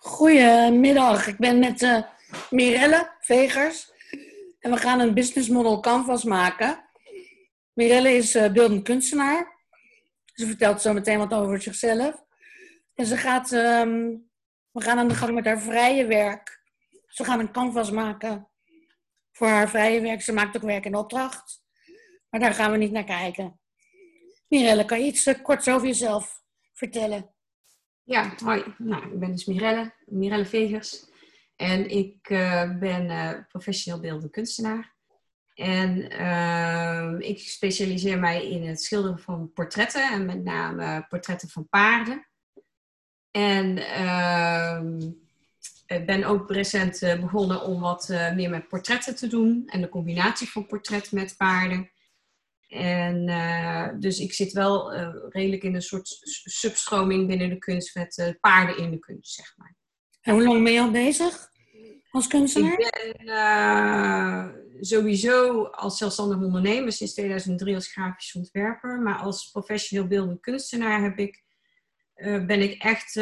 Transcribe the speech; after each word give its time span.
Goedemiddag, 0.00 1.26
ik 1.26 1.36
ben 1.36 1.58
met 1.58 1.82
uh, 1.82 2.02
Mirelle 2.50 3.16
Vegers 3.20 3.92
en 4.60 4.70
we 4.70 4.76
gaan 4.76 5.00
een 5.00 5.14
business 5.14 5.48
model 5.48 5.80
canvas 5.80 6.24
maken. 6.24 6.88
Mirelle 7.72 8.12
is 8.12 8.36
uh, 8.36 8.52
beeldend 8.52 8.82
kunstenaar. 8.82 9.56
Ze 10.24 10.46
vertelt 10.46 10.80
zo 10.80 10.92
meteen 10.92 11.18
wat 11.18 11.32
over 11.32 11.62
zichzelf. 11.62 12.24
En 12.94 13.06
ze 13.06 13.16
gaat, 13.16 13.52
um, 13.52 14.28
we 14.70 14.80
gaan 14.80 14.98
aan 14.98 15.08
de 15.08 15.14
gang 15.14 15.34
met 15.34 15.44
haar 15.44 15.60
vrije 15.60 16.06
werk. 16.06 16.62
Ze 17.06 17.24
gaan 17.24 17.40
een 17.40 17.52
canvas 17.52 17.90
maken 17.90 18.48
voor 19.32 19.48
haar 19.48 19.68
vrije 19.68 20.00
werk. 20.00 20.22
Ze 20.22 20.32
maakt 20.32 20.56
ook 20.56 20.62
werk 20.62 20.84
in 20.84 20.96
opdracht. 20.96 21.62
Maar 22.30 22.40
daar 22.40 22.54
gaan 22.54 22.70
we 22.70 22.76
niet 22.76 22.92
naar 22.92 23.04
kijken. 23.04 23.60
Mirelle, 24.48 24.84
kan 24.84 24.98
je 24.98 25.06
iets 25.06 25.26
uh, 25.26 25.42
kort 25.42 25.68
over 25.68 25.86
jezelf 25.86 26.42
vertellen? 26.72 27.36
Ja, 28.08 28.32
hoi. 28.44 28.64
Nou, 28.78 29.12
ik 29.12 29.18
ben 29.18 29.30
dus 29.30 29.44
Mirelle, 29.44 29.92
Mirelle 30.06 30.46
Vegers. 30.46 31.04
En 31.56 31.90
ik 31.90 32.30
uh, 32.30 32.78
ben 32.78 33.04
uh, 33.04 33.32
professioneel 33.48 34.00
beeldend 34.00 34.32
kunstenaar. 34.32 34.94
En 35.54 36.12
uh, 36.12 37.28
ik 37.28 37.38
specialiseer 37.38 38.18
mij 38.18 38.50
in 38.50 38.66
het 38.66 38.82
schilderen 38.82 39.18
van 39.18 39.52
portretten. 39.52 40.10
En 40.10 40.24
met 40.24 40.44
name 40.44 41.06
portretten 41.08 41.48
van 41.48 41.68
paarden. 41.68 42.26
En 43.30 43.78
ehm, 43.78 45.00
ik 45.86 46.06
ben 46.06 46.24
ook 46.24 46.50
recent 46.50 47.00
begonnen 47.20 47.62
om 47.62 47.80
wat 47.80 48.08
meer 48.08 48.50
met 48.50 48.68
portretten 48.68 49.16
te 49.16 49.26
doen. 49.26 49.62
En 49.66 49.80
de 49.80 49.88
combinatie 49.88 50.50
van 50.50 50.66
portret 50.66 51.12
met 51.12 51.34
paarden. 51.36 51.90
En 52.68 53.28
uh, 53.28 53.88
dus 53.98 54.18
ik 54.18 54.32
zit 54.32 54.52
wel 54.52 54.94
uh, 54.94 55.08
redelijk 55.28 55.62
in 55.62 55.74
een 55.74 55.82
soort 55.82 56.18
substroming 56.44 57.26
binnen 57.26 57.48
de 57.48 57.58
kunst 57.58 57.94
met 57.94 58.16
uh, 58.16 58.28
paarden 58.40 58.78
in 58.78 58.90
de 58.90 58.98
kunst, 58.98 59.34
zeg 59.34 59.54
maar. 59.56 59.76
En 60.20 60.34
hoe 60.34 60.42
lang 60.42 60.64
ben 60.64 60.72
je 60.72 60.80
al 60.80 60.90
bezig 60.90 61.48
als 62.10 62.26
kunstenaar? 62.26 62.78
Ik 62.78 63.24
ben 63.24 64.66
sowieso 64.80 65.64
als 65.64 65.98
zelfstandig 65.98 66.38
ondernemer 66.38 66.92
sinds 66.92 67.12
2003 67.14 67.74
als 67.74 67.92
grafisch 67.92 68.34
ontwerper. 68.34 69.00
Maar 69.00 69.18
als 69.18 69.50
professioneel 69.50 70.06
beeldend 70.06 70.40
kunstenaar 70.40 71.02
heb 71.02 71.18
ik, 71.18 71.42
ben 72.46 72.62
ik 72.62 72.82
echt, 72.82 73.14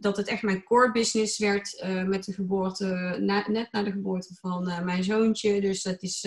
dat 0.00 0.16
het 0.16 0.28
echt 0.28 0.42
mijn 0.42 0.64
core 0.64 0.92
business 0.92 1.38
werd 1.38 1.84
met 2.06 2.24
de 2.24 2.32
geboorte, 2.32 3.16
na, 3.20 3.50
net 3.50 3.72
na 3.72 3.82
de 3.82 3.92
geboorte 3.92 4.34
van 4.34 4.84
mijn 4.84 5.04
zoontje. 5.04 5.60
Dus 5.60 5.82
dat 5.82 6.02
is 6.02 6.26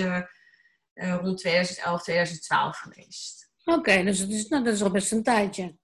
rond 0.97 1.37
2011, 1.37 2.03
2012 2.03 2.77
geweest. 2.77 3.49
Oké, 3.63 3.77
okay, 3.77 4.03
dus 4.03 4.19
het 4.19 4.29
is, 4.29 4.47
nou, 4.47 4.63
dat 4.63 4.73
is 4.73 4.81
al 4.81 4.91
best 4.91 5.11
een 5.11 5.23
tijdje. 5.23 5.77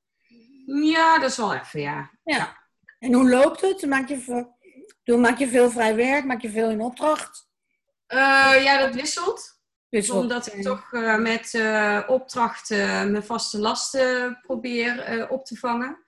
Ja, 0.65 1.19
dat 1.19 1.29
is 1.29 1.37
wel 1.37 1.53
even, 1.53 1.81
ja. 1.81 2.11
ja. 2.23 2.57
En 2.99 3.13
hoe 3.13 3.29
loopt 3.29 3.61
het? 3.61 3.85
Maak 3.85 4.09
je, 4.09 4.19
veel, 5.03 5.17
maak 5.17 5.37
je 5.37 5.47
veel 5.47 5.69
vrij 5.69 5.95
werk? 5.95 6.25
Maak 6.25 6.41
je 6.41 6.49
veel 6.49 6.69
in 6.69 6.81
opdracht? 6.81 7.47
Uh, 8.07 8.63
ja, 8.63 8.77
dat 8.77 8.95
wisselt. 8.95 9.61
wisselt. 9.89 10.21
Omdat 10.21 10.53
ik 10.53 10.61
toch 10.61 10.91
uh, 10.91 11.17
met 11.17 11.53
opdrachten 12.07 13.11
mijn 13.11 13.23
vaste 13.23 13.59
lasten 13.59 14.39
probeer 14.41 15.29
op 15.29 15.45
te 15.45 15.55
vangen. 15.55 16.05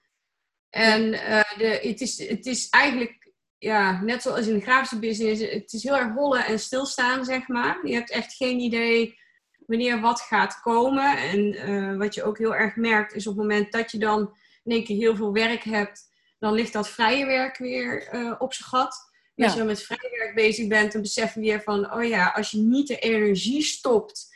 En 0.69 1.11
de, 1.57 1.79
het, 1.81 2.01
is, 2.01 2.27
het 2.27 2.45
is 2.45 2.69
eigenlijk 2.69 3.24
ja, 3.57 4.01
net 4.01 4.21
zoals 4.21 4.47
in 4.47 4.53
de 4.53 4.61
grafische 4.61 4.99
business, 4.99 5.41
het 5.41 5.73
is 5.73 5.83
heel 5.83 5.97
erg 5.97 6.13
rollen 6.13 6.45
en 6.45 6.59
stilstaan, 6.59 7.25
zeg 7.25 7.47
maar. 7.47 7.87
Je 7.87 7.93
hebt 7.93 8.11
echt 8.11 8.33
geen 8.33 8.59
idee 8.59 9.19
wanneer 9.65 10.01
wat 10.01 10.21
gaat 10.21 10.61
komen. 10.61 11.17
En 11.17 11.69
uh, 11.69 11.97
wat 11.97 12.13
je 12.15 12.23
ook 12.23 12.37
heel 12.37 12.55
erg 12.55 12.75
merkt, 12.75 13.13
is 13.13 13.27
op 13.27 13.33
het 13.33 13.41
moment 13.41 13.71
dat 13.71 13.91
je 13.91 13.97
dan 13.97 14.37
in 14.63 14.71
één 14.71 14.83
keer 14.83 14.97
heel 14.97 15.15
veel 15.15 15.33
werk 15.33 15.63
hebt, 15.63 16.01
dan 16.39 16.53
ligt 16.53 16.73
dat 16.73 16.89
vrije 16.89 17.25
werk 17.25 17.57
weer 17.57 18.13
uh, 18.13 18.35
op 18.37 18.53
zijn 18.53 18.69
gat. 18.69 19.13
Als 19.35 19.51
je 19.51 19.57
dan 19.57 19.67
met 19.67 19.83
vrije 19.83 20.17
werk 20.19 20.35
bezig 20.35 20.67
bent, 20.67 20.91
dan 20.91 21.01
besef 21.01 21.33
je 21.33 21.39
weer 21.39 21.61
van, 21.61 21.93
oh 21.93 22.03
ja, 22.03 22.31
als 22.35 22.51
je 22.51 22.57
niet 22.57 22.87
de 22.87 22.99
energie 22.99 23.61
stopt 23.61 24.34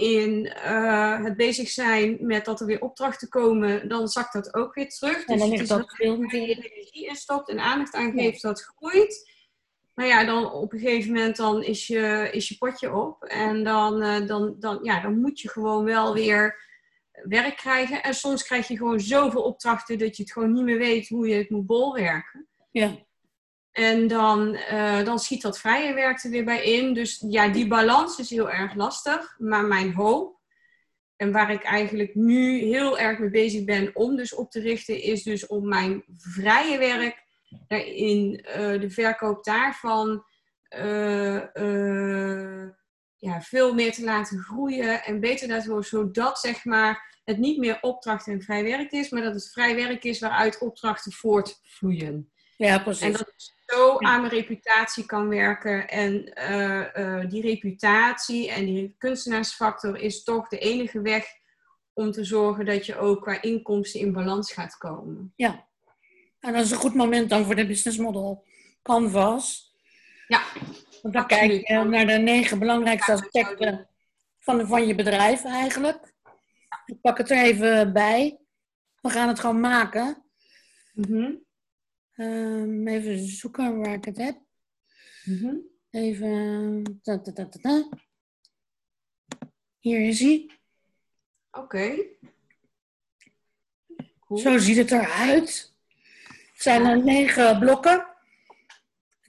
in 0.00 0.44
uh, 0.44 1.24
het 1.24 1.36
bezig 1.36 1.68
zijn 1.68 2.16
met 2.20 2.44
dat 2.44 2.60
er 2.60 2.66
weer 2.66 2.80
opdrachten 2.80 3.28
komen, 3.28 3.88
dan 3.88 4.08
zakt 4.08 4.32
dat 4.32 4.54
ook 4.54 4.74
weer 4.74 4.88
terug. 4.88 5.24
En 5.24 5.38
dan 5.38 5.50
dus 5.50 5.58
ligt 5.58 5.70
dat 5.70 5.94
veel 5.94 6.22
je 6.22 6.36
energie 6.36 7.06
in 7.06 7.14
stopt 7.14 7.48
en 7.48 7.60
aandacht 7.60 7.94
aan 7.94 8.12
geeft, 8.12 8.40
ja. 8.40 8.48
dat 8.48 8.62
groeit. 8.76 9.30
Maar 9.94 10.06
ja, 10.06 10.24
dan 10.24 10.52
op 10.52 10.72
een 10.72 10.78
gegeven 10.78 11.12
moment 11.12 11.36
dan 11.36 11.62
is 11.62 11.86
je, 11.86 12.28
is 12.32 12.48
je 12.48 12.56
potje 12.58 12.94
op. 12.94 13.24
En 13.24 13.64
dan, 13.64 14.02
uh, 14.02 14.26
dan, 14.26 14.56
dan, 14.58 14.78
ja, 14.82 15.00
dan 15.00 15.20
moet 15.20 15.40
je 15.40 15.48
gewoon 15.48 15.84
wel 15.84 16.14
weer 16.14 16.68
werk 17.22 17.56
krijgen. 17.56 18.02
En 18.02 18.14
soms 18.14 18.42
krijg 18.42 18.68
je 18.68 18.76
gewoon 18.76 19.00
zoveel 19.00 19.42
opdrachten 19.42 19.98
dat 19.98 20.16
je 20.16 20.22
het 20.22 20.32
gewoon 20.32 20.52
niet 20.52 20.64
meer 20.64 20.78
weet 20.78 21.08
hoe 21.08 21.28
je 21.28 21.34
het 21.34 21.50
moet 21.50 21.66
bolwerken. 21.66 22.48
Ja. 22.70 23.08
En 23.72 24.08
dan, 24.08 24.54
uh, 24.54 25.04
dan 25.04 25.18
schiet 25.18 25.42
dat 25.42 25.60
vrije 25.60 25.94
werk 25.94 26.24
er 26.24 26.30
weer 26.30 26.44
bij 26.44 26.62
in. 26.64 26.94
Dus 26.94 27.24
ja, 27.28 27.48
die 27.48 27.66
balans 27.66 28.18
is 28.18 28.30
heel 28.30 28.50
erg 28.50 28.74
lastig. 28.74 29.34
Maar 29.38 29.64
mijn 29.64 29.92
hoop, 29.92 30.38
en 31.16 31.32
waar 31.32 31.50
ik 31.50 31.62
eigenlijk 31.62 32.14
nu 32.14 32.58
heel 32.58 32.98
erg 32.98 33.18
mee 33.18 33.30
bezig 33.30 33.64
ben 33.64 33.90
om 33.94 34.16
dus 34.16 34.34
op 34.34 34.50
te 34.50 34.60
richten, 34.60 35.02
is 35.02 35.22
dus 35.22 35.46
om 35.46 35.68
mijn 35.68 36.04
vrije 36.16 36.78
werk 36.78 37.24
daarin, 37.68 38.44
uh, 38.46 38.80
de 38.80 38.90
verkoop 38.90 39.44
daarvan, 39.44 40.24
uh, 40.78 41.42
ja, 43.16 43.40
veel 43.40 43.74
meer 43.74 43.92
te 43.92 44.04
laten 44.04 44.38
groeien 44.38 45.04
en 45.04 45.20
beter 45.20 45.66
worden, 45.66 45.84
zodat 45.84 46.38
zeg 46.38 46.64
maar 46.64 47.18
het 47.24 47.38
niet 47.38 47.58
meer 47.58 47.78
opdracht 47.80 48.26
en 48.26 48.42
vrij 48.42 48.64
werk 48.64 48.92
is, 48.92 49.10
maar 49.10 49.22
dat 49.22 49.34
het 49.34 49.50
vrij 49.52 49.74
werk 49.74 50.04
is 50.04 50.18
waaruit 50.18 50.58
opdrachten 50.58 51.12
voortvloeien. 51.12 52.32
Ja, 52.56 52.78
precies. 52.78 53.02
En 53.02 53.12
dat 53.12 53.34
zo 53.70 53.98
aan 53.98 54.20
mijn 54.20 54.32
reputatie 54.32 55.06
kan 55.06 55.28
werken. 55.28 55.88
En 55.88 56.32
uh, 56.50 56.84
uh, 56.96 57.30
die 57.30 57.42
reputatie 57.42 58.50
en 58.50 58.64
die 58.64 58.94
kunstenaarsfactor 58.98 59.98
is 59.98 60.22
toch 60.22 60.48
de 60.48 60.58
enige 60.58 61.00
weg 61.00 61.26
om 61.92 62.10
te 62.10 62.24
zorgen 62.24 62.64
dat 62.64 62.86
je 62.86 62.98
ook 62.98 63.22
qua 63.22 63.42
inkomsten 63.42 64.00
in 64.00 64.12
balans 64.12 64.52
gaat 64.52 64.76
komen. 64.76 65.32
Ja, 65.36 65.66
en 66.40 66.52
dat 66.52 66.64
is 66.64 66.70
een 66.70 66.76
goed 66.76 66.94
moment 66.94 67.30
dan 67.30 67.44
voor 67.44 67.54
de 67.54 67.66
business 67.66 67.98
model 67.98 68.44
Canvas. 68.82 69.74
Ja. 70.26 70.42
Want 71.02 71.14
dan 71.14 71.26
kijk 71.26 71.68
je 71.68 71.74
naar 71.74 72.06
de 72.06 72.12
negen 72.12 72.58
belangrijkste 72.58 73.12
aspecten 73.12 73.88
van, 74.38 74.66
van 74.66 74.86
je 74.86 74.94
bedrijf 74.94 75.44
eigenlijk. 75.44 76.12
Ik 76.86 77.00
pak 77.00 77.18
het 77.18 77.30
er 77.30 77.44
even 77.44 77.92
bij. 77.92 78.38
We 79.00 79.10
gaan 79.10 79.28
het 79.28 79.40
gewoon 79.40 79.60
maken. 79.60 80.24
Mm 80.92 81.48
Um, 82.20 82.88
even 82.88 83.18
zoeken 83.18 83.78
waar 83.78 83.94
ik 83.94 84.04
het 84.04 84.16
heb. 84.16 84.38
Mm 85.24 85.38
-hmm. 85.38 85.60
Even. 85.90 87.00
Ta, 87.02 87.20
ta, 87.20 87.48
ta, 87.48 87.88
Hier 89.78 90.00
is 90.00 90.20
hij. 90.20 90.50
Oké. 91.50 91.60
Okay. 91.60 92.16
Cool. 94.26 94.40
Zo 94.40 94.58
ziet 94.58 94.76
het 94.76 94.90
eruit. 94.90 95.74
Het 96.52 96.62
zijn 96.62 96.84
er 96.84 97.04
negen 97.04 97.58
blokken. 97.58 98.06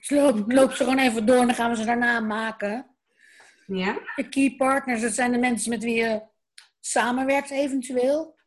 Ik 0.00 0.10
loop, 0.10 0.52
loop, 0.52 0.72
ze 0.72 0.84
gewoon 0.84 0.98
even 0.98 1.26
door 1.26 1.40
en 1.40 1.46
dan 1.46 1.54
gaan 1.54 1.70
we 1.70 1.76
ze 1.76 1.84
daarna 1.84 2.20
maken. 2.20 2.96
Ja. 3.66 3.98
De 4.16 4.28
key 4.28 4.54
partners, 4.56 5.00
dat 5.00 5.12
zijn 5.12 5.32
de 5.32 5.38
mensen 5.38 5.70
met 5.70 5.82
wie 5.82 5.96
je 5.96 6.22
samenwerkt 6.80 7.50
eventueel. 7.50 8.38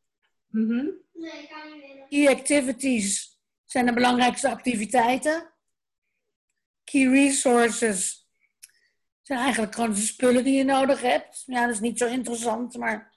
Mm 0.48 0.68
-hmm. 0.68 0.92
Nee, 1.14 1.42
ik 1.42 1.50
kan 1.50 1.74
niet 1.74 1.82
willen. 1.82 2.08
Key 2.10 2.28
activities 2.28 3.35
zijn 3.66 3.86
de 3.86 3.94
belangrijkste 3.94 4.50
activiteiten. 4.50 5.54
Key 6.84 7.08
resources 7.08 8.30
zijn 9.22 9.40
eigenlijk 9.40 9.76
gewoon 9.76 9.94
de 9.94 10.02
spullen 10.02 10.44
die 10.44 10.58
je 10.58 10.64
nodig 10.64 11.02
hebt. 11.02 11.44
Ja, 11.46 11.66
dat 11.66 11.74
is 11.74 11.80
niet 11.80 11.98
zo 11.98 12.08
interessant, 12.08 12.78
maar 12.78 13.16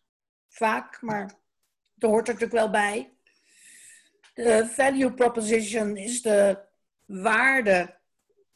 vaak, 0.48 1.02
maar 1.02 1.22
het 1.94 2.02
hoort 2.02 2.28
er 2.28 2.34
natuurlijk 2.34 2.60
wel 2.60 2.70
bij. 2.70 3.12
De 4.34 4.68
value 4.68 5.12
proposition 5.12 5.96
is 5.96 6.22
de 6.22 6.66
waarde 7.04 7.98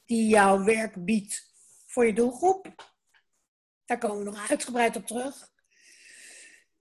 die 0.05 0.29
jouw 0.29 0.65
werk 0.65 1.05
biedt 1.05 1.53
voor 1.87 2.07
je 2.07 2.13
doelgroep. 2.13 2.91
Daar 3.85 3.99
komen 3.99 4.19
we 4.19 4.25
nog 4.25 4.51
uitgebreid 4.51 4.97
op 4.97 5.07
terug. 5.07 5.51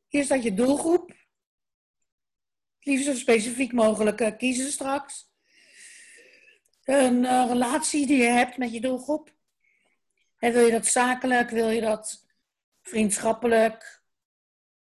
Hier 0.07 0.23
staat 0.23 0.43
je 0.43 0.53
doelgroep 0.53 1.13
liefst 2.83 3.05
zo 3.05 3.13
specifiek 3.13 3.73
mogelijk 3.73 4.21
uh, 4.21 4.37
kiezen 4.37 4.71
straks. 4.71 5.29
Een 6.83 7.23
uh, 7.23 7.45
relatie 7.47 8.07
die 8.07 8.17
je 8.17 8.29
hebt 8.29 8.57
met 8.57 8.73
je 8.73 8.81
doelgroep. 8.81 9.33
En 10.37 10.53
wil 10.53 10.65
je 10.65 10.71
dat 10.71 10.85
zakelijk, 10.85 11.49
wil 11.49 11.69
je 11.69 11.81
dat 11.81 12.27
vriendschappelijk? 12.81 14.03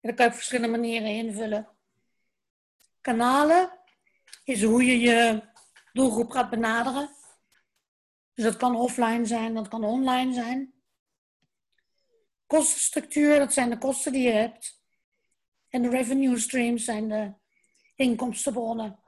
En 0.02 0.10
dat 0.10 0.16
kan 0.16 0.26
je 0.26 0.32
op 0.32 0.38
verschillende 0.38 0.78
manieren 0.78 1.10
invullen. 1.10 1.70
Kanalen 3.02 3.80
is 4.44 4.64
hoe 4.64 4.86
je 4.86 5.00
je 5.00 5.42
doelgroep 5.94 6.30
gaat 6.32 6.50
benaderen. 6.50 7.10
Dus 8.34 8.46
dat 8.46 8.58
kan 8.58 8.76
offline 8.76 9.26
zijn, 9.26 9.54
dat 9.54 9.68
kan 9.68 9.84
online 9.84 10.34
zijn. 10.34 10.74
Kostenstructuur, 12.48 13.40
dat 13.40 13.54
zijn 13.54 13.70
de 13.70 13.78
kosten 13.78 14.12
die 14.12 14.24
je 14.24 14.32
hebt. 14.32 14.82
En 15.70 15.82
de 15.82 15.90
revenue 15.90 16.40
streams 16.40 16.84
zijn 16.84 17.08
de 17.08 17.34
inkomstenbronnen. 17.98 19.00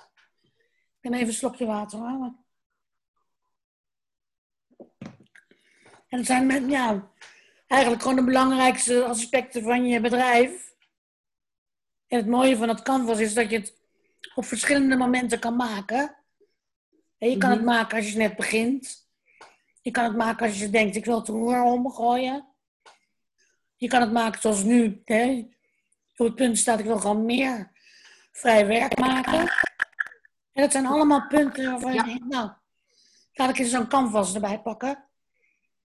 Ik 1.02 1.10
neem 1.10 1.14
even 1.14 1.28
een 1.28 1.34
slokje 1.34 1.66
water 1.66 2.00
hoor. 2.00 2.34
En 6.08 6.18
dat 6.18 6.26
zijn 6.26 6.46
met, 6.46 6.70
ja, 6.70 7.12
eigenlijk 7.68 8.02
gewoon 8.02 8.18
de 8.18 8.24
belangrijkste 8.24 9.04
aspecten 9.04 9.64
van 9.64 9.86
je 9.86 10.02
bedrijf. 10.02 10.74
En 12.08 12.18
het 12.18 12.28
mooie 12.28 12.58
van 12.58 12.70
het 12.70 12.82
canvas 12.82 13.20
is 13.20 13.34
dat 13.34 13.50
je 13.50 13.58
het 13.58 13.78
op 14.36 14.46
verschillende 14.46 14.96
momenten 14.96 15.40
kan 15.40 15.56
maken. 15.56 16.16
En 17.18 17.30
je 17.30 17.38
kan 17.38 17.50
het 17.50 17.60
mhm. 17.60 17.70
maken 17.70 17.98
als 17.98 18.12
je 18.12 18.18
net 18.18 18.36
begint. 18.36 19.08
Je 19.82 19.92
kan 19.92 20.04
het 20.04 20.16
maken 20.16 20.48
als 20.48 20.60
je 20.60 20.70
denkt, 20.70 20.96
ik 20.96 21.06
wil 21.06 21.20
het 21.20 21.28
roer 21.28 21.62
omgooien. 21.62 22.48
Je 23.76 23.88
kan 23.88 24.02
het 24.02 24.12
maken 24.12 24.42
zoals 24.42 24.64
nu. 24.64 25.02
Hè? 25.06 25.48
Op 26.18 26.26
het 26.26 26.36
punt 26.36 26.58
staat, 26.58 26.80
ik 26.80 26.86
wil 26.86 27.00
gewoon 27.00 27.26
meer 27.26 27.72
vrij 28.40 28.68
werk 28.68 28.98
maken. 28.98 29.40
En 30.52 30.62
dat 30.62 30.72
zijn 30.72 30.86
allemaal 30.86 31.28
punten 31.28 31.72
waarvan 31.72 31.94
je 31.94 32.04
denkt, 32.04 32.26
nou, 32.26 32.52
laat 33.34 33.50
ik 33.50 33.58
eens 33.58 33.70
zo'n 33.70 33.88
canvas 33.88 34.34
erbij 34.34 34.60
pakken. 34.60 35.04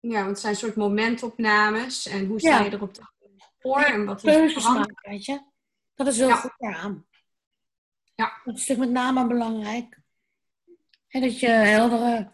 Ja, 0.00 0.18
want 0.18 0.28
het 0.28 0.40
zijn 0.40 0.56
soort 0.56 0.76
momentopnames. 0.76 2.06
En 2.06 2.26
hoe 2.26 2.40
sta 2.40 2.60
je 2.60 2.72
erop 2.72 3.12
voor? 3.58 3.80
En 3.80 4.04
wat 4.04 4.24
is 4.24 4.54
het 4.54 4.64
maken, 4.64 5.10
weet 5.10 5.24
je. 5.24 5.42
Dat 5.94 6.06
is 6.06 6.18
heel 6.18 6.28
ja. 6.28 6.34
goed 6.34 6.54
aan. 6.58 7.06
Ja. 8.14 8.40
Dat 8.44 8.54
is 8.54 8.60
natuurlijk 8.66 8.90
met 8.90 9.02
name 9.02 9.26
belangrijk. 9.26 9.98
En 11.08 11.20
dat 11.20 11.40
je 11.40 11.48
heldere, 11.48 12.32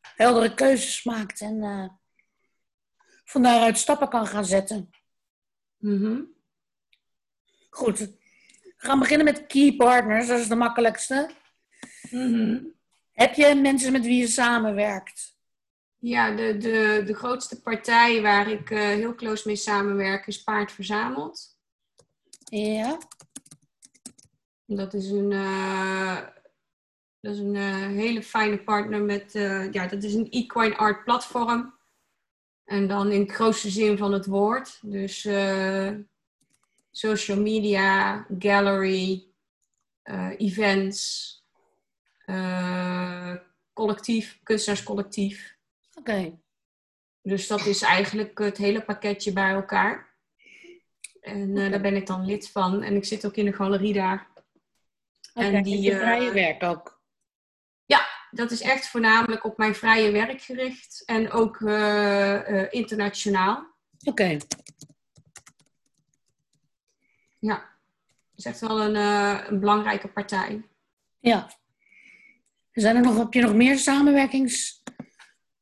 heldere 0.00 0.54
keuzes 0.54 1.04
maakt 1.04 1.40
en 1.40 1.56
uh, 1.56 1.88
van 3.24 3.42
daaruit 3.42 3.78
stappen 3.78 4.08
kan 4.08 4.26
gaan 4.26 4.44
zetten. 4.44 4.90
Mm 5.78 6.34
Goed. 7.70 8.14
We 8.86 8.92
gaan 8.92 9.00
beginnen 9.00 9.26
met 9.26 9.46
key 9.46 9.76
partners, 9.76 10.26
dat 10.26 10.38
is 10.38 10.48
de 10.48 10.54
makkelijkste. 10.54 11.30
Mm 12.10 12.74
Heb 13.12 13.34
je 13.34 13.54
mensen 13.54 13.92
met 13.92 14.04
wie 14.04 14.18
je 14.18 14.26
samenwerkt? 14.26 15.36
Ja, 15.98 16.30
de, 16.30 16.56
de, 16.56 17.02
de 17.06 17.14
grootste 17.14 17.60
partij 17.60 18.22
waar 18.22 18.50
ik 18.50 18.70
uh, 18.70 18.78
heel 18.78 19.14
close 19.14 19.42
mee 19.46 19.56
samenwerk 19.56 20.26
is 20.26 20.42
Paard 20.42 20.72
Verzameld. 20.72 21.58
Ja. 22.44 22.98
Dat 24.66 24.94
is 24.94 25.10
een, 25.10 25.30
uh, 25.30 26.18
dat 27.20 27.34
is 27.34 27.38
een 27.38 27.54
uh, 27.54 27.86
hele 27.86 28.22
fijne 28.22 28.58
partner 28.58 29.02
met, 29.02 29.32
ja, 29.72 29.86
dat 29.86 30.02
is 30.02 30.14
een 30.14 30.30
equine 30.30 30.76
art 30.76 31.04
platform. 31.04 31.74
En 32.64 32.88
dan 32.88 33.12
in 33.12 33.20
het 33.20 33.32
grootste 33.32 33.70
zin 33.70 33.98
van 33.98 34.12
het 34.12 34.26
woord. 34.26 34.78
Dus 34.82 35.24
social 36.96 37.40
media, 37.40 38.26
gallery, 38.38 39.26
events, 40.38 41.34
collectief, 43.72 44.40
kunstenaarscollectief. 44.42 45.56
Oké. 45.94 46.38
Dus 47.22 47.46
dat 47.46 47.66
is 47.66 47.82
eigenlijk 47.82 48.38
het 48.38 48.56
hele 48.56 48.84
pakketje 48.84 49.32
bij 49.32 49.50
elkaar. 49.50 50.14
En 51.20 51.56
uh, 51.56 51.70
daar 51.70 51.80
ben 51.80 51.96
ik 51.96 52.06
dan 52.06 52.24
lid 52.24 52.50
van. 52.50 52.82
En 52.82 52.96
ik 52.96 53.04
zit 53.04 53.26
ook 53.26 53.36
in 53.36 53.44
de 53.44 53.52
galerie 53.52 53.92
daar. 53.92 54.28
Okay, 55.34 55.52
en 55.52 55.62
die 55.62 55.90
uh, 55.90 55.98
vrije 55.98 56.32
werk 56.32 56.62
ook? 56.62 57.02
Ja, 57.84 58.06
dat 58.30 58.50
is 58.50 58.60
echt 58.60 58.88
voornamelijk 58.88 59.44
op 59.44 59.58
mijn 59.58 59.74
vrije 59.74 60.10
werk 60.10 60.42
gericht. 60.42 61.02
En 61.06 61.30
ook 61.30 61.60
internationaal. 62.70 63.74
Oké. 64.04 64.36
Ja, 67.46 67.54
dat 67.54 68.36
is 68.36 68.44
echt 68.44 68.60
wel 68.60 68.80
een, 68.80 68.94
een 69.52 69.60
belangrijke 69.60 70.08
partij. 70.08 70.68
Ja. 71.18 71.50
Zijn 72.72 72.96
er 72.96 73.02
nog, 73.02 73.16
heb 73.18 73.32
je 73.32 73.40
nog 73.40 73.54
meer 73.54 73.78
samenwerkings 73.78 74.82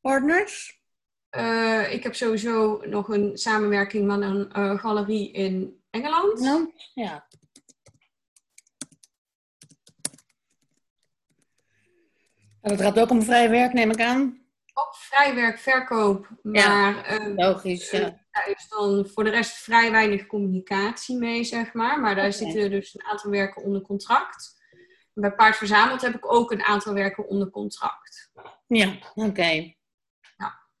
partners? 0.01 0.83
Uh, 1.31 1.93
ik 1.93 2.03
heb 2.03 2.15
sowieso 2.15 2.81
nog 2.85 3.09
een 3.09 3.37
samenwerking 3.37 4.05
met 4.05 4.21
een 4.21 4.49
uh, 4.57 4.79
galerie 4.79 5.31
in 5.31 5.83
Engeland. 5.89 6.39
Ja. 6.39 6.67
ja. 6.93 7.27
dat 12.61 12.81
gaat 12.81 12.99
ook 12.99 13.09
om 13.09 13.23
vrij 13.23 13.49
werk, 13.49 13.73
neem 13.73 13.91
ik 13.91 14.01
aan. 14.01 14.45
Ook 14.73 14.95
vrij 14.95 15.35
werk, 15.35 15.59
verkoop. 15.59 16.29
Maar 16.41 16.55
ja, 16.55 17.19
uh, 17.19 17.35
logisch. 17.35 17.91
Ja. 17.91 18.24
Daar 18.35 18.49
is 18.49 18.67
dan 18.69 19.07
voor 19.07 19.23
de 19.23 19.29
rest 19.29 19.57
vrij 19.57 19.91
weinig 19.91 20.25
communicatie 20.25 21.17
mee, 21.17 21.43
zeg 21.43 21.73
maar. 21.73 21.99
Maar 21.99 22.15
daar 22.15 22.33
zitten 22.33 22.69
dus 22.69 22.93
een 22.93 23.05
aantal 23.05 23.31
werken 23.31 23.63
onder 23.63 23.81
contract. 23.81 24.63
Bij 25.13 25.31
Paard 25.31 25.55
Verzameld 25.55 26.01
heb 26.01 26.15
ik 26.15 26.31
ook 26.33 26.51
een 26.51 26.63
aantal 26.63 26.93
werken 26.93 27.27
onder 27.27 27.49
contract. 27.49 28.31
Ja, 28.67 28.97
oké. 29.13 29.73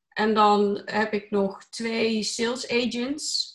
En 0.09 0.33
dan 0.33 0.81
heb 0.85 1.13
ik 1.13 1.31
nog 1.31 1.63
twee 1.63 2.23
sales 2.23 2.69
agents. 2.69 3.53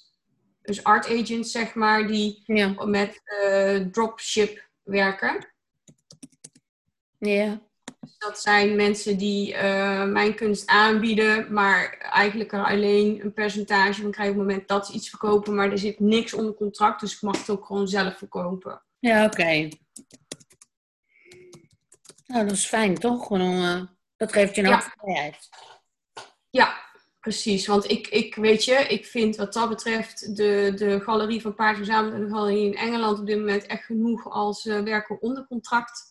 Dus 0.62 0.84
art 0.84 1.06
agents, 1.06 1.50
zeg 1.50 1.74
maar, 1.74 2.06
die 2.06 2.42
met 2.84 3.20
uh, 3.44 3.76
dropship 3.76 4.68
werken. 4.82 5.52
Ja. 7.18 7.62
Dus 8.00 8.18
dat 8.18 8.40
zijn 8.40 8.76
mensen 8.76 9.18
die 9.18 9.52
uh, 9.52 10.04
mijn 10.04 10.34
kunst 10.34 10.66
aanbieden, 10.66 11.52
maar 11.52 11.98
eigenlijk 11.98 12.52
er 12.52 12.64
alleen 12.64 13.20
een 13.24 13.32
percentage 13.32 14.02
van 14.02 14.10
krijgen 14.10 14.34
op 14.34 14.40
het 14.40 14.48
moment 14.48 14.68
dat 14.68 14.86
ze 14.86 14.92
iets 14.92 15.08
verkopen. 15.08 15.54
Maar 15.54 15.70
er 15.70 15.78
zit 15.78 16.00
niks 16.00 16.34
onder 16.34 16.54
contract, 16.54 17.00
dus 17.00 17.14
ik 17.14 17.22
mag 17.22 17.38
het 17.38 17.50
ook 17.50 17.66
gewoon 17.66 17.88
zelf 17.88 18.18
verkopen. 18.18 18.82
Ja, 18.98 19.24
oké. 19.24 19.68
Nou, 22.26 22.46
dat 22.46 22.56
is 22.56 22.66
fijn, 22.66 22.94
toch? 22.94 23.26
Gewoon, 23.26 23.62
uh, 23.62 23.82
dat 24.16 24.32
geeft 24.32 24.54
je 24.54 24.62
een 24.62 24.68
ja. 24.68 24.92
vrijheid. 24.98 25.48
Ja, 26.50 26.80
precies. 27.20 27.66
Want 27.66 27.90
ik, 27.90 28.08
ik 28.08 28.34
weet 28.34 28.64
je, 28.64 28.74
ik 28.74 29.06
vind 29.06 29.36
wat 29.36 29.52
dat 29.52 29.68
betreft 29.68 30.36
de, 30.36 30.72
de 30.76 31.00
galerie 31.00 31.40
van 31.40 31.54
Paard 31.54 31.76
Verzameld 31.76 32.14
en 32.14 32.20
de 32.20 32.30
galerie 32.30 32.66
in 32.66 32.76
Engeland 32.76 33.18
op 33.18 33.26
dit 33.26 33.38
moment 33.38 33.66
echt 33.66 33.84
genoeg 33.84 34.30
als 34.30 34.64
uh, 34.64 34.80
werken 34.80 35.20
onder 35.20 35.46
contract. 35.46 36.09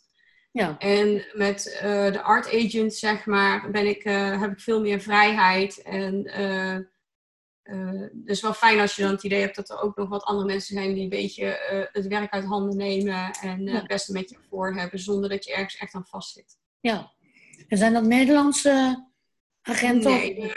Ja. 0.60 0.78
En 0.78 1.26
met 1.34 1.80
uh, 1.84 2.12
de 2.12 2.22
art 2.22 2.54
agent, 2.54 2.94
zeg 2.94 3.26
maar, 3.26 3.72
ben 3.72 3.88
ik, 3.88 4.06
uh, 4.06 4.42
heb 4.42 4.52
ik 4.52 4.60
veel 4.60 4.82
meer 4.82 5.00
vrijheid. 5.00 5.82
En 5.82 6.32
het 7.64 8.26
is 8.26 8.42
wel 8.42 8.54
fijn 8.54 8.80
als 8.80 8.96
je 8.96 9.02
dan 9.02 9.12
het 9.12 9.24
idee 9.24 9.42
hebt 9.42 9.56
dat 9.56 9.70
er 9.70 9.82
ook 9.82 9.98
nog 9.98 10.10
wat 10.10 10.24
andere 10.24 10.48
mensen 10.48 10.76
zijn 10.76 10.94
die 10.94 11.04
een 11.04 11.10
beetje 11.10 11.60
het 11.92 12.08
werk 12.08 12.32
uit 12.32 12.46
handen 12.46 12.78
nemen 12.78 13.32
en 13.42 13.68
het 13.68 13.88
beste 13.88 14.12
met 14.12 14.30
je 14.30 14.38
voor 14.50 14.76
hebben, 14.76 15.00
zonder 15.00 15.30
dat 15.30 15.46
je 15.46 15.54
ergens 15.54 15.78
echt 15.78 15.94
aan 15.94 16.06
vastzit. 16.06 16.58
Ja. 16.80 17.12
En 17.68 17.78
zijn 17.78 17.94
dat 17.94 18.04
Nederlandse 18.04 19.06
agenten? 19.62 20.12
Nee, 20.12 20.52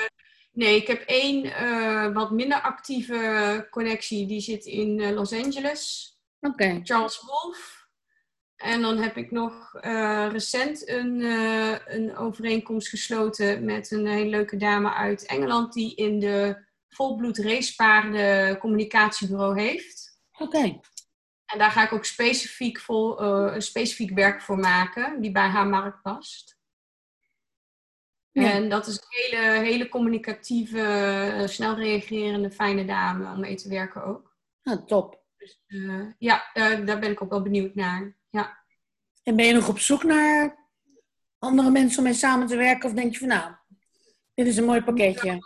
nee 0.52 0.76
ik 0.76 0.86
heb 0.86 1.02
één 1.02 1.44
uh, 1.44 2.14
wat 2.14 2.30
minder 2.30 2.60
actieve 2.60 3.66
connectie. 3.70 4.26
Die 4.26 4.40
zit 4.40 4.64
in 4.64 4.98
uh, 4.98 5.10
Los 5.10 5.32
Angeles. 5.32 6.12
Oké. 6.40 6.80
Charles 6.82 7.20
Wolf. 7.20 7.81
En 8.62 8.82
dan 8.82 8.98
heb 8.98 9.16
ik 9.16 9.30
nog 9.30 9.74
uh, 9.74 10.28
recent 10.30 10.88
een, 10.88 11.20
een 11.86 12.16
overeenkomst 12.16 12.88
gesloten 12.88 13.64
met 13.64 13.90
een 13.90 14.06
hele 14.06 14.30
leuke 14.30 14.56
dame 14.56 14.92
uit 14.92 15.26
Engeland. 15.26 15.72
Die 15.72 15.94
in 15.94 16.20
de 16.20 16.64
volbloed 16.88 17.38
racepaarden 17.38 18.58
communicatiebureau 18.58 19.60
heeft. 19.60 20.20
Oké. 20.38 20.80
En 21.46 21.58
daar 21.58 21.70
ga 21.70 21.84
ik 21.84 21.92
ook 21.92 22.04
specifiek, 22.04 22.80
vol, 22.80 23.18
specifiek 23.60 24.14
werk 24.14 24.42
voor 24.42 24.58
maken, 24.58 25.20
die 25.20 25.32
bij 25.32 25.48
haar 25.48 25.66
markt 25.66 26.02
past. 26.02 26.60
En 28.32 28.68
dat 28.68 28.86
is 28.86 28.94
een 28.94 29.06
hele, 29.08 29.58
hele 29.58 29.88
communicatieve, 29.88 30.80
eh, 30.80 31.46
snel 31.46 31.74
reagerende, 31.74 32.50
fijne 32.50 32.84
dame 32.84 33.32
om 33.32 33.40
mee 33.40 33.54
te 33.54 33.68
werken 33.68 34.04
ook. 34.04 34.36
Ah, 34.62 34.86
top. 34.86 35.20
Dus, 35.36 35.62
ja, 36.18 36.50
daar 36.54 36.98
ben 36.98 37.10
ik 37.10 37.22
ook 37.22 37.30
wel 37.30 37.42
benieuwd 37.42 37.74
naar. 37.74 38.16
Ja. 38.32 38.64
En 39.22 39.36
ben 39.36 39.46
je 39.46 39.52
nog 39.52 39.68
op 39.68 39.78
zoek 39.78 40.02
naar 40.02 40.68
andere 41.38 41.70
mensen 41.70 41.98
om 41.98 42.04
mee 42.04 42.14
samen 42.14 42.46
te 42.46 42.56
werken? 42.56 42.88
Of 42.88 42.94
denk 42.94 43.12
je 43.12 43.18
van 43.18 43.28
nou, 43.28 43.52
dit 44.34 44.46
is 44.46 44.56
een 44.56 44.64
mooi 44.64 44.82
pakketje? 44.82 45.38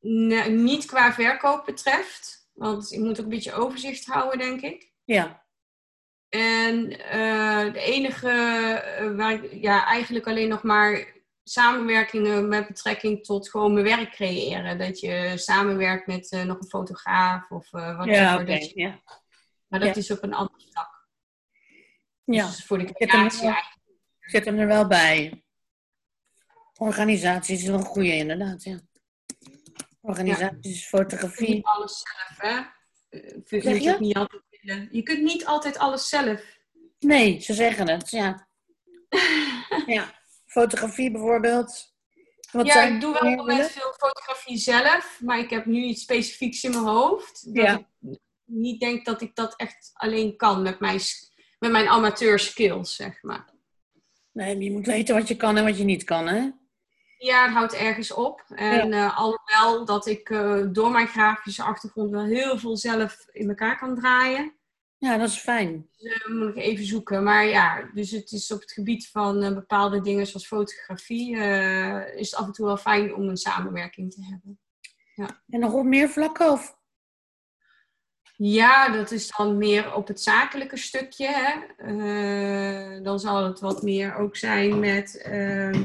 Nee, 0.00 0.50
niet 0.50 0.84
qua 0.84 1.12
verkoop 1.12 1.64
betreft. 1.64 2.48
Want 2.52 2.92
ik 2.92 2.98
moet 2.98 3.18
ook 3.18 3.24
een 3.24 3.30
beetje 3.30 3.52
overzicht 3.52 4.04
houden, 4.04 4.38
denk 4.38 4.60
ik. 4.60 4.92
Ja. 5.04 5.42
En 6.28 6.90
uh, 6.90 7.72
de 7.72 7.80
enige 7.80 8.28
waar 9.16 9.32
ik 9.32 9.52
ja, 9.52 9.86
eigenlijk 9.86 10.26
alleen 10.26 10.48
nog 10.48 10.62
maar 10.62 11.12
samenwerkingen 11.44 12.48
met 12.48 12.66
betrekking 12.66 13.24
tot 13.24 13.50
gewoon 13.50 13.72
mijn 13.72 13.84
werk 13.84 14.10
creëren. 14.10 14.78
Dat 14.78 15.00
je 15.00 15.32
samenwerkt 15.36 16.06
met 16.06 16.32
uh, 16.32 16.42
nog 16.42 16.58
een 16.60 16.68
fotograaf 16.68 17.50
of 17.50 17.70
wat 17.70 18.04
ja, 18.04 18.34
okay. 18.34 18.44
dat 18.44 18.70
je... 18.70 18.80
ja. 18.80 19.02
Maar 19.66 19.80
dat 19.80 19.96
is 19.96 20.10
op 20.10 20.22
een 20.22 20.34
ander 20.34 20.60
vlak. 20.72 20.93
Ja, 22.24 22.46
dus 22.46 22.64
voor 22.64 22.78
de 22.78 22.92
creatie 22.92 23.48
ik 23.48 24.30
zit 24.30 24.44
hem 24.44 24.58
er 24.58 24.66
wel 24.66 24.86
bij. 24.86 25.44
Organisatie 26.78 27.56
is 27.56 27.64
wel 27.64 27.78
een 27.78 27.84
goede 27.84 28.16
inderdaad, 28.16 28.62
ja. 28.62 28.80
Organisaties, 30.00 30.80
ja. 30.80 30.86
fotografie. 30.86 31.54
Niet 31.54 31.64
alles 31.64 32.02
zelf, 32.02 32.50
hè? 32.50 32.60
Eh, 33.18 33.62
zeg 33.62 33.78
je? 33.78 33.96
Niet 33.98 34.16
altijd 34.16 34.42
je 34.90 35.02
kunt 35.02 35.22
niet 35.22 35.46
altijd 35.46 35.78
alles 35.78 36.08
zelf. 36.08 36.58
Nee, 36.98 37.40
ze 37.40 37.54
zeggen 37.54 37.88
het, 37.88 38.10
ja. 38.10 38.48
ja 39.86 40.14
fotografie 40.46 41.10
bijvoorbeeld. 41.10 41.92
Wat 42.50 42.66
ja, 42.66 42.82
ik 42.82 43.00
doe 43.00 43.12
wel 43.12 43.32
op 43.32 43.36
moment 43.36 43.70
veel 43.70 43.94
fotografie 43.96 44.56
zelf, 44.56 45.20
maar 45.20 45.38
ik 45.38 45.50
heb 45.50 45.66
nu 45.66 45.82
iets 45.82 46.02
specifieks 46.02 46.64
in 46.64 46.70
mijn 46.70 46.84
hoofd. 46.84 47.54
Dat 47.54 47.68
ik 47.68 47.86
niet 48.44 48.80
denk 48.80 49.04
dat 49.04 49.20
ik 49.20 49.34
dat 49.34 49.56
echt 49.56 49.90
alleen 49.92 50.36
kan 50.36 50.62
met 50.62 50.80
mijn, 50.80 51.00
met 51.64 51.72
mijn 51.72 51.88
amateur 51.88 52.38
skills, 52.38 52.96
zeg 52.96 53.22
maar. 53.22 53.52
Nee, 54.32 54.58
je 54.58 54.72
moet 54.72 54.86
weten 54.86 55.14
wat 55.14 55.28
je 55.28 55.36
kan 55.36 55.56
en 55.56 55.64
wat 55.64 55.78
je 55.78 55.84
niet 55.84 56.04
kan, 56.04 56.26
hè? 56.26 56.50
Ja, 57.18 57.44
het 57.44 57.52
houdt 57.52 57.74
ergens 57.74 58.12
op. 58.12 58.44
En 58.48 58.88
ja. 58.88 59.06
uh, 59.06 59.18
alhoewel 59.18 59.84
dat 59.84 60.06
ik 60.06 60.28
uh, 60.28 60.66
door 60.72 60.90
mijn 60.90 61.06
grafische 61.06 61.62
achtergrond 61.62 62.10
wel 62.10 62.24
heel 62.24 62.58
veel 62.58 62.76
zelf 62.76 63.26
in 63.32 63.48
elkaar 63.48 63.78
kan 63.78 63.94
draaien. 63.94 64.54
Ja, 64.98 65.16
dat 65.16 65.28
is 65.28 65.38
fijn. 65.38 65.88
Dus, 65.96 66.26
uh, 66.26 66.34
moet 66.34 66.48
ik 66.48 66.56
even 66.56 66.84
zoeken. 66.84 67.22
Maar 67.22 67.46
ja, 67.46 67.90
dus 67.94 68.10
het 68.10 68.32
is 68.32 68.52
op 68.52 68.60
het 68.60 68.72
gebied 68.72 69.08
van 69.08 69.54
bepaalde 69.54 70.00
dingen 70.00 70.26
zoals 70.26 70.46
fotografie, 70.46 71.36
is 72.16 72.30
het 72.30 72.40
af 72.40 72.46
en 72.46 72.52
toe 72.52 72.66
wel 72.66 72.76
fijn 72.76 73.14
om 73.14 73.28
een 73.28 73.36
samenwerking 73.36 74.12
te 74.12 74.24
hebben. 74.24 74.60
Ja. 75.14 75.42
En 75.48 75.60
nog 75.60 75.72
op 75.72 75.84
meer 75.84 76.08
vlakken? 76.08 76.50
Of? 76.50 76.76
Ja, 78.36 78.88
dat 78.88 79.10
is 79.10 79.32
dan 79.36 79.58
meer 79.58 79.94
op 79.94 80.08
het 80.08 80.20
zakelijke 80.20 80.76
stukje. 80.76 81.26
Hè? 81.26 81.52
dan 83.02 83.20
zal 83.20 83.44
het 83.44 83.60
wat 83.60 83.82
meer 83.82 84.16
ook 84.16 84.36
zijn 84.36 84.78
met 84.78 85.22
ehm, 85.22 85.82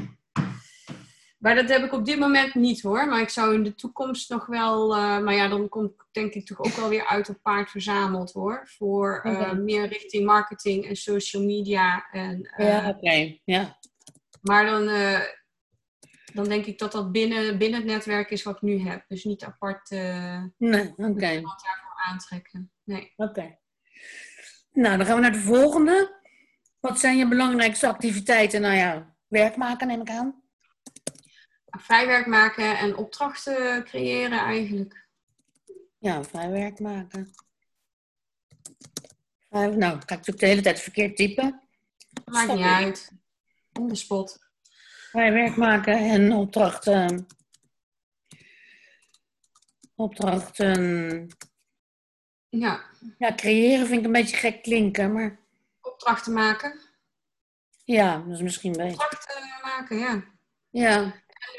maar 1.40 1.54
dat 1.54 1.68
heb 1.68 1.84
ik 1.84 1.92
op 1.92 2.04
dit 2.04 2.18
moment 2.18 2.54
niet 2.54 2.82
hoor. 2.82 3.08
Maar 3.08 3.20
ik 3.20 3.28
zou 3.28 3.54
in 3.54 3.62
de 3.62 3.74
toekomst 3.74 4.30
nog 4.30 4.46
wel. 4.46 4.96
Uh, 4.96 5.18
maar 5.18 5.34
ja, 5.34 5.48
dan 5.48 5.68
komt 5.68 5.92
denk 6.12 6.32
ik 6.32 6.46
toch 6.46 6.58
ook 6.58 6.72
wel 6.72 6.88
weer 6.88 7.06
uit 7.06 7.28
op 7.28 7.38
paard 7.42 7.70
verzameld 7.70 8.32
hoor. 8.32 8.62
Voor 8.76 9.22
uh, 9.26 9.52
meer 9.52 9.86
richting 9.86 10.26
marketing 10.26 10.86
en 10.86 10.96
social 10.96 11.42
media. 11.42 12.06
En, 12.10 12.54
ja, 12.56 12.88
oké. 12.88 13.38
Ja. 13.44 13.78
Maar 14.42 14.66
dan, 14.66 14.84
dan 16.32 16.44
denk 16.44 16.66
ik 16.66 16.78
dat 16.78 16.92
dat 16.92 17.12
binnen, 17.12 17.58
binnen 17.58 17.80
het 17.80 17.88
netwerk 17.88 18.30
is 18.30 18.42
wat 18.42 18.54
ik 18.54 18.62
nu 18.62 18.80
heb. 18.80 19.04
Dus 19.08 19.24
niet 19.24 19.44
apart. 19.44 19.90
nee, 19.90 20.92
oké. 20.96 21.10
Okay. 21.10 21.42
Aantrekken. 22.08 22.72
Nee. 22.84 23.12
Oké. 23.16 23.58
Nou, 24.72 24.96
dan 24.96 25.06
gaan 25.06 25.14
we 25.14 25.22
naar 25.22 25.32
de 25.32 25.38
volgende. 25.38 26.18
Wat 26.80 27.00
zijn 27.00 27.16
je 27.16 27.28
belangrijkste 27.28 27.88
activiteiten? 27.88 28.60
Nou 28.60 28.74
ja, 28.74 29.16
werk 29.28 29.56
maken 29.56 29.86
neem 29.86 30.00
ik 30.00 30.10
aan 30.10 30.40
vrijwerk 31.78 32.26
maken 32.26 32.78
en 32.78 32.96
opdrachten 32.96 33.84
creëren 33.84 34.38
eigenlijk. 34.38 35.08
Ja, 35.98 36.24
vrijwerk 36.24 36.78
maken. 36.78 37.30
nou, 39.50 39.78
kan 39.78 39.98
ik 39.98 40.08
natuurlijk 40.08 40.38
de 40.38 40.46
hele 40.46 40.60
tijd 40.60 40.80
verkeerd 40.80 41.16
typen. 41.16 41.68
Maakt 42.24 42.52
niet 42.52 42.64
uit. 42.64 43.12
On 43.72 43.88
the 43.88 43.94
spot. 43.94 44.38
Vrijwerk 45.10 45.56
maken 45.56 45.98
en 45.98 46.32
opdrachten. 46.32 47.26
Opdrachten. 49.94 51.28
Ja. 52.50 52.80
Ja, 53.18 53.34
creëren 53.34 53.86
vind 53.86 53.98
ik 53.98 54.06
een 54.06 54.12
beetje 54.12 54.36
gek 54.36 54.62
klinken, 54.62 55.12
maar... 55.12 55.38
Opdrachten 55.80 56.32
maken. 56.32 56.80
Ja, 57.84 58.16
dat 58.26 58.36
is 58.36 58.42
misschien 58.42 58.72
beter. 58.72 58.92
Opdrachten 58.92 59.42
maken, 59.62 59.98
ja. 59.98 60.22
Ja. 60.70 61.02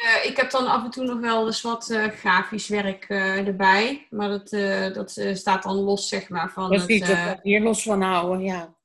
Uh, 0.04 0.26
ik 0.26 0.38
heb 0.38 0.52
dan 0.52 0.68
af 0.68 0.84
en 0.84 0.90
toe 0.90 1.06
nog 1.06 1.20
wel 1.20 1.46
eens 1.46 1.62
wat 1.62 1.90
uh, 1.90 2.08
grafisch 2.08 2.68
werk 2.68 3.10
uh, 3.10 3.48
erbij. 3.48 4.08
Maar 4.10 4.30
dat, 4.30 4.50
dat 4.94 5.12
staat 5.38 5.64
dan 5.64 5.76
los, 5.76 6.08
zeg 6.08 6.30
maar. 6.30 6.52
Van 6.52 6.74
het, 6.74 7.40
hier 7.42 7.62
los 7.62 7.84
van 7.84 8.02
houden, 8.02 8.44
ja. 8.44 8.76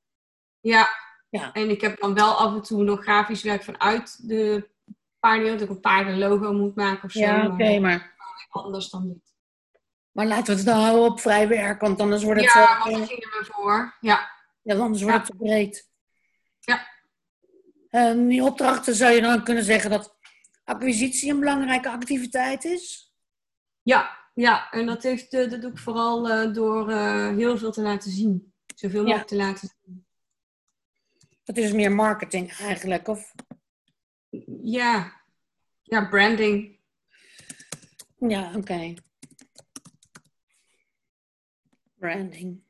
ja. 0.60 0.88
Ja, 1.28 1.52
en 1.52 1.70
ik 1.70 1.80
heb 1.80 2.00
dan 2.00 2.14
wel 2.14 2.34
af 2.34 2.54
en 2.54 2.62
toe 2.62 2.82
nog 2.82 3.02
grafisch 3.02 3.42
werk 3.42 3.64
vanuit 3.64 4.28
de 4.28 4.68
paarden. 5.20 5.52
Dat 5.52 5.60
ik 5.60 5.68
een 5.68 5.80
paardenlogo 5.80 6.52
moet 6.52 6.74
maken 6.74 7.04
of 7.04 7.10
zo. 7.10 7.20
Ja, 7.20 7.44
oké, 7.44 7.52
okay, 7.52 7.78
maar... 7.78 8.14
Anders 8.50 8.90
dan 8.90 9.06
niet. 9.06 9.35
Maar 10.16 10.26
laten 10.26 10.46
we 10.46 10.52
het 10.52 10.64
dan 10.64 10.80
houden 10.80 11.04
op 11.04 11.20
vrij 11.20 11.48
werk, 11.48 11.80
want 11.80 12.00
anders 12.00 12.22
wordt 12.22 12.40
het... 12.40 12.52
Ja, 12.52 12.78
want 12.78 12.96
daar 12.96 13.06
gingen 13.06 13.28
we 13.28 13.48
voor, 13.50 13.96
ja. 14.00 14.30
Ja, 14.62 14.76
anders 14.76 15.02
wordt 15.02 15.16
het 15.16 15.26
te 15.26 15.36
breed. 15.36 15.90
Ja. 16.60 16.86
En 17.90 18.28
die 18.28 18.42
opdrachten 18.42 18.94
zou 18.94 19.12
je 19.12 19.20
dan 19.20 19.44
kunnen 19.44 19.64
zeggen 19.64 19.90
dat 19.90 20.16
acquisitie 20.64 21.30
een 21.30 21.38
belangrijke 21.38 21.90
activiteit 21.90 22.64
is? 22.64 23.12
Ja, 23.82 24.28
ja. 24.34 24.70
en 24.70 24.86
dat, 24.86 25.02
heeft, 25.02 25.32
eh, 25.32 25.50
dat 25.50 25.60
doe 25.62 25.70
ik 25.70 25.78
vooral 25.78 26.30
uh, 26.30 26.54
door 26.54 26.90
uh, 26.90 27.28
heel 27.28 27.58
veel 27.58 27.72
te 27.72 27.82
laten 27.82 28.10
zien. 28.10 28.52
Zoveel 28.74 29.02
mogelijk 29.02 29.30
ja. 29.30 29.36
te 29.36 29.42
laten 29.44 29.68
zien. 29.84 30.06
Dat 31.44 31.56
is 31.56 31.72
meer 31.72 31.92
marketing 31.92 32.52
eigenlijk, 32.52 33.08
of? 33.08 33.34
Ja, 34.62 35.20
ja 35.82 36.08
branding. 36.08 36.78
Ja, 38.18 38.46
oké. 38.46 38.58
Okay. 38.58 38.98
Branding. 41.98 42.64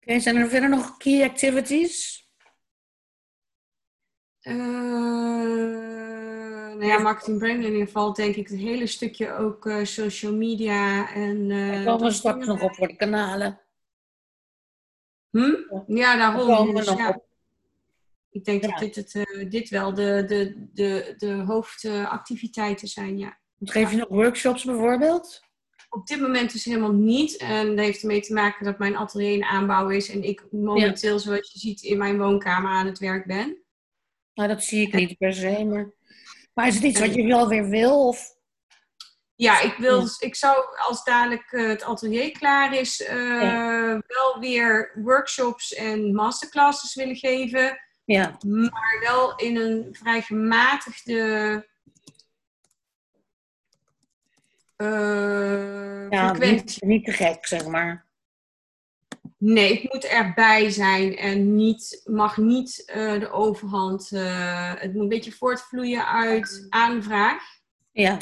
Okay, 0.00 0.20
zijn 0.20 0.36
er 0.36 0.48
verder 0.48 0.68
nog 0.68 0.96
key 0.96 1.24
activities? 1.24 2.24
Uh, 4.42 4.54
nou 6.74 6.84
ja, 6.84 6.98
marketing 6.98 7.38
branding 7.38 7.64
in 7.64 7.72
ieder 7.72 7.86
geval 7.86 8.12
denk 8.12 8.36
ik 8.36 8.48
het 8.48 8.58
hele 8.58 8.86
stukje 8.86 9.32
ook 9.32 9.66
uh, 9.66 9.84
social 9.84 10.34
media 10.34 11.12
en... 11.14 11.50
Uh, 11.50 11.84
komen 11.84 12.06
we 12.06 12.12
straks 12.12 12.46
nog 12.46 12.62
op 12.62 12.74
voor 12.74 12.88
de 12.88 12.96
kanalen. 12.96 13.60
Hm? 15.30 15.54
Ja, 15.86 16.16
daarom. 16.16 16.74
Dus, 16.74 16.86
nog 16.86 16.98
ja. 16.98 17.08
op. 17.08 17.25
Ik 18.36 18.44
denk 18.44 18.62
ja. 18.62 18.68
dat 18.68 18.78
dit, 18.78 18.94
het, 18.94 19.14
uh, 19.14 19.50
dit 19.50 19.68
wel 19.68 19.94
de, 19.94 20.24
de, 20.26 20.68
de, 20.72 21.14
de 21.16 21.32
hoofdactiviteiten 21.32 22.88
zijn, 22.88 23.18
ja. 23.18 23.38
Geef 23.60 23.90
je 23.90 23.96
nog 23.96 24.08
workshops 24.08 24.64
bijvoorbeeld? 24.64 25.44
op 25.96 26.06
dit 26.06 26.20
moment 26.20 26.52
dus 26.52 26.64
helemaal 26.64 26.92
niet. 26.92 27.36
En 27.36 27.76
dat 27.76 27.84
heeft 27.84 28.00
ermee 28.00 28.20
te 28.20 28.32
maken 28.32 28.64
dat 28.64 28.78
mijn 28.78 28.96
atelier 28.96 29.32
in 29.32 29.44
aanbouw 29.44 29.88
is 29.88 30.08
en 30.08 30.22
ik 30.22 30.44
momenteel, 30.50 31.18
zoals 31.18 31.52
je 31.52 31.58
ziet, 31.58 31.82
in 31.82 31.98
mijn 31.98 32.18
woonkamer 32.18 32.70
aan 32.70 32.86
het 32.86 32.98
werk 32.98 33.26
ben. 33.26 33.62
Nou, 34.34 34.48
dat 34.48 34.62
zie 34.62 34.86
ik 34.86 34.94
niet 34.94 35.18
per 35.18 35.34
se, 35.34 35.64
maar, 35.64 35.92
maar 36.54 36.66
is 36.66 36.74
het 36.74 36.84
iets 36.84 37.00
wat 37.00 37.14
je 37.14 37.26
wel 37.26 37.48
weer 37.48 37.68
wil? 37.68 38.06
Of? 38.06 38.34
Ja, 39.34 39.60
ik, 39.60 39.74
wil, 39.76 40.08
ik 40.18 40.34
zou 40.34 40.56
als 40.88 41.04
dadelijk 41.04 41.52
uh, 41.52 41.68
het 41.68 41.82
atelier 41.82 42.30
klaar 42.30 42.74
is, 42.74 43.00
uh, 43.00 43.08
ja. 43.42 44.02
wel 44.06 44.40
weer 44.40 44.92
workshops 44.94 45.74
en 45.74 46.14
masterclasses 46.14 46.94
willen 46.94 47.16
geven. 47.16 47.78
Ja. 48.06 48.38
Maar 48.46 48.98
wel 49.00 49.36
in 49.36 49.56
een 49.56 49.88
vrij 49.92 50.22
gematigde 50.22 51.64
uh, 54.76 56.10
ja, 56.10 56.32
niet, 56.32 56.76
niet, 56.80 57.04
te 57.04 57.12
gek, 57.12 57.46
zeg 57.46 57.66
maar. 57.66 58.06
Nee, 59.38 59.74
het 59.74 59.92
moet 59.92 60.04
erbij 60.04 60.70
zijn 60.70 61.16
en 61.16 61.56
niet, 61.56 62.00
mag 62.04 62.36
niet 62.36 62.92
uh, 62.96 63.20
de 63.20 63.30
overhand. 63.30 64.10
Uh, 64.12 64.74
het 64.74 64.92
moet 64.92 65.02
een 65.02 65.08
beetje 65.08 65.32
voortvloeien 65.32 66.06
uit 66.06 66.66
aanvraag. 66.68 67.42
Ja. 67.92 68.18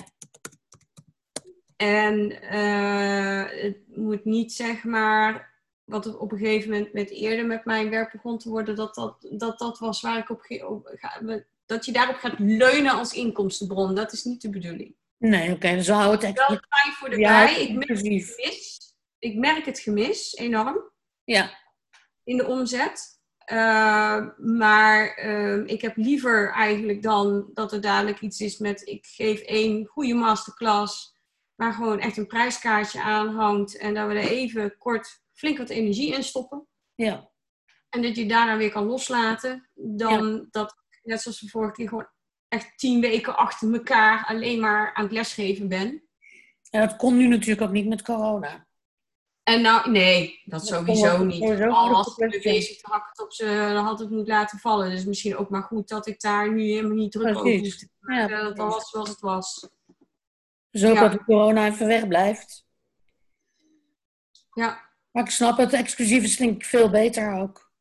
En 1.77 2.31
het 3.61 3.79
moet 3.87 4.25
niet, 4.25 4.53
zeg 4.53 4.85
maar, 4.85 5.54
wat 5.85 6.17
op 6.17 6.33
een 6.33 6.39
gegeven 6.39 6.71
moment 6.71 6.93
met 6.93 7.11
eerder 7.11 7.47
met 7.47 7.65
mijn 7.65 7.91
werk 7.91 8.13
begon 8.13 8.39
te 8.39 8.49
worden, 8.49 8.77
dat 8.77 8.95
dat, 8.95 9.27
dat, 9.31 9.59
dat 9.59 9.79
was 9.79 10.01
waar 10.01 10.19
ik 10.19 10.31
op, 10.31 10.47
op 10.69 10.91
ga, 10.95 11.43
dat 11.67 11.85
je 11.85 11.93
daarop 11.93 12.17
gaat 12.17 12.39
leunen 12.39 12.93
als 12.93 13.13
inkomstenbron. 13.13 13.95
Dat 13.95 14.13
is 14.13 14.25
niet 14.25 14.43
de 14.43 14.51
bedoeling. 14.51 14.95
Nee, 15.19 15.43
oké, 15.43 15.53
okay, 15.53 15.75
dus 15.75 15.89
hou 15.89 16.13
het 16.13 16.23
echt... 16.23 16.35
Wel 16.35 16.47
fijn 16.47 16.93
voor 16.95 17.11
de 17.11 17.19
ja, 17.19 17.45
bij. 17.45 17.63
Ik 17.63 17.73
merk 17.73 17.89
het 17.89 17.99
gemis. 17.99 18.95
Ik 19.19 19.37
merk 19.37 19.65
het 19.65 19.79
gemis 19.79 20.37
enorm. 20.37 20.91
Ja. 21.25 21.59
In 22.25 22.37
de 22.37 22.47
omzet. 22.47 23.13
Uh, 23.53 24.29
maar 24.37 25.25
uh, 25.25 25.67
ik 25.67 25.83
heb 25.83 25.97
liever 25.97 26.53
eigenlijk 26.53 27.03
dan 27.03 27.51
dat 27.55 27.73
er 27.73 27.81
dadelijk 27.81 28.21
iets 28.21 28.41
is 28.41 28.59
met... 28.59 28.87
Ik 28.87 29.07
geef 29.07 29.41
één 29.41 29.87
goede 29.87 30.15
masterclass, 30.15 31.17
waar 31.55 31.73
gewoon 31.73 32.01
echt 32.01 32.17
een 32.17 32.27
prijskaartje 32.27 33.03
aan 33.03 33.29
hangt. 33.29 33.77
En 33.77 33.95
dat 33.95 34.07
we 34.07 34.15
er 34.15 34.29
even 34.29 34.79
kort 34.79 35.23
flink 35.35 35.59
wat 35.59 35.69
energie 35.69 36.15
in 36.15 36.23
stoppen. 36.23 36.67
Ja. 36.95 37.31
En 37.89 38.03
dat 38.03 38.17
je 38.17 38.27
daarna 38.27 38.57
weer 38.57 38.71
kan 38.71 38.85
loslaten. 38.85 39.71
Dan 39.75 40.35
ja. 40.35 40.47
dat, 40.51 40.75
net 41.03 41.21
zoals 41.21 41.41
de 41.41 41.49
vorige 41.49 41.73
keer, 41.73 41.89
gewoon 41.89 42.09
echt 42.49 42.79
tien 42.79 43.01
weken 43.01 43.37
achter 43.37 43.73
elkaar 43.73 44.25
alleen 44.27 44.61
maar 44.61 44.95
aan 44.95 45.05
het 45.05 45.13
lesgeven 45.13 45.69
ben. 45.69 46.03
En 46.71 46.81
dat 46.81 46.97
kon 46.97 47.17
nu 47.17 47.27
natuurlijk 47.27 47.67
ook 47.67 47.73
niet 47.73 47.89
met 47.89 48.03
corona. 48.03 48.67
En 49.43 49.63
nou, 49.63 49.91
nee, 49.91 50.41
dat, 50.45 50.61
dat 50.61 50.69
sowieso 50.69 51.25
niet. 51.25 51.43
Al 51.63 51.91
was 51.91 52.17
ik 52.17 52.43
bezig 52.43 52.81
te 52.81 52.91
hakken 52.91 53.25
op 53.25 53.33
ze, 53.33 53.45
dan 53.75 53.85
had 53.85 53.99
het 53.99 54.11
moeten 54.11 54.35
laten 54.35 54.59
vallen. 54.59 54.91
Dus 54.91 55.05
misschien 55.05 55.37
ook 55.37 55.51
maar 55.51 55.63
goed 55.63 55.89
dat 55.89 56.07
ik 56.07 56.21
daar 56.21 56.53
nu 56.53 56.63
helemaal 56.63 56.97
niet 56.97 57.13
druk 57.13 57.37
over 57.37 57.59
hoefde 57.59 57.89
ja, 58.01 58.27
dat 58.27 58.49
het 58.49 58.59
was 58.59 58.91
zoals 58.91 59.09
het 59.09 59.21
was. 59.21 59.69
Dus 60.71 60.85
ook 60.85 60.95
ja. 60.95 61.09
dat 61.09 61.25
corona 61.25 61.67
even 61.67 61.87
wegblijft. 61.87 62.67
Ja. 64.53 64.93
Maar 65.15 65.25
ik 65.25 65.31
snap 65.31 65.57
het, 65.57 65.73
exclusief 65.73 66.23
is 66.23 66.37
denk 66.37 66.55
ik 66.55 66.65
veel 66.65 66.91
beter 66.91 67.33
ook. 67.33 67.73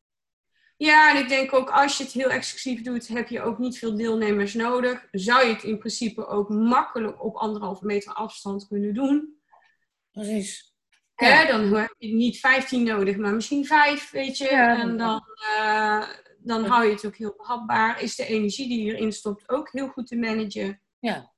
Ja, 0.76 1.10
en 1.10 1.22
ik 1.22 1.28
denk 1.28 1.52
ook 1.52 1.70
als 1.70 1.96
je 1.98 2.04
het 2.04 2.12
heel 2.12 2.30
exclusief 2.30 2.82
doet, 2.82 3.08
heb 3.08 3.28
je 3.28 3.42
ook 3.42 3.58
niet 3.58 3.78
veel 3.78 3.96
deelnemers 3.96 4.54
nodig. 4.54 5.08
Zou 5.10 5.46
je 5.46 5.52
het 5.52 5.62
in 5.62 5.78
principe 5.78 6.26
ook 6.26 6.48
makkelijk 6.48 7.24
op 7.24 7.36
anderhalve 7.36 7.86
meter 7.86 8.12
afstand 8.12 8.66
kunnen 8.66 8.94
doen. 8.94 9.40
Precies. 10.10 10.74
Ja. 11.16 11.46
Dan 11.46 11.74
heb 11.74 11.94
je 11.98 12.14
niet 12.14 12.38
15 12.38 12.82
nodig, 12.82 13.16
maar 13.16 13.34
misschien 13.34 13.66
5, 13.66 14.10
weet 14.10 14.38
je. 14.38 14.48
en 14.48 14.96
dan, 14.96 15.22
uh, 15.58 16.08
dan 16.38 16.64
hou 16.64 16.84
je 16.84 16.92
het 16.92 17.06
ook 17.06 17.16
heel 17.16 17.34
behapbaar. 17.36 18.02
Is 18.02 18.16
de 18.16 18.26
energie 18.26 18.68
die 18.68 18.94
erin 18.94 19.12
stopt 19.12 19.48
ook 19.48 19.72
heel 19.72 19.88
goed 19.88 20.06
te 20.06 20.16
managen. 20.16 20.80
Ja. 20.98 21.32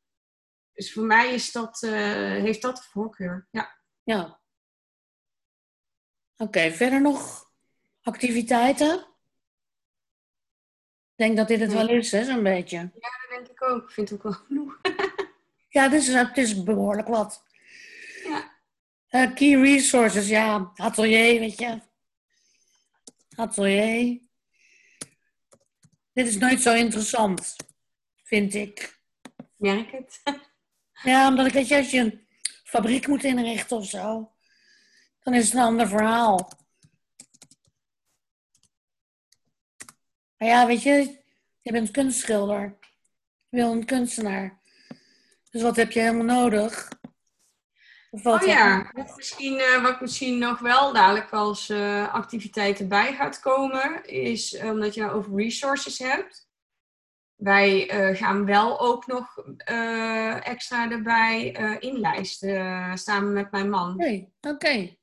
Dus 0.73 0.93
voor 0.93 1.05
mij 1.05 1.35
is 1.35 1.53
dat, 1.53 1.83
uh, 1.83 1.93
heeft 2.31 2.63
dat 2.63 2.77
de 2.77 2.83
voorkeur. 2.83 3.49
Ja. 3.51 3.81
Ja. 4.03 4.41
Oké, 6.37 6.73
verder 6.73 7.01
nog 7.01 7.51
activiteiten? 8.03 8.99
Ik 11.17 11.25
denk 11.25 11.37
dat 11.37 11.49
dit 11.49 11.61
het 11.61 11.73
wel 11.73 11.89
is, 11.89 12.13
hè, 12.13 12.25
zo'n 12.25 12.43
beetje. 12.43 12.77
Ja, 12.77 12.89
dat 12.91 13.29
denk 13.31 13.49
ik 13.49 13.63
ook. 13.63 13.83
Ik 13.83 13.91
vind 13.91 14.09
het 14.09 14.19
ook 14.19 14.25
wel 14.25 14.33
genoeg. 14.33 14.81
ja, 15.77 15.89
dus, 15.89 16.07
het 16.07 16.37
is 16.37 16.63
behoorlijk 16.63 17.09
wat. 17.09 17.45
Ja. 18.25 18.55
Uh, 19.11 19.35
key 19.35 19.61
resources, 19.61 20.29
ja, 20.29 20.73
atelier, 20.75 21.41
weet 21.41 21.59
je. 21.59 21.81
Atelier. 23.37 24.21
Dit 26.13 26.27
is 26.27 26.39
nooit 26.39 26.61
zo 26.61 26.75
interessant, 26.75 27.57
vind 28.23 28.55
ik. 28.55 29.01
Merk 29.57 29.91
het. 29.91 30.21
ja, 31.11 31.29
omdat 31.29 31.47
ik, 31.47 31.53
weet 31.53 31.69
je, 31.69 31.77
als 31.77 31.91
je 31.91 31.99
een 31.99 32.27
fabriek 32.65 33.07
moet 33.07 33.25
inrichten 33.25 33.77
of 33.77 33.87
zo, 33.87 34.36
dan 35.27 35.35
is 35.35 35.45
het 35.45 35.55
een 35.55 35.61
ander 35.61 35.89
verhaal. 35.89 36.51
Maar 40.39 40.49
ja, 40.49 40.67
weet 40.67 40.83
je, 40.83 41.19
je 41.61 41.73
bent 41.73 41.91
kunstschilder. 41.91 42.79
Je 43.49 43.57
bent 43.57 43.73
een 43.73 43.85
kunstenaar. 43.85 44.61
Dus 45.51 45.63
wat 45.63 45.77
heb 45.77 45.91
je 45.91 46.01
helemaal 46.01 46.41
nodig? 46.41 46.89
oh 48.11 48.43
ja, 48.43 48.93
misschien, 49.17 49.59
uh, 49.59 49.83
wat 49.83 50.01
misschien 50.01 50.39
nog 50.39 50.59
wel 50.59 50.93
dadelijk 50.93 51.33
als 51.33 51.71
uh, 51.71 52.15
activiteit 52.15 52.81
erbij 52.81 53.15
gaat 53.15 53.41
komen, 53.41 54.05
is 54.05 54.53
uh, 54.53 54.71
omdat 54.71 54.95
je 54.95 55.01
nou 55.01 55.15
over 55.15 55.37
resources 55.37 55.99
hebt. 55.99 56.49
Wij 57.35 57.89
gaan 58.15 58.45
wel 58.45 58.81
ook 58.81 59.07
nog 59.07 59.39
extra 60.43 60.91
erbij 60.91 61.51
inlijsten, 61.81 62.99
samen 62.99 63.33
met 63.33 63.51
mijn 63.51 63.71
man. 63.71 63.93
Oké, 63.93 64.29
oké. 64.41 64.97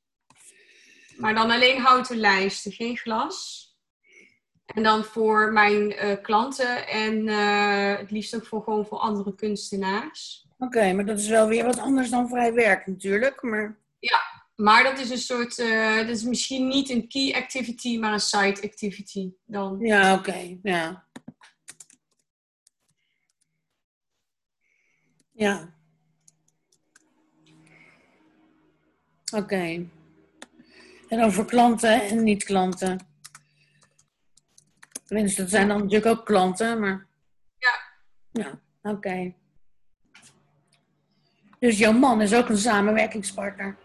Maar 1.23 1.35
dan 1.35 1.51
alleen 1.51 1.81
houten 1.81 2.17
lijsten, 2.17 2.71
geen 2.71 2.97
glas. 2.97 3.61
En 4.65 4.83
dan 4.83 5.03
voor 5.03 5.51
mijn 5.51 5.95
klanten 6.21 6.87
en 6.87 7.27
het 7.97 8.11
liefst 8.11 8.35
ook 8.35 8.45
voor, 8.45 8.63
gewoon 8.63 8.85
voor 8.85 8.97
andere 8.97 9.35
kunstenaars. 9.35 10.47
Oké, 10.57 10.93
maar 10.93 11.05
dat 11.05 11.19
is 11.19 11.27
wel 11.27 11.47
weer 11.47 11.65
wat 11.65 11.79
anders 11.79 12.09
dan 12.09 12.29
vrij 12.29 12.53
werk 12.53 12.87
natuurlijk. 12.87 13.41
Maar... 13.41 13.79
Ja, 13.99 14.19
maar 14.55 14.83
dat 14.83 14.99
is 14.99 15.09
een 15.09 15.17
soort, 15.17 15.57
uh, 15.57 15.97
dat 15.97 16.07
is 16.07 16.23
misschien 16.23 16.67
niet 16.67 16.89
een 16.89 17.07
key 17.07 17.33
activity, 17.35 17.97
maar 17.97 18.13
een 18.13 18.19
side 18.19 18.61
activity 18.63 19.31
dan. 19.45 19.79
Ja, 19.79 20.13
oké, 20.13 20.57
ja. 20.63 21.07
Ja. 25.31 25.73
Oké. 29.35 29.87
En 31.19 31.33
voor 31.33 31.45
klanten 31.45 32.01
en 32.01 32.23
niet-klanten. 32.23 33.07
Tenminste, 35.05 35.41
dat 35.41 35.49
zijn 35.49 35.67
dan 35.67 35.77
natuurlijk 35.77 36.05
ook 36.05 36.25
klanten, 36.25 36.79
maar... 36.79 37.07
Ja. 37.57 37.79
Ja, 38.31 38.59
oké. 38.81 39.33
Dus 41.59 41.77
jouw 41.77 41.91
man 41.91 42.21
is 42.21 42.33
ook 42.33 42.49
een 42.49 42.57
samenwerkingspartner. 42.57 43.77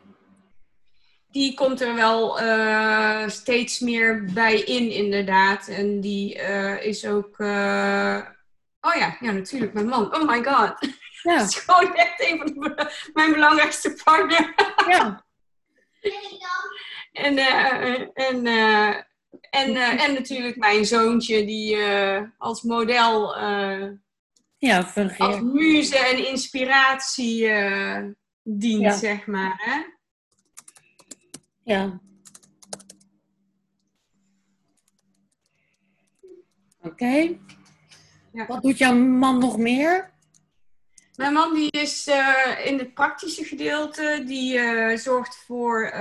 Die 1.31 1.55
komt 1.55 1.81
er 1.81 1.95
wel 1.95 2.43
uh, 2.43 3.29
steeds 3.29 3.79
meer 3.81 4.25
bij 4.25 4.61
in, 4.61 4.91
inderdaad. 4.91 5.69
En 5.69 6.01
die 6.01 6.37
uh, 6.37 6.85
is 6.85 7.07
ook. 7.07 7.38
Uh... 7.38 8.21
Oh 8.81 8.95
ja, 8.95 9.17
ja, 9.21 9.31
natuurlijk, 9.31 9.73
mijn 9.73 9.88
man. 9.88 10.14
Oh 10.14 10.29
my 10.29 10.45
god. 10.45 10.75
Ja. 11.23 11.38
Dat 11.38 11.49
is 11.49 11.57
gewoon 11.57 11.95
echt 11.95 12.31
een 12.31 12.38
van 12.38 12.47
de, 12.47 13.09
mijn 13.12 13.33
belangrijkste 13.33 14.01
partner. 14.05 14.55
Ja. 14.88 15.27
En, 17.19 17.39
en, 18.15 18.47
en, 19.51 19.77
en 19.77 20.15
natuurlijk 20.15 20.57
mijn 20.57 20.85
zoontje, 20.85 21.45
die 21.45 21.77
als 22.39 22.63
model 22.63 23.37
ja. 24.59 24.93
Als 25.19 25.41
muze 25.41 25.99
en 25.99 26.29
inspiratie 26.29 27.49
dient, 28.43 28.95
zeg 28.95 29.27
maar. 29.27 29.55
Hè? 29.57 29.83
Ja. 31.63 32.01
Oké. 36.83 37.39
Ja. 38.33 38.47
Wat 38.47 38.63
doet 38.63 38.79
jouw 38.79 38.95
man 38.95 39.39
nog 39.39 39.59
meer? 39.59 40.11
Mijn 41.19 41.33
man 41.33 41.55
die 41.55 41.71
is 41.71 42.09
uh, 42.09 42.67
in 42.67 42.79
het 42.79 42.95
praktische 42.95 43.45
gedeelte. 43.45 44.23
Die 44.27 44.59
uh, 44.59 44.97
zorgt 44.97 45.37
voor 45.37 45.93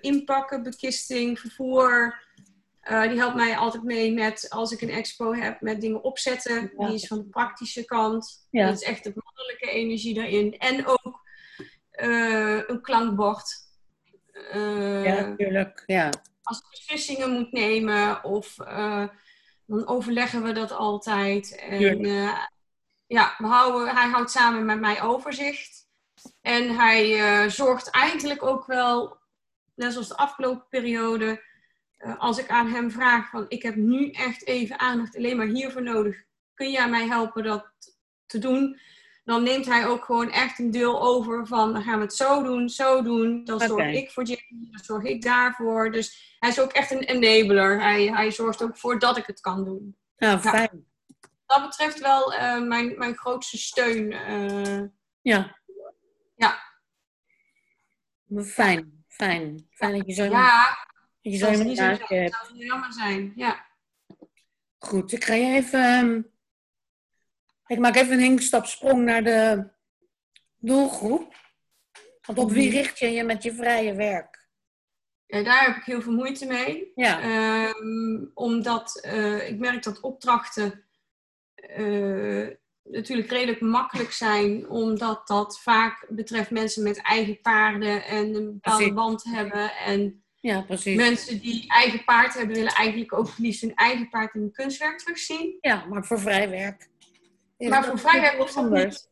inpakken, 0.00 0.62
bekisting, 0.62 1.40
vervoer, 1.40 2.22
die 2.82 3.18
helpt 3.18 3.34
mij 3.34 3.56
altijd 3.56 3.82
mee 3.82 4.12
met, 4.12 4.46
als 4.50 4.72
ik 4.72 4.80
een 4.80 4.90
expo 4.90 5.34
heb, 5.34 5.60
met 5.60 5.80
dingen 5.80 6.04
opzetten. 6.04 6.72
Die 6.76 6.94
is 6.94 7.06
van 7.06 7.18
de 7.18 7.24
praktische 7.24 7.84
kant. 7.84 8.46
Ja. 8.50 8.66
Dat 8.66 8.74
is 8.74 8.82
echt 8.82 9.04
de 9.04 9.12
mannelijke 9.14 9.70
energie 9.70 10.14
daarin. 10.14 10.58
En 10.58 10.86
ook 10.86 11.20
een 12.66 12.80
klankbord. 12.82 13.54
Ja, 14.52 15.26
natuurlijk. 15.26 15.82
Ja. 15.86 16.10
Als 16.42 16.58
ik 16.58 16.64
beslissingen 16.70 17.30
moet 17.30 17.52
nemen 17.52 18.24
of 18.24 18.54
dan 19.66 19.86
overleggen 19.86 20.42
we 20.42 20.52
dat 20.52 20.72
altijd. 20.72 21.56
En 21.56 22.00
ja, 23.12 23.34
we 23.38 23.46
houden, 23.46 23.94
hij 23.94 24.08
houdt 24.08 24.30
samen 24.30 24.64
met 24.64 24.80
mij 24.80 25.02
overzicht. 25.02 25.80
En 26.40 26.76
hij 26.76 27.50
zorgt 27.50 27.90
eigenlijk 27.90 28.42
ook 28.42 28.66
wel, 28.66 29.18
net 29.74 29.92
zoals 29.92 30.08
de 30.08 30.16
afgelopen 30.16 30.66
periode 30.68 31.42
eh, 32.02 32.18
als 32.18 32.38
ik 32.38 32.48
aan 32.48 32.68
hem 32.68 32.90
vraag 32.90 33.30
van 33.30 33.44
ik 33.48 33.62
heb 33.62 33.74
nu 33.74 34.10
echt 34.10 34.46
even 34.46 34.78
aandacht 34.78 35.16
alleen 35.16 35.36
maar 35.36 35.46
hiervoor 35.46 35.82
nodig, 35.82 36.22
kun 36.54 36.70
jij 36.70 36.88
mij 36.88 37.06
helpen 37.06 37.42
dat 37.42 37.66
te 38.26 38.38
doen? 38.38 38.78
Dan 39.24 39.42
neemt 39.42 39.66
hij 39.66 39.86
ook 39.86 40.04
gewoon 40.04 40.30
echt 40.30 40.58
een 40.58 40.70
deel 40.70 41.02
over 41.02 41.46
van 41.46 41.72
dan 41.72 41.82
gaan 41.82 41.98
we 41.98 42.04
het 42.04 42.14
zo 42.14 42.42
doen, 42.42 42.68
zo 42.68 43.02
doen. 43.02 43.44
Dan 43.44 43.60
zorg 43.60 43.92
ik 43.92 44.10
voor 44.10 44.24
Jamie, 44.24 44.70
dan 44.70 44.84
zorg 44.84 45.04
ik 45.04 45.22
daarvoor. 45.22 45.90
Dus 45.90 46.36
hij 46.38 46.50
is 46.50 46.60
ook 46.60 46.72
echt 46.72 46.90
een 46.90 47.02
enabler. 47.02 47.80
Hij, 47.80 48.06
hij 48.06 48.30
zorgt 48.30 48.62
ook 48.62 48.76
voor 48.76 48.98
dat 48.98 49.16
ik 49.16 49.26
het 49.26 49.40
kan 49.40 49.64
doen. 49.64 49.96
Ja, 50.16 50.40
fijn. 50.40 50.86
Dat 51.52 51.68
betreft 51.68 52.00
wel 52.00 52.32
uh, 52.32 52.62
mijn, 52.62 52.98
mijn 52.98 53.16
grootste 53.16 53.58
steun. 53.58 54.12
Uh, 54.12 54.88
ja. 55.22 55.58
Ja. 56.34 56.62
Fijn, 58.44 59.04
fijn. 59.08 59.68
Fijn 59.70 59.98
dat 59.98 60.06
je 60.06 60.12
zo... 60.12 60.24
Ja, 60.24 60.76
je 61.20 61.36
zou 61.36 61.56
je 61.56 61.64
niet 61.64 61.78
zo 61.78 61.94
zou 61.94 62.30
jammer 62.54 62.92
zijn, 62.92 63.32
ja. 63.36 63.66
Goed, 64.78 65.12
ik 65.12 65.24
ga 65.24 65.34
je 65.34 65.54
even... 65.54 65.80
Ehm, 65.80 66.22
ik 67.66 67.78
maak 67.78 67.94
even 67.94 68.12
een 68.12 68.20
hinkstapsprong 68.20 69.04
naar 69.04 69.24
de 69.24 69.68
doelgroep. 70.58 71.34
Want 72.22 72.38
op 72.38 72.50
wie 72.50 72.68
mhm. 72.68 72.76
richt 72.76 72.98
je 72.98 73.10
je 73.10 73.24
met 73.24 73.42
je 73.42 73.54
vrije 73.54 73.94
werk? 73.94 74.48
Ja, 75.26 75.42
daar 75.42 75.64
heb 75.64 75.76
ik 75.76 75.84
heel 75.84 76.02
veel 76.02 76.12
moeite 76.12 76.46
mee. 76.46 76.92
Ja. 76.94 77.22
Um, 77.68 78.30
omdat 78.34 79.00
uh, 79.06 79.48
ik 79.48 79.58
merk 79.58 79.82
dat 79.82 80.00
opdrachten 80.00 80.84
uh, 81.78 82.48
natuurlijk 82.82 83.30
redelijk 83.30 83.60
makkelijk 83.60 84.12
zijn, 84.12 84.68
omdat 84.68 85.26
dat 85.26 85.60
vaak 85.60 86.06
betreft 86.08 86.50
mensen 86.50 86.82
met 86.82 87.02
eigen 87.02 87.40
paarden 87.40 88.04
en 88.04 88.34
een 88.34 88.52
bepaalde 88.52 88.92
band 88.92 89.24
hebben. 89.24 89.72
En 89.72 90.24
ja, 90.40 90.60
precies. 90.60 90.96
Mensen 90.96 91.40
die 91.40 91.64
eigen 91.68 92.04
paard 92.04 92.34
hebben, 92.34 92.56
willen 92.56 92.72
eigenlijk 92.72 93.12
ook 93.12 93.38
liefst 93.38 93.60
hun 93.60 93.74
eigen 93.74 94.08
paard 94.08 94.34
in 94.34 94.40
hun 94.40 94.52
kunstwerk 94.52 94.98
terugzien. 94.98 95.58
Ja, 95.60 95.84
maar 95.84 96.04
voor 96.04 96.20
vrij 96.20 96.50
werk. 96.50 96.88
maar 97.58 97.84
voor 97.84 97.98
vrij 97.98 98.20
werk 98.20 98.54
anders. 98.54 99.06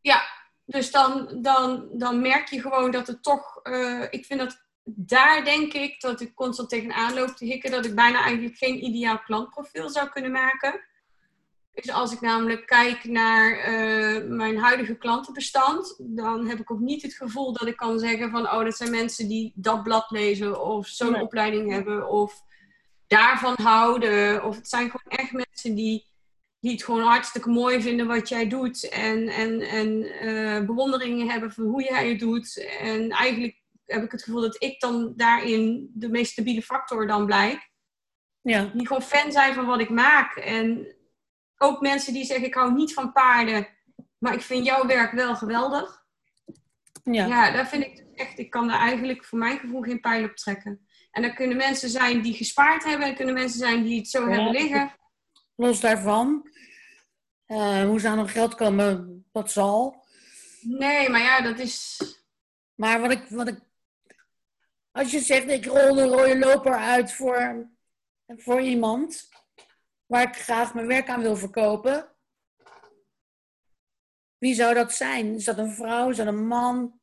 Ja, 0.00 0.22
dus 0.64 0.90
dan, 0.90 1.38
dan, 1.42 1.88
dan 1.92 2.20
merk 2.20 2.48
je 2.48 2.60
gewoon 2.60 2.90
dat 2.90 3.06
het 3.06 3.22
toch... 3.22 3.60
Uh, 3.62 4.02
ik 4.10 4.24
vind 4.24 4.40
dat 4.40 4.62
daar 4.84 5.44
denk 5.44 5.72
ik 5.72 6.00
dat 6.00 6.20
ik 6.20 6.34
constant 6.34 6.68
tegenaan 6.68 7.14
loop 7.14 7.28
te 7.28 7.44
hikken. 7.44 7.70
Dat 7.70 7.84
ik 7.84 7.94
bijna 7.94 8.22
eigenlijk 8.22 8.56
geen 8.56 8.84
ideaal 8.84 9.18
klantprofiel 9.18 9.88
zou 9.88 10.08
kunnen 10.08 10.32
maken. 10.32 10.80
Is 11.74 11.90
als 11.90 12.12
ik 12.12 12.20
namelijk 12.20 12.66
kijk 12.66 13.04
naar 13.04 13.56
uh, 13.58 14.30
mijn 14.30 14.58
huidige 14.58 14.94
klantenbestand, 14.94 15.96
dan 15.98 16.46
heb 16.46 16.58
ik 16.58 16.70
ook 16.70 16.80
niet 16.80 17.02
het 17.02 17.14
gevoel 17.14 17.52
dat 17.52 17.68
ik 17.68 17.76
kan 17.76 17.98
zeggen 17.98 18.30
van, 18.30 18.50
oh, 18.50 18.64
dat 18.64 18.76
zijn 18.76 18.90
mensen 18.90 19.28
die 19.28 19.52
dat 19.54 19.82
blad 19.82 20.10
lezen 20.10 20.64
of 20.64 20.86
zo'n 20.86 21.20
opleiding 21.20 21.70
hebben 21.70 22.08
of 22.08 22.42
daarvan 23.06 23.54
houden. 23.62 24.44
Of 24.44 24.56
het 24.56 24.68
zijn 24.68 24.90
gewoon 24.90 25.18
echt 25.18 25.32
mensen 25.32 25.74
die, 25.74 26.06
die 26.60 26.72
het 26.72 26.84
gewoon 26.84 27.02
hartstikke 27.02 27.48
mooi 27.48 27.82
vinden 27.82 28.06
wat 28.06 28.28
jij 28.28 28.48
doet 28.48 28.88
en, 28.88 29.28
en, 29.28 29.60
en 29.60 29.88
uh, 30.28 30.66
bewonderingen 30.66 31.30
hebben 31.30 31.52
voor 31.52 31.64
hoe 31.64 31.82
jij 31.82 32.08
het 32.08 32.18
doet. 32.18 32.66
En 32.80 33.10
eigenlijk 33.10 33.62
heb 33.86 34.02
ik 34.02 34.12
het 34.12 34.22
gevoel 34.22 34.40
dat 34.40 34.62
ik 34.62 34.80
dan 34.80 35.12
daarin 35.16 35.90
de 35.94 36.08
meest 36.08 36.32
stabiele 36.32 36.62
factor 36.62 37.06
dan 37.06 37.26
blijk. 37.26 37.72
Ja. 38.40 38.70
Die 38.74 38.86
gewoon 38.86 39.02
fan 39.02 39.32
zijn 39.32 39.54
van 39.54 39.66
wat 39.66 39.80
ik 39.80 39.90
maak. 39.90 40.36
En 40.36 40.93
ook 41.64 41.80
mensen 41.80 42.12
die 42.12 42.24
zeggen, 42.24 42.46
ik 42.46 42.54
hou 42.54 42.72
niet 42.72 42.94
van 42.94 43.12
paarden, 43.12 43.68
maar 44.18 44.34
ik 44.34 44.40
vind 44.40 44.66
jouw 44.66 44.86
werk 44.86 45.12
wel 45.12 45.36
geweldig. 45.36 46.02
Ja, 47.02 47.26
ja 47.26 47.50
daar 47.50 47.68
vind 47.68 47.84
ik 47.84 48.04
echt, 48.14 48.38
ik 48.38 48.50
kan 48.50 48.68
daar 48.68 48.80
eigenlijk 48.80 49.24
voor 49.24 49.38
mijn 49.38 49.58
gevoel 49.58 49.82
geen 49.82 50.00
pijl 50.00 50.24
op 50.24 50.36
trekken. 50.36 50.86
En 51.10 51.22
er 51.22 51.34
kunnen 51.34 51.56
mensen 51.56 51.90
zijn 51.90 52.22
die 52.22 52.34
gespaard 52.34 52.84
hebben, 52.84 53.08
er 53.08 53.14
kunnen 53.14 53.34
mensen 53.34 53.58
zijn 53.58 53.82
die 53.82 53.98
het 53.98 54.08
zo 54.08 54.28
hebben 54.28 54.50
liggen. 54.50 54.94
Los 55.54 55.80
daarvan, 55.80 56.50
uh, 57.46 57.84
hoe 57.84 58.00
ze 58.00 58.08
aan 58.08 58.18
hun 58.18 58.28
geld 58.28 58.54
komen, 58.54 59.24
dat 59.32 59.50
zal. 59.50 60.04
Nee, 60.60 61.08
maar 61.08 61.20
ja, 61.20 61.40
dat 61.40 61.58
is. 61.58 62.00
Maar 62.74 63.00
wat 63.00 63.10
ik, 63.10 63.24
wat 63.28 63.48
ik. 63.48 63.58
Als 64.92 65.10
je 65.10 65.20
zegt, 65.20 65.48
ik 65.48 65.64
rol 65.64 65.98
een 65.98 66.08
rode 66.08 66.38
loper 66.38 66.74
uit 66.74 67.12
voor, 67.12 67.68
voor 68.26 68.60
iemand 68.60 69.28
waar 70.06 70.22
ik 70.22 70.36
graag 70.36 70.74
mijn 70.74 70.86
werk 70.86 71.08
aan 71.08 71.22
wil 71.22 71.36
verkopen. 71.36 72.08
Wie 74.38 74.54
zou 74.54 74.74
dat 74.74 74.92
zijn? 74.92 75.34
Is 75.34 75.44
dat 75.44 75.58
een 75.58 75.72
vrouw? 75.72 76.10
Is 76.10 76.16
dat 76.16 76.26
een 76.26 76.46
man? 76.46 77.00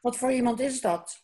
Wat 0.00 0.16
voor 0.16 0.32
iemand 0.32 0.60
is 0.60 0.80
dat? 0.80 1.22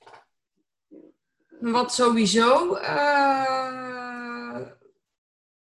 Wat 1.61 1.95
sowieso. 1.95 2.77
Uh, 2.77 4.67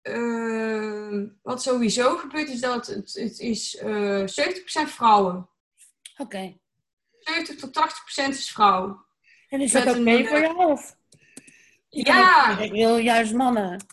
uh, 0.03 1.27
wat 1.43 1.63
sowieso 1.63 2.17
gebeurt 2.17 2.49
is 2.49 2.61
dat 2.61 2.87
het, 2.87 3.13
het 3.13 3.39
is 3.39 3.83
uh, 3.83 4.23
eh, 4.23 4.29
70% 4.29 4.89
vrouwen. 4.91 5.49
Oké. 6.13 6.23
Okay. 6.23 6.61
70 7.19 7.57
tot 7.57 7.77
80% 8.27 8.29
is 8.29 8.51
vrouw. 8.51 9.07
En 9.49 9.61
is 9.61 9.73
dat 9.73 9.89
ook 9.89 9.99
mee 9.99 10.29
voor 10.29 10.41
jou? 10.41 10.57
Of? 10.57 10.97
Ja. 11.89 12.59
Ik 12.59 12.73
wil 12.73 12.97
juist 12.97 13.33
mannen. 13.33 13.87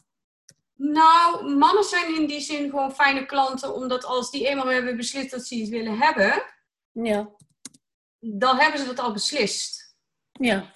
Nou, 0.75 1.49
mannen 1.55 1.83
zijn 1.83 2.15
in 2.15 2.25
die 2.25 2.39
zin 2.39 2.69
gewoon 2.69 2.95
fijne 2.95 3.25
klanten, 3.25 3.73
omdat 3.73 4.05
als 4.05 4.31
die 4.31 4.47
eenmaal 4.47 4.67
hebben 4.67 4.97
beslist 4.97 5.31
dat 5.31 5.45
ze 5.45 5.55
iets 5.55 5.69
willen 5.69 5.97
hebben, 5.97 6.43
ja. 6.91 7.29
dan 8.19 8.57
hebben 8.57 8.79
ze 8.79 8.85
dat 8.85 8.99
al 8.99 9.13
beslist. 9.13 9.95
Ja. 10.31 10.73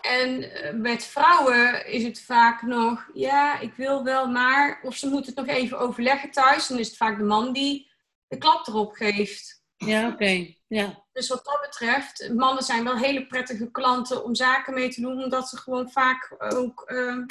En 0.00 0.52
eh, 0.52 0.74
met 0.74 1.04
vrouwen 1.04 1.86
is 1.86 2.02
het 2.02 2.20
vaak 2.20 2.62
nog, 2.62 3.10
ja, 3.14 3.58
ik 3.58 3.74
wil 3.74 4.04
wel, 4.04 4.28
maar, 4.28 4.80
of 4.82 4.96
ze 4.96 5.08
moeten 5.08 5.34
het 5.34 5.46
nog 5.46 5.56
even 5.56 5.78
overleggen 5.78 6.30
thuis, 6.30 6.66
dan 6.66 6.78
is 6.78 6.86
het 6.86 6.96
vaak 6.96 7.18
de 7.18 7.24
man 7.24 7.52
die 7.52 7.90
de 8.28 8.38
klap 8.38 8.66
erop 8.66 8.92
geeft. 8.92 9.62
Ja, 9.76 10.08
oké. 10.08 10.54
Ja. 10.68 11.04
Dus 11.12 11.28
wat 11.28 11.44
dat 11.44 11.60
betreft, 11.60 12.32
mannen 12.34 12.64
zijn 12.64 12.84
wel 12.84 12.96
hele 12.96 13.26
prettige 13.26 13.70
klanten 13.70 14.24
om 14.24 14.34
zaken 14.34 14.74
mee 14.74 14.88
te 14.88 15.00
doen, 15.00 15.22
omdat 15.22 15.48
ze 15.48 15.56
gewoon 15.56 15.90
vaak 15.90 16.34
ook. 16.38 16.90
Uh, 16.90 17.24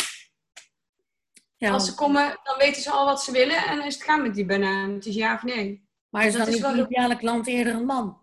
ja. 1.58 1.72
Als 1.72 1.86
ze 1.86 1.96
komen, 1.96 2.40
dan 2.44 2.58
weten 2.58 2.82
ze 2.82 2.92
al 2.92 3.06
wat 3.06 3.24
ze 3.24 3.32
willen 3.32 3.66
en 3.66 3.84
is 3.84 3.94
het 3.94 4.04
gaan 4.04 4.22
met 4.22 4.36
die 4.36 4.46
banaan. 4.46 4.94
Het 4.94 5.06
is 5.06 5.16
ja 5.16 5.34
of 5.34 5.44
nee. 5.44 5.88
Maar 6.10 6.26
is 6.26 6.34
dan 6.34 6.50
niet 6.50 6.62
de 6.62 6.88
ideale 6.90 7.18
klant 7.18 7.48
eerder 7.48 7.74
een 7.74 7.86
man? 7.86 8.22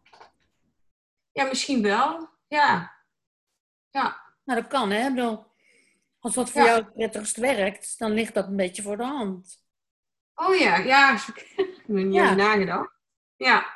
Ja, 1.32 1.44
misschien 1.44 1.82
wel. 1.82 2.28
Ja. 2.48 2.92
Ja. 3.90 4.22
Nou, 4.44 4.60
dat 4.60 4.68
kan, 4.68 4.90
hè? 4.90 5.10
bedoel, 5.10 5.46
als 6.18 6.34
dat 6.34 6.50
voor 6.50 6.62
jou 6.62 6.76
het 6.76 6.92
prettigst 6.92 7.36
werkt, 7.36 7.98
dan 7.98 8.12
ligt 8.12 8.34
dat 8.34 8.46
een 8.46 8.56
beetje 8.56 8.82
voor 8.82 8.96
de 8.96 9.04
hand. 9.04 9.62
Oh 10.34 10.56
ja, 10.56 10.76
ja. 10.76 11.14
Ik 11.34 11.56
heb 11.86 11.96
er 11.96 12.04
niet 12.04 12.20
over 12.20 12.36
nagedacht. 12.36 12.92
Ja. 13.36 13.66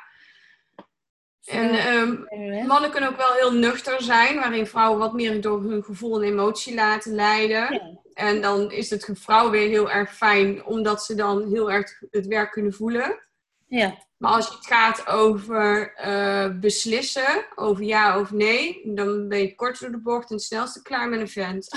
En 1.45 1.93
um, 1.93 2.27
mannen 2.67 2.91
kunnen 2.91 3.09
ook 3.09 3.17
wel 3.17 3.33
heel 3.33 3.53
nuchter 3.53 4.01
zijn, 4.01 4.35
waarin 4.35 4.67
vrouwen 4.67 4.99
wat 4.99 5.13
meer 5.13 5.41
door 5.41 5.61
hun 5.61 5.83
gevoel 5.83 6.21
en 6.21 6.27
emotie 6.27 6.73
laten 6.73 7.13
leiden. 7.13 7.73
Ja. 7.73 7.99
En 8.19 8.41
dan 8.41 8.71
is 8.71 8.89
het 8.89 9.09
vrouw 9.13 9.49
weer 9.49 9.67
heel 9.67 9.91
erg 9.91 10.15
fijn, 10.15 10.65
omdat 10.65 11.03
ze 11.03 11.15
dan 11.15 11.51
heel 11.51 11.71
erg 11.71 12.01
het 12.11 12.27
werk 12.27 12.51
kunnen 12.51 12.73
voelen. 12.73 13.27
Ja. 13.67 14.07
Maar 14.17 14.31
als 14.31 14.49
het 14.49 14.65
gaat 14.65 15.07
over 15.07 15.93
uh, 16.07 16.59
beslissen, 16.59 17.45
over 17.55 17.83
ja 17.83 18.19
of 18.19 18.31
nee, 18.31 18.81
dan 18.95 19.27
ben 19.27 19.39
je 19.39 19.55
kort 19.55 19.79
door 19.79 19.91
de 19.91 20.01
bocht 20.01 20.29
en 20.29 20.35
het 20.35 20.43
snelste 20.45 20.81
klaar 20.81 21.09
met 21.09 21.19
een 21.19 21.29
vent. 21.29 21.69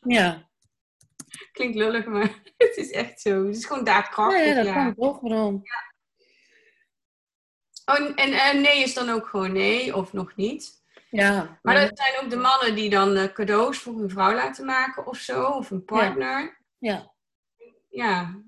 Ja. 0.00 0.48
Klinkt 1.52 1.76
lullig, 1.76 2.04
maar 2.04 2.40
het 2.56 2.76
is 2.76 2.90
echt 2.90 3.20
zo. 3.20 3.46
Het 3.46 3.56
is 3.56 3.64
gewoon 3.64 3.84
daadkrachtig. 3.84 4.46
Ja, 4.46 4.54
dat 4.54 4.64
ja. 4.64 4.72
kan 4.72 4.94
toch. 4.94 5.20
Ja. 5.22 5.60
Oh, 7.84 8.12
en, 8.14 8.32
en 8.32 8.60
nee 8.60 8.82
is 8.82 8.94
dan 8.94 9.08
ook 9.08 9.26
gewoon 9.26 9.52
nee 9.52 9.96
of 9.96 10.12
nog 10.12 10.36
niet. 10.36 10.81
Ja. 11.12 11.58
Maar 11.62 11.74
dat 11.74 11.98
zijn 11.98 12.24
ook 12.24 12.30
de 12.30 12.36
mannen 12.36 12.74
die 12.74 12.90
dan 12.90 13.16
uh, 13.16 13.24
cadeaus 13.24 13.78
voor 13.78 13.98
hun 13.98 14.10
vrouw 14.10 14.34
laten 14.34 14.64
maken 14.64 15.06
of 15.06 15.16
zo, 15.16 15.44
of 15.44 15.70
een 15.70 15.84
partner. 15.84 16.64
Ja. 16.78 17.12
Ja. 17.88 18.42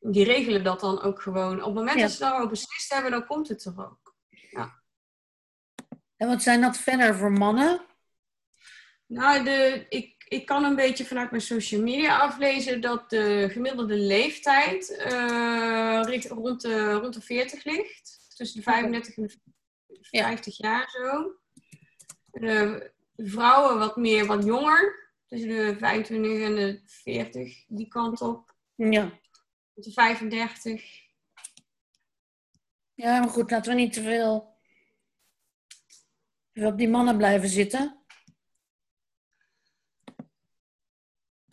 Die 0.00 0.24
regelen 0.24 0.64
dat 0.64 0.80
dan 0.80 1.02
ook 1.02 1.22
gewoon. 1.22 1.58
Op 1.58 1.64
het 1.64 1.74
moment 1.74 2.00
dat 2.00 2.10
ze 2.10 2.18
daarover 2.18 2.48
beslist 2.48 2.92
hebben, 2.92 3.10
dan 3.10 3.26
komt 3.26 3.48
het 3.48 3.64
er 3.64 3.74
ook. 3.76 4.14
Ja. 4.50 4.82
En 6.16 6.28
wat 6.28 6.42
zijn 6.42 6.60
dat 6.60 6.76
verder 6.76 7.14
voor 7.14 7.32
mannen? 7.32 7.80
Nou, 9.06 9.44
de, 9.44 9.86
ik, 9.88 10.24
ik 10.28 10.46
kan 10.46 10.64
een 10.64 10.76
beetje 10.76 11.04
vanuit 11.04 11.30
mijn 11.30 11.42
social 11.42 11.82
media 11.82 12.18
aflezen 12.18 12.80
dat 12.80 13.10
de 13.10 13.48
gemiddelde 13.50 13.96
leeftijd 13.96 14.90
uh, 15.12 16.20
rond, 16.28 16.60
de, 16.60 16.92
rond 16.92 17.14
de 17.14 17.20
40 17.20 17.64
ligt. 17.64 18.34
Tussen 18.36 18.56
de 18.56 18.62
35 18.62 19.16
en 19.16 19.22
de 19.86 19.98
50 20.00 20.56
jaar 20.56 20.90
zo 20.90 21.42
de 22.34 22.90
vrouwen 23.16 23.78
wat 23.78 23.96
meer, 23.96 24.26
wat 24.26 24.44
jonger. 24.44 25.02
Tussen 25.26 25.48
de 25.48 25.76
25 25.78 26.40
en 26.40 26.54
de 26.54 26.80
40, 26.84 27.64
die 27.68 27.88
kant 27.88 28.20
op. 28.20 28.54
Ja. 28.74 29.20
De 29.74 29.92
35. 29.92 31.02
Ja, 32.94 33.18
maar 33.18 33.28
goed, 33.28 33.50
laten 33.50 33.74
we 33.74 33.80
niet 33.80 33.92
te 33.92 34.02
veel 34.02 34.52
op 36.54 36.78
die 36.78 36.88
mannen 36.88 37.16
blijven 37.16 37.48
zitten. 37.48 37.98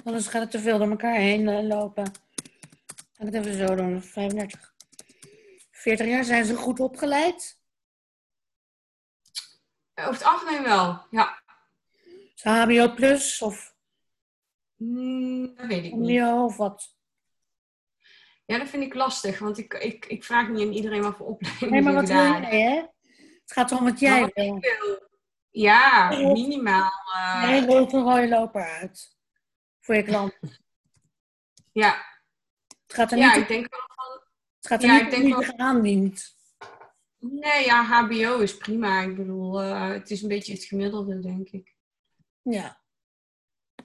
Anders 0.04 0.28
gaat 0.28 0.42
het 0.42 0.52
te 0.52 0.60
veel 0.60 0.78
door 0.78 0.90
elkaar 0.90 1.16
heen 1.16 1.48
eh, 1.48 1.64
lopen. 1.64 2.06
Ga 3.14 3.26
ik 3.26 3.34
het 3.34 3.34
even 3.34 3.68
zo 3.68 3.76
doen. 3.76 4.02
35. 4.02 4.74
40 5.72 6.08
jaar 6.08 6.24
zijn 6.24 6.46
ze 6.46 6.56
goed 6.56 6.80
opgeleid. 6.80 7.61
Over 10.02 10.14
het 10.14 10.24
algemeen 10.24 10.64
wel, 10.64 11.06
ja. 11.10 11.42
HBO 12.42 12.94
plus 12.94 13.42
of? 13.42 13.76
Mm, 14.76 15.56
dat 15.56 15.66
weet 15.66 15.86
ik 15.86 15.94
niet. 15.94 16.20
HBO 16.20 16.44
of 16.44 16.58
wat? 16.58 16.96
Ja, 18.46 18.58
dat 18.58 18.70
vind 18.70 18.84
ik 18.84 18.94
lastig, 18.94 19.40
want 19.40 19.58
ik, 19.58 19.74
ik, 19.74 20.06
ik 20.06 20.24
vraag 20.24 20.50
niet 20.50 20.68
aan 20.68 20.74
iedereen 20.74 21.02
wat 21.02 21.16
voor 21.16 21.28
opleiding 21.28 21.72
Nee, 21.72 21.82
maar 21.82 21.94
wat 21.94 22.08
wil 22.08 22.18
jij, 22.18 22.62
hè? 22.62 22.76
Het 23.42 23.52
gaat 23.52 23.72
om 23.72 23.84
wat 23.84 24.00
jij 24.00 24.32
wil. 24.34 24.60
Ja, 25.50 26.10
minimaal. 26.10 26.92
Uh... 27.16 27.44
Nee, 27.44 27.66
rolt 27.66 27.94
een 27.94 28.04
rode 28.04 28.28
loper 28.28 28.64
uit. 28.64 29.18
Voor 29.80 29.96
je 29.96 30.04
klant. 30.04 30.38
ja. 31.72 32.10
Het 32.88 32.94
gaat 32.94 33.12
er 33.12 33.18
ja, 33.18 33.28
niet 33.28 33.42
ik 33.42 33.48
denk 33.48 33.68
wel 33.70 33.90
van... 33.96 34.22
Het 34.58 34.68
gaat 34.68 34.84
er 34.84 34.90
ja, 34.90 35.18
niet 35.18 35.46
je 35.46 35.58
aandient. 35.58 36.36
Nee, 37.22 37.66
ja, 37.66 37.84
HBO 37.84 38.40
is 38.40 38.58
prima. 38.58 39.02
Ik 39.02 39.16
bedoel, 39.16 39.64
uh, 39.64 39.90
het 39.90 40.12
is 40.12 40.22
een 40.22 40.28
beetje 40.28 40.54
het 40.54 40.64
gemiddelde, 40.64 41.20
denk 41.20 41.50
ik. 41.50 41.76
Ja. 42.42 42.82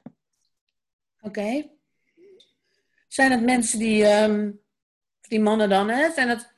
Oké. 0.02 1.40
Okay. 1.40 1.70
Zijn 3.08 3.30
het 3.30 3.42
mensen 3.42 3.78
die, 3.78 4.04
um, 4.04 4.60
die 5.20 5.40
mannen 5.40 5.68
dan, 5.68 5.88
hè? 5.88 6.10
Zijn, 6.12 6.28
het, 6.28 6.52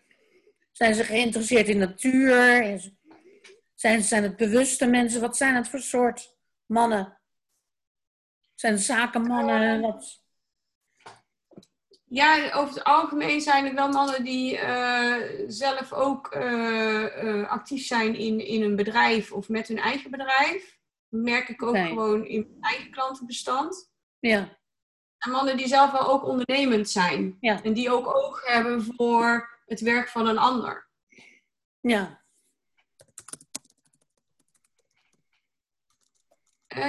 zijn 0.73 0.95
ze 0.95 1.05
geïnteresseerd 1.05 1.69
in 1.69 1.79
natuur? 1.79 2.93
Zijn, 3.75 4.03
zijn 4.03 4.23
het 4.23 4.37
bewuste 4.37 4.87
mensen? 4.87 5.21
Wat 5.21 5.37
zijn 5.37 5.55
het 5.55 5.69
voor 5.69 5.81
soort 5.81 6.37
mannen? 6.67 7.19
Zijn 8.55 8.73
het 8.73 8.83
zakenmannen? 8.83 9.81
Wat? 9.81 10.23
Ja, 12.09 12.53
over 12.53 12.75
het 12.75 12.85
algemeen 12.85 13.41
zijn 13.41 13.67
er 13.67 13.75
wel 13.75 13.89
mannen 13.89 14.25
die 14.25 14.59
uh, 14.59 15.15
zelf 15.47 15.93
ook 15.93 16.35
uh, 16.35 17.25
uh, 17.25 17.49
actief 17.49 17.87
zijn 17.87 18.15
in, 18.15 18.47
in 18.47 18.63
een 18.63 18.77
bedrijf 18.77 19.33
of 19.33 19.49
met 19.49 19.69
hun 19.69 19.79
eigen 19.79 20.11
bedrijf. 20.11 20.79
Dat 21.09 21.21
merk 21.21 21.49
ik 21.49 21.63
ook 21.63 21.77
gewoon 21.77 22.27
in 22.27 22.47
mijn 22.49 22.63
eigen 22.73 22.91
klantenbestand. 22.91 23.91
Ja. 24.19 24.59
En 25.19 25.31
mannen 25.31 25.57
die 25.57 25.69
zelf 25.69 25.91
wel 25.91 26.09
ook 26.09 26.25
ondernemend 26.25 26.91
zijn. 26.91 27.37
Ja. 27.41 27.63
En 27.63 27.73
die 27.73 27.91
ook 27.91 28.17
oog 28.17 28.47
hebben 28.47 28.83
voor 28.97 29.59
het 29.67 29.81
werk 29.81 30.09
van 30.09 30.27
een 30.27 30.39
ander. 30.39 30.89
Ja. 31.81 32.25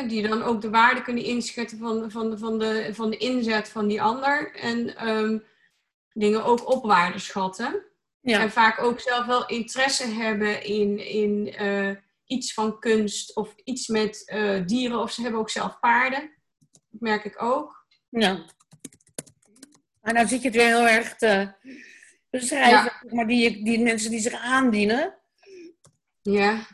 Die 0.07 0.27
dan 0.27 0.43
ook 0.43 0.61
de 0.61 0.69
waarde 0.69 1.01
kunnen 1.01 1.23
inschatten 1.23 1.77
van, 1.77 2.11
van, 2.11 2.37
van, 2.37 2.59
de, 2.59 2.89
van 2.93 3.09
de 3.09 3.17
inzet 3.17 3.69
van 3.69 3.87
die 3.87 4.01
ander. 4.01 4.55
En 4.55 4.95
ehm, 4.95 5.39
dingen 6.13 6.43
ook 6.43 6.69
op 6.69 6.83
waarde 6.83 7.19
schatten. 7.19 7.83
Ja. 8.21 8.39
En 8.39 8.51
vaak 8.51 8.81
ook 8.81 8.99
zelf 8.99 9.25
wel 9.25 9.47
interesse 9.47 10.07
hebben 10.07 10.63
in, 10.63 10.97
in 11.07 11.53
eh, 11.53 11.91
iets 12.25 12.53
van 12.53 12.79
kunst 12.79 13.35
of 13.35 13.55
iets 13.63 13.87
met 13.87 14.23
eh, 14.25 14.65
dieren. 14.65 14.99
Of 14.99 15.11
ze 15.11 15.21
hebben 15.21 15.39
ook 15.39 15.49
zelf 15.49 15.79
paarden. 15.79 16.31
Dat 16.89 17.01
merk 17.01 17.25
ik 17.25 17.41
ook. 17.41 17.85
Ja. 18.09 18.45
Maar 20.01 20.13
nou 20.13 20.27
zit 20.27 20.41
je 20.41 20.47
het 20.47 20.57
weer 20.57 20.67
heel 20.67 20.87
erg 20.87 21.15
te 21.15 21.53
beschrijven, 22.29 23.15
maar 23.15 23.27
die, 23.27 23.63
die 23.63 23.79
mensen 23.79 24.11
die 24.11 24.19
zich 24.19 24.33
aandienen. 24.33 25.19
Ja. 26.21 26.67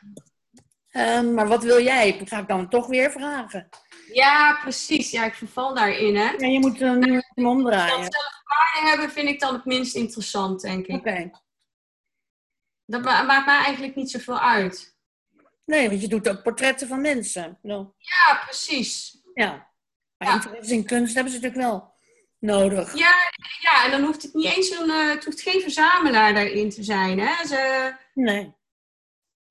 Ehm, 0.96 1.34
maar 1.34 1.48
wat 1.48 1.64
wil 1.64 1.82
jij? 1.84 2.18
Dat 2.18 2.28
ga 2.28 2.40
ik 2.40 2.48
dan 2.48 2.70
toch 2.70 2.88
weer 2.88 3.12
vragen. 3.12 3.70
Ja, 4.14 4.60
precies. 4.62 5.12
Ja, 5.12 5.26
ik 5.26 5.34
verval 5.34 5.74
daarin, 5.74 6.16
hè. 6.16 6.32
Ja, 6.32 6.48
je 6.48 6.60
moet 6.60 6.80
hem 6.80 7.00
nu 7.00 7.22
hem 7.36 7.48
omdraaien. 7.48 8.02
Dat 8.02 8.14
zelf 8.14 8.42
paarden 8.46 8.90
hebben 8.90 9.12
vind 9.12 9.30
ik 9.30 9.40
dan 9.40 9.54
het 9.54 9.66
minst 9.66 9.96
interessant, 9.96 10.62
denk 10.62 10.86
ik. 10.88 10.96
Oké. 10.96 11.32
Dat 12.86 13.02
ma- 13.04 13.22
maakt 13.22 13.46
mij 13.46 13.58
eigenlijk 13.58 13.96
niet 13.96 14.12
zoveel 14.12 14.40
uit. 14.40 14.98
Nee, 15.66 15.90
want 15.90 16.02
je 16.02 16.08
doet 16.08 16.30
ook 16.30 16.44
portretten 16.44 16.88
van 16.88 17.02
mensen. 17.02 17.60
Nou, 17.62 17.88
Ja, 17.98 18.40
precies. 18.44 19.18
ja. 19.34 19.68
Maar 20.18 20.28
Ja. 20.28 20.34
interesse 20.34 20.74
in 20.74 20.86
kunst 20.86 21.14
hebben 21.16 21.34
ze 21.34 21.40
natuurlijk 21.40 21.68
wel 21.68 21.94
nodig. 22.40 22.94
Ja, 22.98 23.14
ja, 23.62 23.86
en 23.86 23.92
dan 23.92 24.02
hoeft 24.04 24.22
het 24.24 24.34
niet 24.34 24.56
eens 24.56 24.70
een, 24.70 24.90
eh, 24.90 25.10
het 25.10 25.26
hoeft 25.26 25.42
geen 25.42 25.62
verzamelaar 25.62 26.34
daarin 26.34 26.70
te 26.70 26.84
zijn. 26.84 27.20
Hè? 27.20 27.46
Ze, 27.48 27.94
Nee. 28.14 28.54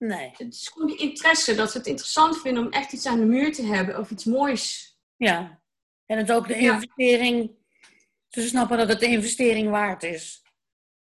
Nee. 0.06 0.30
het 0.36 0.54
is 0.54 0.68
gewoon 0.68 0.88
die 0.88 0.96
interesse, 0.96 1.54
dat 1.54 1.70
ze 1.70 1.78
het 1.78 1.86
interessant 1.86 2.40
vinden 2.40 2.66
om 2.66 2.72
echt 2.72 2.92
iets 2.92 3.06
aan 3.06 3.18
de 3.18 3.24
muur 3.24 3.52
te 3.52 3.62
hebben 3.62 3.98
of 3.98 4.10
iets 4.10 4.24
moois. 4.24 4.96
Ja. 5.16 5.62
En 6.06 6.18
het 6.18 6.32
ook 6.32 6.48
de 6.48 6.60
Ja. 6.62 6.72
investering, 6.72 7.50
ze 8.28 8.48
snappen 8.48 8.78
dat 8.78 8.88
het 8.88 9.00
de 9.00 9.06
investering 9.06 9.70
waard 9.70 10.02
is. 10.02 10.42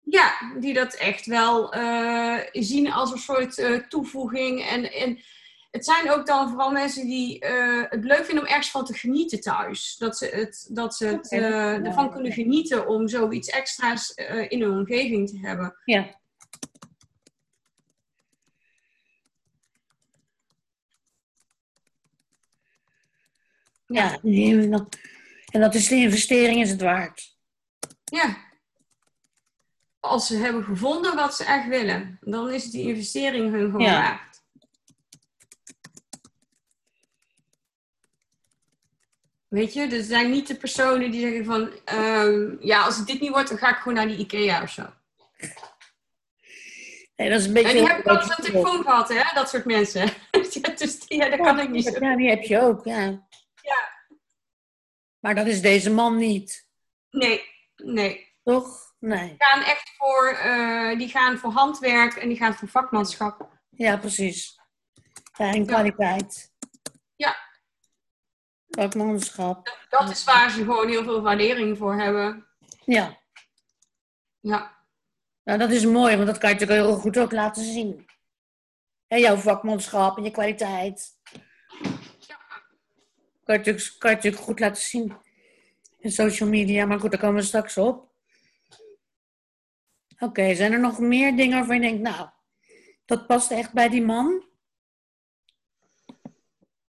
Ja, 0.01 0.55
die 0.61 0.75
dat 0.75 0.95
echt 0.95 1.27
wel 1.27 1.73
eh, 1.73 2.39
zien 2.53 2.93
als 2.93 3.13
een 3.13 3.19
soort 3.19 3.59
eh, 3.59 3.75
toevoeging. 3.75 4.69
En, 4.69 4.93
en 4.93 5.19
het 5.71 5.85
zijn 5.85 6.11
ook 6.11 6.27
dan 6.27 6.49
vooral 6.49 6.71
mensen 6.71 7.07
die 7.07 7.41
eh, 7.41 7.83
het 7.89 8.05
leuk 8.05 8.25
vinden 8.25 8.45
om 8.45 8.51
ergens 8.51 8.71
van 8.71 8.85
te 8.85 8.95
genieten 8.95 9.41
thuis. 9.41 9.97
Dat 9.97 10.19
ze, 10.19 10.27
het, 10.27 10.69
dat 10.71 10.95
ze 10.95 11.07
het, 11.07 11.33
ervan 11.87 12.11
kunnen 12.11 12.33
genieten 12.33 12.87
om 12.89 13.09
zoiets 13.09 13.49
extra's 13.49 14.13
in 14.49 14.63
hun 14.63 14.79
omgeving 14.79 15.29
te 15.29 15.39
hebben. 15.39 15.77
Ja. 15.85 16.18
Ja, 23.88 24.18
en 25.53 25.61
dat 25.61 25.74
is 25.74 25.88
de 25.88 25.94
investering 25.94 26.61
is 26.61 26.70
het 26.70 26.81
waard. 26.81 27.37
Ja. 28.05 28.37
Als 30.01 30.27
ze 30.27 30.37
hebben 30.37 30.64
gevonden 30.64 31.14
wat 31.14 31.37
ze 31.37 31.44
echt 31.44 31.68
willen, 31.68 32.18
dan 32.20 32.51
is 32.51 32.70
die 32.70 32.88
investering 32.88 33.53
hun 33.53 33.70
gewoon 33.70 33.87
Ja. 33.87 34.01
waard. 34.01 34.42
Weet 39.48 39.72
je, 39.72 39.87
dus 39.87 39.98
er 39.98 40.05
zijn 40.05 40.31
niet 40.31 40.46
de 40.46 40.57
personen 40.57 41.11
die 41.11 41.20
zeggen 41.20 41.44
van, 41.44 41.70
ehm, 41.85 42.57
ja, 42.61 42.83
als 42.85 42.96
het 42.96 43.07
dit 43.07 43.20
niet 43.20 43.31
wordt, 43.31 43.48
dan 43.48 43.59
ga 43.59 43.70
ik 43.70 43.77
gewoon 43.77 43.94
naar 43.94 44.07
die 44.07 44.16
IKEA 44.16 44.62
of 44.62 44.70
zo. 44.70 44.87
Nee, 47.16 47.31
dat 47.31 47.40
is 47.40 47.46
een 47.46 47.53
beetje... 47.53 47.68
En 47.68 47.77
die 47.77 47.87
heb 47.87 47.98
ik 47.98 48.11
op 48.11 48.20
de 48.22 48.42
telefoon 48.42 48.83
gehad, 48.83 49.09
hè, 49.09 49.22
dat 49.35 49.48
soort 49.48 49.64
mensen. 49.64 50.03
ja, 50.62 50.70
dus 50.77 51.01
die, 51.01 51.18
ja, 51.18 51.29
dat 51.29 51.40
kan 51.40 51.59
ik 51.59 51.70
niet 51.70 51.85
zo. 51.85 52.05
Ja, 52.05 52.16
die 52.16 52.29
heb 52.29 52.42
je 52.42 52.61
ook. 52.61 52.85
Ja. 52.85 53.28
Maar 55.21 55.35
dat 55.35 55.47
is 55.47 55.61
deze 55.61 55.91
man 55.91 56.17
niet, 56.17 56.69
Nee, 57.11 57.43
nee. 57.77 58.35
toch? 58.43 58.95
Nee. 58.99 59.29
Die 59.29 59.37
gaan 59.39 59.63
echt 59.63 59.95
voor, 59.97 60.29
eh, 60.29 60.99
die 60.99 61.09
gaan 61.09 61.39
voor 61.39 61.51
handwerk 61.51 62.15
en 62.15 62.29
die 62.29 62.37
gaan 62.37 62.55
voor 62.55 62.69
vakmanschap. 62.69 63.49
Ja, 63.71 63.97
precies. 63.97 64.61
Ja, 65.37 65.53
en 65.53 65.67
kwaliteit. 65.67 66.53
Ja. 67.17 67.37
Vakmanschap. 68.69 69.87
Dat 69.89 70.11
is 70.11 70.25
waar 70.25 70.51
ze 70.51 70.65
gewoon 70.65 70.89
heel 70.89 71.05
veel 71.05 71.23
waardering 71.23 71.79
voor 71.79 71.95
hebben. 71.95 72.49
Ja. 72.85 73.19
Ja. 74.41 74.77
Nou, 75.45 75.59
dat 75.59 75.71
is 75.71 75.85
mooi, 75.85 76.15
want 76.15 76.27
dat 76.27 76.39
kan 76.39 76.49
je 76.49 76.55
natuurlijk 76.55 76.87
heel 76.87 76.99
goed 76.99 77.19
ook 77.19 77.33
laten 77.33 77.65
zien. 77.65 78.07
En 79.07 79.21
jouw 79.21 79.37
vakmanschap 79.37 80.17
en 80.17 80.25
je 80.25 80.31
kwaliteit. 80.31 81.18
Kan 83.49 83.59
je, 83.59 83.65
natuurlijk, 83.65 83.99
kan 83.99 84.11
je 84.11 84.17
natuurlijk 84.17 84.43
goed 84.43 84.61
laten 84.61 84.83
zien. 84.83 85.17
In 85.99 86.13
social 86.13 86.49
media, 86.49 86.87
maar 86.87 87.01
goed, 87.01 87.11
daar 87.11 87.21
komen 87.21 87.41
we 87.41 87.47
straks 87.47 87.77
op. 87.77 88.13
Oké, 90.19 90.55
zijn 90.55 90.73
er 90.73 90.81
nog 90.81 90.99
meer 90.99 91.37
dingen 91.37 91.59
waarvan 91.59 91.75
je 91.75 91.81
denkt, 91.81 92.03
nou, 92.03 92.29
dat 93.05 93.27
past 93.27 93.51
echt 93.51 93.73
bij 93.73 93.89
die 93.89 94.03
man? 94.03 94.47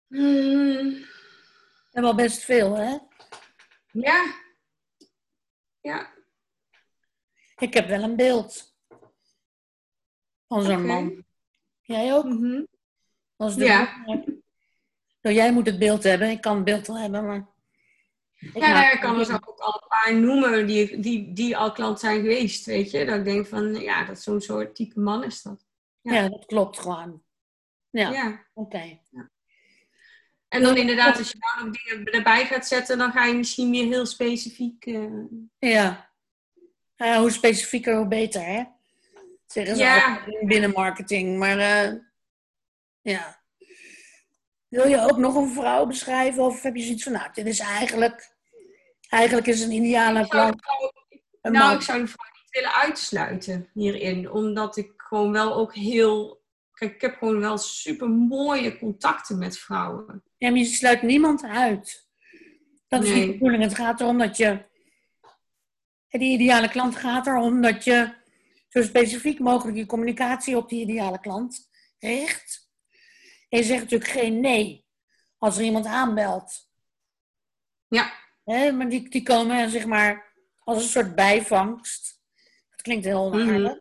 Hmm, 0.07 0.89
We 0.89 1.89
hebben 1.91 2.11
al 2.11 2.17
best 2.17 2.43
veel, 2.43 2.75
hè? 2.75 2.97
ja. 3.91 4.35
Ja. 5.81 6.13
Ik 7.57 7.73
heb 7.73 7.87
wel 7.87 8.03
een 8.03 8.15
beeld 8.15 8.75
van 10.47 10.63
zo'n 10.63 10.85
man. 10.85 11.25
Jij 11.81 12.13
ook? 12.13 12.25
Mhm. 12.25 12.63
Als 13.35 13.55
de 13.55 13.65
Ja. 13.65 14.03
Nou, 15.21 15.35
jij 15.35 15.53
moet 15.53 15.65
het 15.65 15.79
beeld 15.79 16.03
hebben. 16.03 16.29
Ik 16.29 16.41
kan 16.41 16.55
het 16.55 16.63
beeld 16.65 16.87
wel 16.87 16.97
hebben, 16.99 17.25
maar... 17.25 17.49
Ik 18.39 18.57
Ja, 18.57 18.73
maak- 18.73 18.93
ik 18.93 18.99
kan 18.99 19.19
er 19.19 19.25
zo 19.25 19.33
ook 19.33 19.59
al 19.59 19.73
een 19.81 19.87
paar 19.87 20.15
noemen 20.15 20.67
die, 20.67 20.99
die, 20.99 21.33
die 21.33 21.57
al 21.57 21.71
klant 21.71 21.99
zijn 21.99 22.15
geweest, 22.21 22.65
weet 22.65 22.91
je. 22.91 23.05
Dat 23.05 23.17
ik 23.17 23.23
denk 23.23 23.47
van, 23.47 23.75
ja, 23.75 24.05
dat 24.05 24.21
zo'n 24.21 24.41
soort 24.41 24.75
type 24.75 24.99
man 24.99 25.23
is 25.23 25.41
dat. 25.41 25.65
Ja, 26.01 26.29
dat 26.29 26.45
klopt 26.45 26.79
gewoon. 26.79 27.23
Ja, 27.89 28.09
Ja. 28.09 28.45
oké. 28.53 28.99
En 30.47 30.61
dan 30.61 30.77
inderdaad, 30.77 31.17
als 31.17 31.31
je 31.31 31.37
nou 31.39 31.65
nog 31.67 31.77
dingen 31.81 32.05
erbij 32.05 32.45
gaat 32.45 32.67
zetten, 32.67 32.97
dan 32.97 33.11
ga 33.11 33.25
je 33.25 33.33
misschien 33.33 33.69
meer 33.69 33.85
heel 33.87 34.05
specifiek... 34.05 34.85
eh, 34.85 35.03
Ja. 35.59 36.09
Nou 36.97 37.11
ja, 37.11 37.19
hoe 37.19 37.31
specifieker, 37.31 37.95
hoe 37.95 38.07
beter, 38.07 38.45
hè? 38.45 38.63
Zeggen 39.45 39.75
ze 39.75 39.81
Ja. 39.83 40.23
binnen 40.41 40.71
marketing. 40.71 41.37
Maar 41.39 41.57
eh, 41.57 41.93
ja. 43.01 43.40
Wil 44.71 44.87
je 44.87 45.09
ook 45.09 45.17
nog 45.17 45.35
een 45.35 45.49
vrouw 45.49 45.85
beschrijven? 45.85 46.43
Of 46.43 46.61
heb 46.61 46.75
je 46.75 46.83
zoiets 46.83 47.03
van, 47.03 47.11
nou, 47.11 47.29
dit 47.33 47.45
is 47.45 47.59
eigenlijk... 47.59 48.35
Eigenlijk 49.09 49.47
is 49.47 49.61
een 49.61 49.71
ideale 49.71 50.19
een 50.19 51.51
nou, 51.51 51.65
man. 51.65 51.75
ik 51.75 51.81
zou 51.81 51.99
de 51.99 52.07
vrouw 52.07 52.29
niet 52.33 52.51
willen 52.51 52.73
uitsluiten 52.73 53.69
hierin. 53.73 54.31
Omdat 54.31 54.77
ik 54.77 54.93
gewoon 54.97 55.31
wel 55.31 55.53
ook 55.55 55.75
heel... 55.75 56.41
Kijk, 56.73 56.93
ik 56.93 57.01
heb 57.01 57.17
gewoon 57.17 57.39
wel 57.39 57.57
super 57.57 58.09
mooie 58.09 58.77
contacten 58.77 59.37
met 59.37 59.57
vrouwen. 59.57 60.23
Ja, 60.37 60.49
maar 60.49 60.59
je 60.59 60.65
sluit 60.65 61.01
niemand 61.01 61.43
uit. 61.43 62.07
Dat 62.87 63.03
is 63.03 63.13
niet 63.13 63.25
de 63.25 63.31
bedoeling. 63.31 63.63
Het 63.63 63.75
gaat 63.75 63.99
erom 63.99 64.17
dat 64.17 64.37
je... 64.37 64.65
Die 66.09 66.33
ideale 66.33 66.69
klant 66.69 66.95
gaat 66.95 67.27
erom 67.27 67.61
dat 67.61 67.83
je 67.83 68.13
zo 68.69 68.81
specifiek 68.81 69.39
mogelijk 69.39 69.77
je 69.77 69.85
communicatie 69.85 70.57
op 70.57 70.69
die 70.69 70.81
ideale 70.81 71.19
klant 71.19 71.69
richt. 71.99 72.60
Je 73.57 73.63
zegt 73.63 73.81
natuurlijk 73.81 74.09
geen 74.11 74.39
nee 74.39 74.85
als 75.37 75.57
er 75.57 75.63
iemand 75.63 75.85
aanbelt. 75.85 76.69
Ja. 77.87 78.13
Hè, 78.43 78.71
maar 78.71 78.89
die, 78.89 79.09
die 79.09 79.23
komen 79.23 79.69
zeg 79.69 79.85
maar 79.85 80.33
als 80.63 80.83
een 80.83 80.89
soort 80.89 81.15
bijvangst. 81.15 82.19
Dat 82.69 82.81
klinkt 82.81 83.05
heel 83.05 83.29
Mhm. 83.29 83.39
onaardig. 83.41 83.79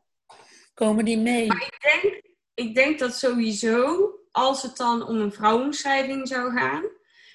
Komen 0.75 1.05
die 1.05 1.19
mee? 1.19 1.47
Maar 1.47 1.63
ik 1.63 1.79
denk, 2.03 2.23
ik 2.55 2.75
denk 2.75 2.99
dat 2.99 3.19
sowieso, 3.19 4.11
als 4.31 4.63
het 4.63 4.77
dan 4.77 5.07
om 5.07 5.21
een 5.21 5.33
vrouwomschrijving 5.33 6.29
zou 6.29 6.53
gaan, 6.53 6.85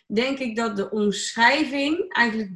denk 0.08 0.39
ik 0.39 0.56
dat 0.56 0.76
de 0.76 0.89
omschrijving 0.91 2.13
eigenlijk 2.13 2.52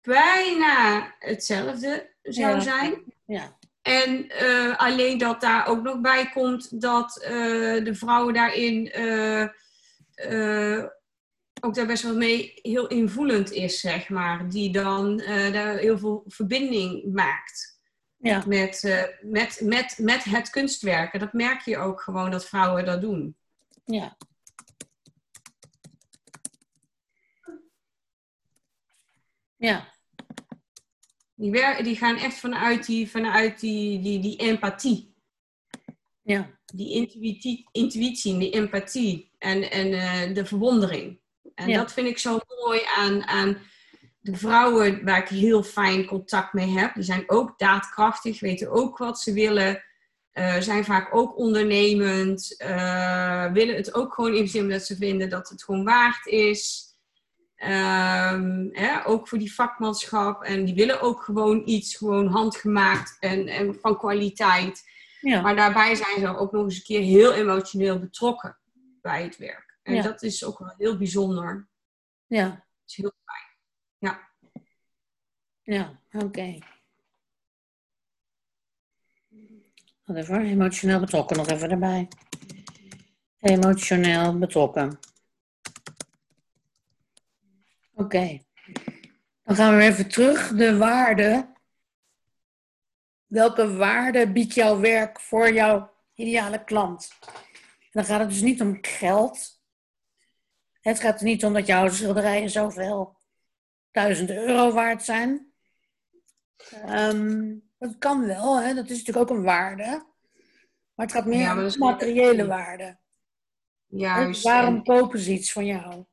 bijna 0.00 1.14
hetzelfde 1.18 2.14
zou 2.22 2.54
Ja. 2.54 2.60
zijn. 2.60 3.14
Ja. 3.26 3.57
En 3.88 4.28
eh, 4.28 4.76
alleen 4.76 5.18
dat 5.18 5.40
daar 5.40 5.66
ook 5.66 5.82
nog 5.82 6.00
bij 6.00 6.28
komt 6.28 6.80
dat 6.80 7.22
eh, 7.22 7.30
de 7.84 7.94
vrouw 7.94 8.30
daarin 8.30 8.90
eh, 8.90 9.48
ook 11.60 11.74
daar 11.74 11.86
best 11.86 12.02
wel 12.02 12.16
mee 12.16 12.52
heel 12.62 12.86
invoelend 12.86 13.50
is, 13.50 13.80
zeg 13.80 14.08
maar. 14.08 14.48
Die 14.48 14.72
dan 14.72 15.16
daar 15.52 15.76
heel 15.76 15.98
veel 15.98 16.24
verbinding 16.26 17.12
maakt 17.12 17.80
Ja. 18.16 18.44
met, 18.46 18.82
met, 19.20 19.60
met, 19.62 19.98
met 19.98 20.24
het 20.24 20.50
kunstwerken. 20.50 21.20
Dat 21.20 21.32
merk 21.32 21.60
je 21.60 21.78
ook 21.78 22.00
gewoon 22.00 22.30
dat 22.30 22.46
vrouwen 22.46 22.84
dat 22.84 23.00
doen. 23.00 23.36
Ja. 23.84 24.16
Ja. 29.56 29.97
Die, 31.38 31.50
wer 31.50 31.82
die 31.82 31.96
gaan 31.96 32.16
echt 32.16 32.38
vanuit 32.38 32.86
die, 32.86 33.10
vanuit 33.10 33.60
die, 33.60 34.00
die, 34.02 34.20
die 34.20 34.36
empathie. 34.36 35.14
Ja. 36.22 36.50
Die 36.74 36.92
intuïtie, 36.92 37.68
intuïtie, 37.72 38.38
die 38.38 38.50
empathie 38.50 39.30
en, 39.38 39.70
en 39.70 39.86
uh, 39.92 40.34
de 40.34 40.44
verwondering. 40.46 41.20
En 41.54 41.68
Ja. 41.68 41.76
dat 41.78 41.92
vind 41.92 42.06
ik 42.08 42.18
zo 42.18 42.38
mooi 42.66 42.80
aan, 42.96 43.24
aan 43.26 43.58
de 44.20 44.36
vrouwen 44.36 45.04
waar 45.04 45.18
ik 45.22 45.28
heel 45.28 45.62
fijn 45.62 46.04
contact 46.06 46.52
mee 46.52 46.68
heb. 46.68 46.94
Die 46.94 47.02
zijn 47.02 47.24
ook 47.26 47.58
daadkrachtig, 47.58 48.40
weten 48.40 48.70
ook 48.70 48.98
wat 48.98 49.20
ze 49.20 49.32
willen. 49.32 49.82
eh, 50.32 50.60
zijn 50.60 50.84
vaak 50.84 51.14
ook 51.14 51.38
ondernemend. 51.38 52.54
eh, 52.56 53.52
willen 53.52 53.76
het 53.76 53.94
ook 53.94 54.14
gewoon 54.14 54.34
in 54.34 54.42
de 54.42 54.50
zin 54.50 54.68
dat 54.68 54.86
ze 54.86 54.96
vinden 54.96 55.28
dat 55.28 55.48
het 55.48 55.64
gewoon 55.64 55.84
waard 55.84 56.26
is. 56.26 56.86
Ehm, 57.58 58.68
hè, 58.72 59.06
ook 59.06 59.28
voor 59.28 59.38
die 59.38 59.54
vakmanschap. 59.54 60.42
En 60.42 60.64
die 60.64 60.74
willen 60.74 61.00
ook 61.00 61.22
gewoon 61.22 61.62
iets 61.64 61.96
gewoon 61.96 62.26
handgemaakt 62.26 63.16
en, 63.20 63.46
en 63.46 63.74
van 63.80 63.98
kwaliteit. 63.98 64.90
Ja. 65.20 65.40
Maar 65.40 65.56
daarbij 65.56 65.94
zijn 65.94 66.20
ze 66.20 66.36
ook 66.36 66.52
nog 66.52 66.64
eens 66.64 66.76
een 66.76 66.82
keer 66.82 67.00
heel 67.00 67.32
emotioneel 67.32 67.98
betrokken 67.98 68.58
bij 69.00 69.22
het 69.22 69.36
werk. 69.36 69.78
En 69.82 69.94
Ja. 69.94 70.02
dat 70.02 70.22
is 70.22 70.44
ook 70.44 70.58
wel 70.58 70.74
heel 70.76 70.96
bijzonder. 70.96 71.68
Ja. 72.26 72.48
Dat 72.48 72.64
is 72.86 72.96
heel 72.96 73.12
fijn. 73.24 73.56
Ja. 73.98 74.28
Ja. 75.62 76.00
Oké. 76.24 76.58
Wat 80.04 80.16
even, 80.16 80.40
emotioneel 80.40 81.00
betrokken 81.00 81.36
nog 81.36 81.48
even 81.48 81.70
erbij. 81.70 82.08
Emotioneel 83.40 84.38
betrokken. 84.38 84.98
Oké. 87.98 88.42
Dan 89.42 89.56
gaan 89.56 89.76
we 89.76 89.82
even 89.82 90.08
terug. 90.08 90.48
De 90.48 90.76
waarde. 90.76 91.52
Welke 93.26 93.76
waarde 93.76 94.32
biedt 94.32 94.54
jouw 94.54 94.80
werk 94.80 95.20
voor 95.20 95.52
jouw 95.52 95.90
ideale 96.14 96.64
klant? 96.64 97.08
En 97.80 97.90
dan 97.90 98.04
gaat 98.04 98.20
het 98.20 98.28
dus 98.28 98.40
niet 98.40 98.60
om 98.60 98.78
geld. 98.80 99.62
Het 100.80 101.00
gaat 101.00 101.18
er 101.18 101.24
niet 101.24 101.44
om 101.44 101.52
dat 101.52 101.66
jouw 101.66 101.88
schilderijen 101.88 102.50
zoveel 102.50 103.16
duizend 103.90 104.30
euro 104.30 104.72
waard 104.72 105.04
zijn. 105.04 105.52
Ehm, 106.70 107.54
dat 107.78 107.98
kan 107.98 108.26
wel, 108.26 108.60
hè? 108.62 108.74
dat 108.74 108.90
is 108.90 108.98
natuurlijk 108.98 109.30
ook 109.30 109.36
een 109.36 109.44
waarde. 109.44 110.06
Maar 110.94 111.06
het 111.06 111.12
gaat 111.12 111.26
meer 111.26 111.38
Ja, 111.40 111.64
om 111.66 111.78
materiële 111.78 112.46
waarde. 112.46 112.98
Juist. 113.86 114.42
Waarom 114.42 114.74
En- 114.74 114.82
kopen 114.84 115.18
ze 115.18 115.32
iets 115.32 115.52
van 115.52 115.66
jou? 115.66 116.04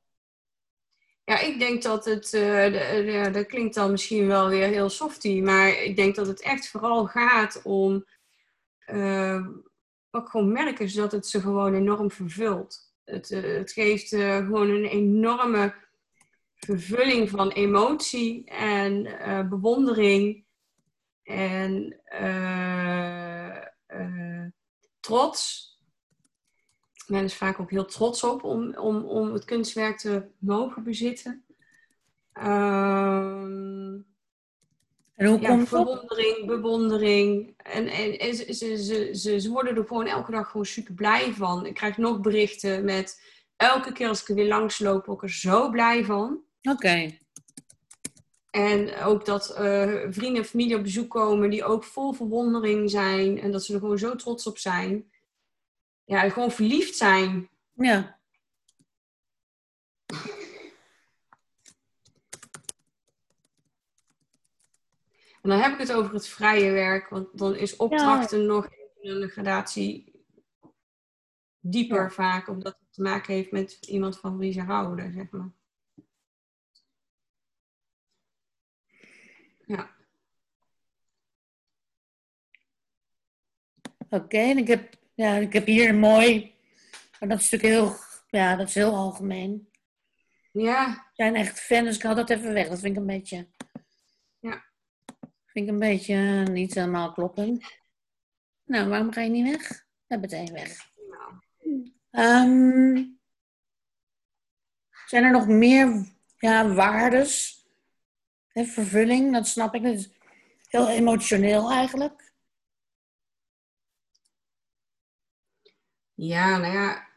Ja, 1.26 1.40
ik 1.40 1.60
denk 1.60 1.82
dat 1.82 2.06
het, 2.06 2.34
eh, 2.34 3.34
dat 3.34 3.46
klinkt 3.46 3.76
dan 3.76 3.92
misschien 3.92 4.28
wel 4.28 4.50
weer 4.50 4.68
heel 4.68 4.90
softie, 4.90 5.44
maar 5.44 5.70
ik 5.70 5.96
denk 5.96 6.16
dat 6.16 6.28
het 6.28 6.42
echt 6.42 6.68
vooral 6.68 7.06
gaat 7.06 7.62
om, 7.64 8.06
wat 10.10 10.24
ik 10.24 10.30
gewoon 10.30 10.52
merk 10.52 10.80
is 10.80 10.94
dat 10.94 11.12
het 11.12 11.28
ze 11.28 11.42
gewoon 11.42 11.74
enorm 11.74 12.12
vervult. 12.12 12.94
Het, 13.04 13.32
eh, 13.32 13.42
het 13.42 13.72
geeft 13.72 14.10
gewoon 14.10 14.70
een 14.70 14.86
enorme 14.86 15.74
vervulling 16.56 17.30
van 17.30 17.52
emotie 17.52 18.46
en 18.46 19.04
bewondering 19.50 20.46
en 21.24 22.02
trots. 25.00 25.75
Men 27.08 27.24
is 27.24 27.36
vaak 27.36 27.60
ook 27.60 27.70
heel 27.70 27.86
trots 27.86 28.24
op 28.24 28.44
om, 28.44 28.76
om, 28.78 29.04
om 29.04 29.34
het 29.34 29.46
kunstwerk 29.46 29.98
te 29.98 30.24
mogen 30.38 30.84
bezitten. 30.84 31.46
Ehm, 32.34 33.94
En 35.16 35.28
hoe 35.28 35.40
ja, 35.40 35.48
komt 35.48 35.60
dat? 35.60 35.68
verwondering, 35.68 36.46
bewondering. 36.46 37.54
En, 37.58 37.88
en, 37.88 38.20
en 38.20 38.36
ze, 38.36 38.54
ze, 38.54 38.84
ze, 39.14 39.40
ze, 39.40 39.50
worden 39.50 39.76
er 39.78 39.88
gewoon 39.88 40.08
elke 40.08 40.32
dag 40.32 40.48
gewoon 40.50 40.66
super 40.66 40.94
blij 40.94 41.34
van. 41.34 41.66
Ik 41.66 41.74
krijg 41.74 41.98
nog 41.98 42.22
berichten 42.22 42.86
met 42.86 43.22
elke 43.56 43.92
keer 43.92 44.08
als 44.08 44.22
ik 44.22 44.30
er 44.30 44.36
weer 44.36 44.48
langs 44.48 44.80
loop, 44.80 45.06
word 45.06 45.18
ik 45.18 45.24
er 45.24 45.34
zo 45.36 45.70
blij 45.70 46.04
van. 46.04 46.40
Oké, 46.62 47.18
En 48.52 48.96
ook 49.04 49.26
dat 49.26 49.50
eh, 49.50 49.94
vrienden 50.10 50.42
en 50.42 50.46
familie 50.46 50.76
op 50.76 50.84
bezoek 50.84 51.10
komen 51.10 51.50
die 51.50 51.64
ook 51.64 51.84
vol 51.84 52.14
verwondering 52.14 52.90
zijn. 52.90 53.40
En 53.42 53.52
dat 53.52 53.64
ze 53.64 53.74
er 53.74 53.80
gewoon 53.80 53.98
zo 53.98 54.16
trots 54.16 54.48
op 54.48 54.58
zijn. 54.58 55.10
Ja, 56.06 56.30
gewoon 56.30 56.52
verliefd 56.52 56.96
zijn. 56.96 57.50
ja. 57.74 58.20
En 65.42 65.52
dan 65.52 65.60
heb 65.60 65.72
ik 65.74 65.80
het 65.80 65.92
over 65.94 66.14
het 66.14 66.28
vrije 66.28 66.72
werk. 66.72 67.10
Want 67.10 67.38
dan 67.38 67.56
is 67.56 67.76
opdrachten 67.76 68.46
nog 68.46 68.68
een 69.02 69.30
gradatie 69.30 70.24
dieper 71.60 72.02
Ja. 72.02 72.10
vaak. 72.10 72.48
Omdat 72.48 72.78
het 72.80 72.94
te 72.94 73.02
maken 73.02 73.34
heeft 73.34 73.52
met 73.52 73.78
iemand 73.88 74.20
van 74.20 74.38
wie 74.38 74.52
ze 74.52 74.62
houden, 74.62 75.14
zeg 75.14 75.30
maar. 75.30 75.52
Ja. 79.66 79.96
Oké, 84.10 84.38
en 84.38 84.58
ik 84.58 84.68
heb, 84.68 84.96
ja, 85.16 85.36
ik 85.36 85.54
heb 85.54 85.66
hier 85.66 85.90
een 85.90 86.00
mooi, 86.00 86.56
maar 87.20 87.30
dat 87.30 87.40
is 87.40 87.50
natuurlijk 87.50 87.74
heel, 87.74 87.96
ja, 88.30 88.56
dat 88.56 88.68
is 88.68 88.74
heel 88.76 88.94
algemeen. 88.96 89.70
Ja, 90.52 90.88
We 90.94 91.12
zijn 91.14 91.36
echt 91.36 91.60
fan, 91.60 91.84
dus 91.84 91.96
ik 91.96 92.02
haal 92.04 92.16
dat 92.16 92.30
even 92.30 92.54
weg. 92.54 92.68
Dat 92.70 92.80
vind 92.80 92.96
ik 92.96 93.00
een 93.02 93.08
beetje, 93.08 93.48
Ja. 94.40 94.64
vind 95.46 95.68
ik 95.68 95.74
een 95.74 95.80
beetje 95.80 96.14
eh, 96.16 96.54
niet 96.54 96.74
helemaal 96.74 97.12
kloppend. 97.12 97.66
Nou, 98.66 98.90
waarom 98.90 99.12
ga 99.14 99.22
je 99.22 99.30
niet 99.30 99.50
weg? 99.58 99.86
Ja, 100.08 100.18
meteen 100.18 100.52
weg. 100.54 100.90
nou, 101.10 101.42
Ehm, 102.12 103.04
zijn 105.06 105.24
er 105.24 105.32
nog 105.32 105.48
meer 105.48 106.06
ja, 106.38 106.68
waardes? 106.74 107.54
Vervulling, 108.54 109.34
dat 109.34 109.48
snap 109.48 109.74
ik. 109.76 109.84
Dat 109.84 109.94
is 109.94 110.10
heel 110.68 110.90
emotioneel 110.90 111.72
eigenlijk. 111.72 112.25
Ja, 116.16 116.58
nou 116.58 116.74
ja, 116.74 117.08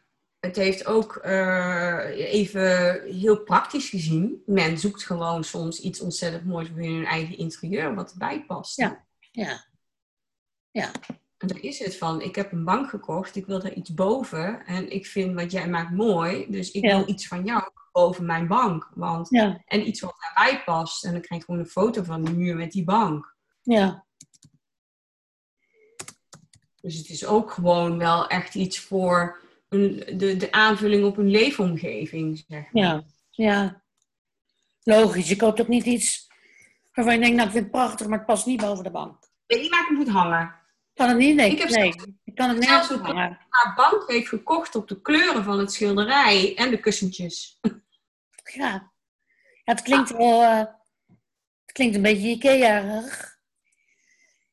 het 0.41 0.57
heeft 0.57 0.87
ook 0.87 1.17
eh, 1.17 2.33
even 2.33 3.03
heel 3.03 3.43
praktisch 3.43 3.89
gezien. 3.89 4.43
Men 4.47 4.79
zoekt 4.79 5.05
gewoon 5.05 5.45
soms 5.45 5.81
iets 5.81 6.01
ontzettend 6.01 6.45
moois 6.45 6.69
voor 6.69 6.79
hun 6.79 7.05
eigen 7.05 7.37
interieur, 7.39 7.95
wat 7.95 8.11
erbij 8.13 8.45
past. 8.47 8.77
Ja. 8.77 9.07
Ja, 10.71 10.91
En 11.39 11.49
daar 11.49 11.61
is 11.61 11.79
het 11.79 11.97
van, 11.97 12.21
ik 12.23 12.35
heb 12.35 12.53
een 12.53 12.65
bank 12.65 12.89
gekocht, 12.89 13.37
ik 13.37 13.47
wil 13.47 13.61
daar 13.61 13.73
iets 13.73 13.95
boven. 13.95 14.67
En 14.67 14.91
ik 14.91 15.07
vind 15.07 15.35
wat 15.35 15.51
jij 15.51 15.69
maakt 15.69 15.91
mooi, 15.91 16.47
dus 16.51 16.71
ik 16.71 16.85
Ja. 16.85 16.97
wil 16.99 17.09
iets 17.09 17.27
van 17.29 17.45
jou 17.45 17.63
boven 17.93 18.27
mijn 18.27 18.47
bank. 18.47 18.91
Want, 18.95 19.29
ja, 19.31 19.63
en 19.67 19.87
iets 19.89 20.01
wat 20.01 20.17
daarbij 20.21 20.65
past. 20.65 21.05
En 21.05 21.13
dan 21.13 21.21
krijg 21.21 21.41
je 21.41 21.47
gewoon 21.47 21.61
een 21.61 21.71
foto 21.71 22.03
van 22.03 22.25
de 22.25 22.31
muur 22.33 22.57
met 22.57 22.73
die 22.73 22.85
bank. 22.85 23.37
ja. 23.63 24.07
Dus 26.81 26.97
het 26.97 27.09
is 27.09 27.27
ook 27.27 27.51
gewoon 27.51 27.99
wel 27.99 28.27
echt 28.29 28.55
iets 28.55 28.79
voor 28.81 29.41
een, 29.69 30.05
de, 30.17 30.37
de 30.37 30.53
aanvulling 30.53 31.05
op 31.05 31.17
een 31.17 31.31
leefomgeving, 31.31 32.45
zeg 32.49 32.73
maar. 32.73 32.83
Ja, 32.83 33.03
ja. 33.31 33.83
Logisch. 34.83 35.29
Je 35.29 35.37
koopt 35.37 35.61
ook 35.61 35.69
niet 35.69 35.85
iets 35.85 36.27
waarvan 36.93 37.15
je 37.15 37.21
denkt, 37.21 37.37
nou 37.37 37.47
ik 37.49 37.53
vind 37.55 37.65
het 37.65 37.73
prachtig, 37.75 38.07
maar 38.07 38.19
het 38.19 38.27
past 38.27 38.47
niet 38.47 38.61
boven 38.61 38.85
de 38.85 38.91
bank. 38.91 39.29
Weet 39.47 39.61
niet 39.61 39.71
waar 39.71 39.81
ik 39.81 39.89
het 39.89 39.99
moet 39.99 40.09
hangen. 40.09 40.55
Kan 40.95 41.09
het 41.09 41.19
niet? 41.19 41.37
Nee, 41.37 41.51
Ik 41.51 41.59
heb 41.59 41.69
nee. 41.69 41.95
Ik 42.25 42.35
kan 42.35 42.49
het 42.49 42.59
nergens 42.59 42.87
zelfs 42.87 43.01
een- 43.03 43.07
hangen. 43.07 43.39
bank 43.77 44.05
heeft 44.11 44.29
gekocht 44.29 44.75
op 44.75 44.89
de 44.89 45.01
kleuren 45.01 45.45
van 45.45 45.59
het 45.59 45.73
schilderij 45.73 46.57
en 46.57 46.71
de 46.71 46.81
kussentjes. 46.81 47.59
Ja. 47.63 47.71
ja 48.55 48.91
het 49.65 49.83
klinkt 49.83 50.11
wel... 50.11 50.43
eh, 50.43 50.59
het 51.65 51.73
klinkt 51.73 51.97
een 51.97 52.03
beetje 52.03 52.29
Ikea-rig. 52.29 53.38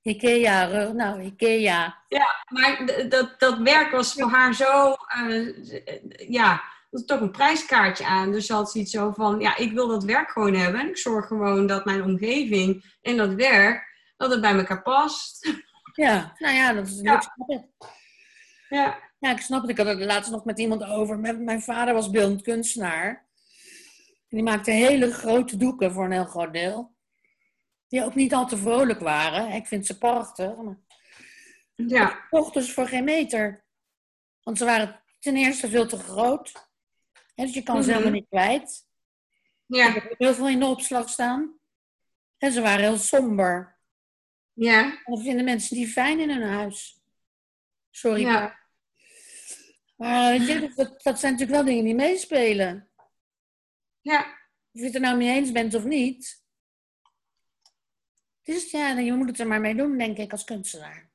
Ikea, 0.05 0.91
nou, 0.91 1.21
Ikea. 1.21 1.97
Maar 2.49 2.85
d- 2.85 3.11
dat, 3.11 3.39
dat 3.39 3.57
werk 3.57 3.91
was 3.91 4.13
voor 4.13 4.29
haar 4.29 4.53
zo, 4.53 4.95
eh, 5.07 6.29
ja, 6.29 6.51
er 6.51 6.99
is 6.99 7.05
toch 7.05 7.19
een 7.21 7.31
prijskaartje 7.31 8.05
aan. 8.05 8.31
Dus 8.31 8.45
ze 8.45 8.53
had 8.53 8.71
zoiets 8.71 8.91
zo 8.91 9.11
van, 9.11 9.39
ja, 9.39 9.57
ik 9.57 9.71
wil 9.71 9.87
dat 9.87 10.03
werk 10.03 10.29
gewoon 10.29 10.53
hebben. 10.53 10.81
En 10.81 10.87
ik 10.87 10.97
zorg 10.97 11.27
gewoon 11.27 11.67
dat 11.67 11.85
mijn 11.85 12.03
omgeving 12.03 12.97
en 13.01 13.17
dat 13.17 13.33
werk, 13.33 13.83
dat 14.17 14.31
het 14.31 14.41
bij 14.41 14.53
elkaar 14.55 14.81
past. 14.81 15.53
Ja, 15.93 16.33
nou 16.37 16.55
ja, 16.55 16.73
dat 16.73 16.87
is 16.87 16.99
Ja. 17.01 17.11
Ja, 18.69 18.99
Ja, 19.19 19.31
ik 19.31 19.39
snap 19.41 19.61
het. 19.61 19.69
Ik 19.69 19.77
had 19.77 19.87
het 19.87 19.99
laatst 19.99 20.31
nog 20.31 20.45
met 20.45 20.59
iemand 20.59 20.83
over. 20.83 21.19
Mijn, 21.19 21.43
mijn 21.43 21.61
vader 21.61 21.93
was 21.93 22.09
beeldend 22.09 22.41
kunstenaar. 22.41 23.07
En 24.29 24.37
die 24.37 24.43
maakte 24.43 24.71
hele 24.71 25.11
grote 25.13 25.57
doeken 25.57 25.91
voor 25.91 26.05
een 26.05 26.11
heel 26.11 26.25
groot 26.25 26.53
deel. 26.53 26.94
Die 27.95 28.03
ook 28.03 28.15
niet 28.15 28.33
al 28.33 28.47
te 28.47 28.57
vrolijk 28.57 28.99
waren. 28.99 29.51
Ik 29.51 29.67
vind 29.67 29.85
ze 29.85 29.97
prachtig. 29.97 30.55
Maar 30.55 30.77
ja, 31.75 32.07
kocht 32.29 32.53
dus 32.53 32.73
voor 32.73 32.87
geen 32.87 33.03
meter. 33.03 33.65
Want 34.43 34.57
ze 34.57 34.65
waren 34.65 35.01
ten 35.19 35.35
eerste 35.35 35.69
veel 35.69 35.87
te 35.87 35.97
groot. 35.97 36.51
Hè, 37.35 37.43
dus 37.45 37.53
je 37.53 37.63
kan 37.63 37.75
ze 37.75 37.89
Mhm. 37.89 37.97
helemaal 37.97 38.19
niet 38.19 38.27
kwijt. 38.29 38.87
Ja, 39.65 39.91
heel 40.17 40.33
veel 40.33 40.47
in 40.47 40.59
de 40.59 40.65
opslag 40.65 41.09
staan. 41.09 41.59
En 42.37 42.51
ze 42.51 42.61
waren 42.61 42.83
heel 42.83 42.97
somber. 42.97 43.77
Ja. 44.53 45.01
Of 45.05 45.23
vinden 45.23 45.45
mensen 45.45 45.75
die 45.75 45.87
fijn 45.87 46.19
in 46.19 46.29
hun 46.29 46.47
huis. 46.49 47.01
Sorry. 47.89 48.21
Ja. 48.21 48.59
Maar 49.95 50.31
weet 50.37 50.47
je, 50.47 50.71
dat, 50.75 51.01
dat 51.03 51.19
zijn 51.19 51.31
natuurlijk 51.31 51.57
wel 51.59 51.67
dingen 51.67 51.83
die 51.85 51.95
meespelen. 51.95 52.89
Ja. 54.01 54.19
Of 54.71 54.79
je 54.81 54.83
het 54.85 54.95
er 54.95 55.01
nou 55.01 55.17
mee 55.17 55.29
eens 55.35 55.51
bent 55.51 55.73
of 55.73 55.83
niet. 55.83 56.43
Dus 58.45 58.71
ja, 58.71 58.89
je 58.99 59.13
moet 59.13 59.27
het 59.27 59.39
er 59.39 59.47
maar 59.47 59.61
mee 59.61 59.75
doen, 59.75 59.97
denk 59.97 60.17
ik, 60.17 60.31
als 60.31 60.43
kunstenaar. 60.43 61.09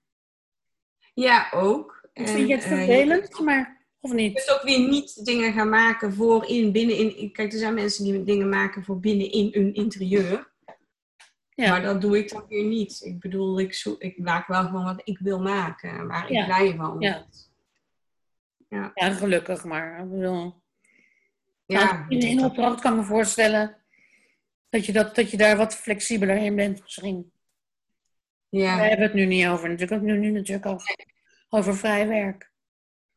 Ja, 1.14 1.48
ook. 1.54 2.08
Ik 2.12 2.28
vind 2.28 2.48
je 2.48 2.54
het 2.54 2.64
En, 2.64 2.70
eh, 2.70 2.76
vervelend, 2.76 3.40
maar 3.40 3.86
of 4.00 4.10
Je 4.10 4.16
niet? 4.16 4.32
kunt 4.44 4.58
ook 4.58 4.62
weer 4.62 4.88
niet 4.88 5.24
dingen 5.24 5.52
gaan 5.52 5.68
maken 5.68 6.12
voor 6.14 6.46
in, 6.48 6.72
binnenin. 6.72 7.32
Kijk, 7.32 7.52
er 7.52 7.58
zijn 7.58 7.74
mensen 7.74 8.04
die 8.04 8.24
dingen 8.24 8.48
maken 8.48 8.84
voor 8.84 9.00
binnenin 9.00 9.48
hun 9.52 9.74
interieur. 9.74 10.48
Ja. 11.54 11.70
Maar 11.70 11.82
dat 11.82 12.00
doe 12.00 12.18
ik 12.18 12.30
dan 12.30 12.44
weer 12.48 12.64
niet. 12.64 13.00
Ik 13.04 13.20
bedoel, 13.20 13.60
ik, 13.60 13.74
zo, 13.74 13.94
ik 13.98 14.18
maak 14.18 14.46
wel 14.46 14.64
gewoon 14.64 14.84
wat 14.84 15.00
ik 15.04 15.18
wil 15.18 15.40
maken, 15.40 16.06
waar 16.06 16.24
ik 16.24 16.30
Ja. 16.30 16.44
blij 16.44 16.74
van. 16.76 16.96
Ja. 17.00 17.26
Ja. 18.68 18.90
Ja, 18.94 19.10
gelukkig, 19.10 19.64
maar 19.64 20.00
ik 20.00 20.10
bedoel... 20.10 20.54
Ja, 21.66 22.06
in, 22.08 22.20
in 22.20 22.44
opdracht 22.44 22.80
kan 22.80 22.92
ik 22.92 22.98
me 22.98 23.04
voorstellen 23.04 23.76
dat 24.70 24.86
je, 24.86 24.92
dat, 24.92 25.14
dat 25.14 25.30
je 25.30 25.36
daar 25.36 25.56
wat 25.56 25.74
flexibeler 25.74 26.36
in 26.36 26.56
bent 26.56 26.82
misschien. 26.82 27.32
ja. 28.48 28.76
Wij 28.76 28.88
hebben 28.88 29.06
het 29.06 29.14
nu 29.14 29.24
niet 29.24 29.46
over, 29.46 29.68
natuurlijk 29.68 30.00
ook 30.00 30.06
nu, 30.06 30.18
nu 30.18 30.30
natuurlijk 30.30 30.66
over, 30.66 30.96
over 31.48 31.76
vrij 31.76 32.08
werk. 32.08 32.52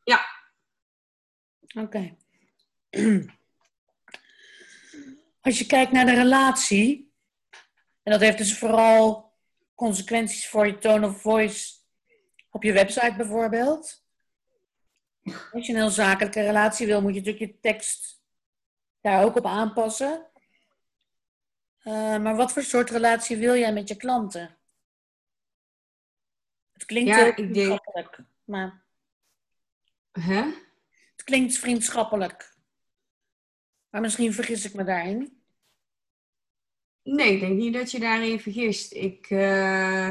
Ja. 0.02 0.24
Oké. 1.74 2.16
Als 5.40 5.58
je 5.58 5.66
kijkt 5.66 5.92
naar 5.92 6.06
de 6.06 6.14
relatie, 6.14 7.12
en 8.02 8.12
dat 8.12 8.20
heeft 8.20 8.38
dus 8.38 8.58
vooral 8.58 9.32
consequenties 9.74 10.48
voor 10.48 10.66
je 10.66 10.78
tone 10.78 11.06
of 11.06 11.20
voice 11.20 11.74
op 12.50 12.62
je 12.62 12.72
website 12.72 13.14
bijvoorbeeld. 13.16 14.02
Als 15.52 15.66
je 15.66 15.72
een 15.72 15.78
heel 15.78 15.90
zakelijke 15.90 16.40
relatie 16.40 16.86
wil, 16.86 17.02
moet 17.02 17.14
je 17.14 17.20
natuurlijk 17.20 17.52
je 17.52 17.60
tekst 17.60 18.22
daar 19.00 19.24
ook 19.24 19.36
op 19.36 19.46
aanpassen. 19.46 20.30
Eh, 21.84 22.18
maar 22.18 22.36
wat 22.36 22.52
voor 22.52 22.62
soort 22.62 22.90
relatie 22.90 23.36
wil 23.36 23.54
jij 23.56 23.72
met 23.72 23.88
je 23.88 23.96
klanten? 23.96 24.56
Het 26.72 26.84
klinkt 26.84 27.08
Ja, 27.10 27.16
heel 27.16 27.26
ik 27.26 27.36
denk- 27.36 27.50
vriendschappelijk, 27.54 28.18
maar 28.44 28.82
Hè? 30.12 30.42
het 31.12 31.24
klinkt 31.24 31.58
vriendschappelijk. 31.58 32.52
Maar 33.90 34.00
misschien 34.00 34.32
vergis 34.32 34.64
ik 34.64 34.74
me 34.74 34.84
daarin. 34.84 35.42
Nee, 37.02 37.32
ik 37.34 37.40
denk 37.40 37.56
niet 37.58 37.74
dat 37.74 37.90
je 37.90 38.00
daarin 38.00 38.40
vergist. 38.40 38.92
Ik, 38.92 39.26
eh, 39.30 40.08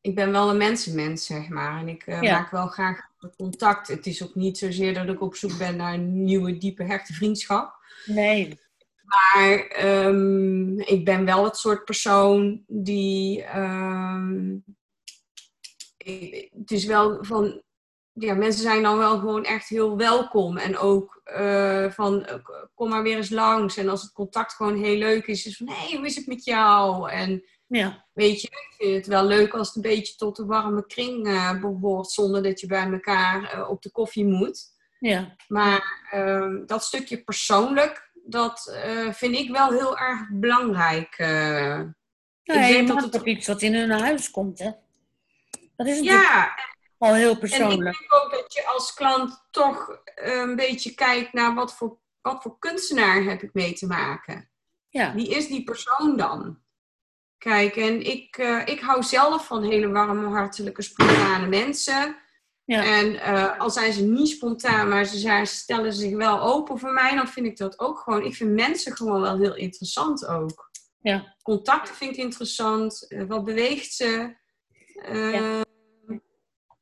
ik 0.00 0.14
ben 0.14 0.32
wel 0.32 0.50
een 0.50 0.56
mensenmens, 0.56 1.26
zeg 1.26 1.48
maar. 1.48 1.80
En 1.80 1.88
ik 1.88 2.06
eh, 2.06 2.22
Ja. 2.22 2.38
maak 2.38 2.50
wel 2.50 2.66
graag 2.66 3.10
contact. 3.36 3.88
Het 3.88 4.06
is 4.06 4.22
ook 4.22 4.34
niet 4.34 4.58
zozeer 4.58 4.94
dat 4.94 5.08
ik 5.08 5.20
op 5.20 5.34
zoek 5.36 5.58
ben 5.58 5.76
naar 5.76 5.94
een 5.94 6.24
nieuwe, 6.24 6.58
diepe, 6.58 6.82
hechte 6.84 7.12
vriendschap. 7.12 7.74
Nee. 8.06 8.60
Maar 9.06 9.58
ehm, 9.58 10.78
ik 10.78 11.04
ben 11.04 11.24
wel 11.24 11.44
het 11.44 11.56
soort 11.56 11.84
persoon 11.84 12.64
die. 12.66 13.42
ehm, 13.42 14.54
ik- 15.96 16.48
het 16.58 16.70
is 16.70 16.84
wel 16.84 17.24
van. 17.24 17.62
Ja, 18.12 18.34
mensen 18.34 18.62
zijn 18.62 18.82
dan 18.82 18.98
wel 18.98 19.18
gewoon 19.18 19.44
echt 19.44 19.68
heel 19.68 19.96
welkom. 19.96 20.56
En 20.56 20.78
ook 20.78 21.20
eh, 21.24 21.90
van 21.90 22.26
kom 22.74 22.88
maar 22.88 23.02
weer 23.02 23.16
eens 23.16 23.30
langs. 23.30 23.76
En 23.76 23.88
als 23.88 24.02
het 24.02 24.12
contact 24.12 24.52
gewoon 24.52 24.76
heel 24.76 24.96
leuk 24.96 25.26
is, 25.26 25.46
is 25.46 25.56
van 25.56 25.68
hé, 25.68 25.74
hey, 25.74 25.96
hoe 25.96 26.06
is 26.06 26.16
het 26.16 26.26
met 26.26 26.44
jou? 26.44 27.10
En 27.10 27.44
Ja, 27.66 28.06
weet 28.12 28.40
je, 28.40 28.46
ik 28.48 28.74
vind 28.78 28.94
het 28.94 29.06
wel 29.06 29.24
leuk 29.24 29.52
als 29.54 29.66
het 29.66 29.76
een 29.76 29.82
beetje 29.90 30.14
tot 30.16 30.36
de 30.36 30.44
warme 30.44 30.86
kring 30.86 31.26
eh, 31.26 31.60
behoort. 31.60 32.10
Zonder 32.10 32.42
dat 32.42 32.60
je 32.60 32.66
bij 32.66 32.90
elkaar 32.92 33.52
eh, 33.52 33.70
op 33.70 33.82
de 33.82 33.90
koffie 33.90 34.24
moet. 34.24 34.64
ja, 34.98 35.36
Maar 35.48 36.08
ehm, 36.10 36.66
dat 36.66 36.84
stukje 36.84 37.22
persoonlijk, 37.24 38.05
dat 38.26 38.66
eh, 38.82 39.12
vind 39.12 39.34
ik 39.34 39.50
wel 39.50 39.70
heel 39.70 39.98
erg 39.98 40.20
belangrijk. 40.30 41.14
eh. 41.16 41.80
Nee, 42.44 42.72
denk 42.72 42.88
dat 42.88 43.02
het- 43.02 43.16
ook 43.18 43.26
iets 43.26 43.46
wat 43.46 43.62
in 43.62 43.74
hun 43.74 43.90
huis 43.90 44.30
komt, 44.30 44.58
hè? 44.58 44.70
Dat 45.76 45.86
is 45.86 45.96
natuurlijk 46.00 46.22
ja, 46.22 46.54
al 46.98 47.14
heel 47.14 47.28
en 47.28 47.34
ik 47.34 47.40
persoonlijk. 47.40 47.98
denk 47.98 48.14
ook 48.24 48.30
dat 48.30 48.52
je 48.54 48.66
als 48.66 48.94
klant 48.94 49.46
toch 49.50 50.00
eh, 50.14 50.32
een 50.40 50.56
beetje 50.56 50.94
kijkt 50.94 51.32
naar 51.32 51.54
wat 51.54 51.74
voor, 51.74 51.98
wat 52.20 52.42
voor 52.42 52.58
kunstenaar 52.58 53.22
heb 53.22 53.42
ik 53.42 53.50
mee 53.54 53.72
te 53.72 53.86
maken. 53.86 54.50
Ja, 54.88 55.14
Wie 55.14 55.28
is 55.28 55.46
die 55.48 55.64
persoon 55.64 56.16
dan? 56.16 56.58
Kijk, 57.38 57.76
en 57.76 58.06
ik, 58.06 58.36
ik 58.64 58.80
hou 58.80 59.02
zelf 59.02 59.46
van 59.46 59.62
hele 59.62 59.88
warme, 59.88 60.28
hartelijke, 60.28 60.82
spontane 60.82 61.46
mensen. 61.46 62.16
Ja, 62.66 62.84
En 62.84 63.20
eh, 63.20 63.60
al 63.60 63.70
zijn 63.70 63.92
ze 63.92 64.02
niet 64.02 64.28
spontaan, 64.28 64.88
maar 64.88 65.04
ze 65.04 65.18
zijn, 65.18 65.46
stellen 65.46 65.92
zich 65.92 66.16
wel 66.16 66.40
open 66.40 66.78
voor 66.78 66.92
mij, 66.92 67.14
dan 67.14 67.28
vind 67.28 67.46
ik 67.46 67.56
dat 67.56 67.78
ook 67.78 67.98
gewoon. 67.98 68.22
Ik 68.24 68.34
vind 68.34 68.50
mensen 68.54 68.96
gewoon 68.96 69.20
wel 69.20 69.38
heel 69.38 69.54
interessant 69.56 70.26
ook. 70.26 70.70
ja, 71.00 71.34
Contacten 71.42 71.94
vind 71.94 72.10
ik 72.16 72.22
interessant. 72.22 73.06
eh, 73.08 73.24
wat 73.26 73.44
beweegt 73.44 73.92
ze? 73.92 74.36
Eh, 74.94 75.32
Ja. 75.32 75.64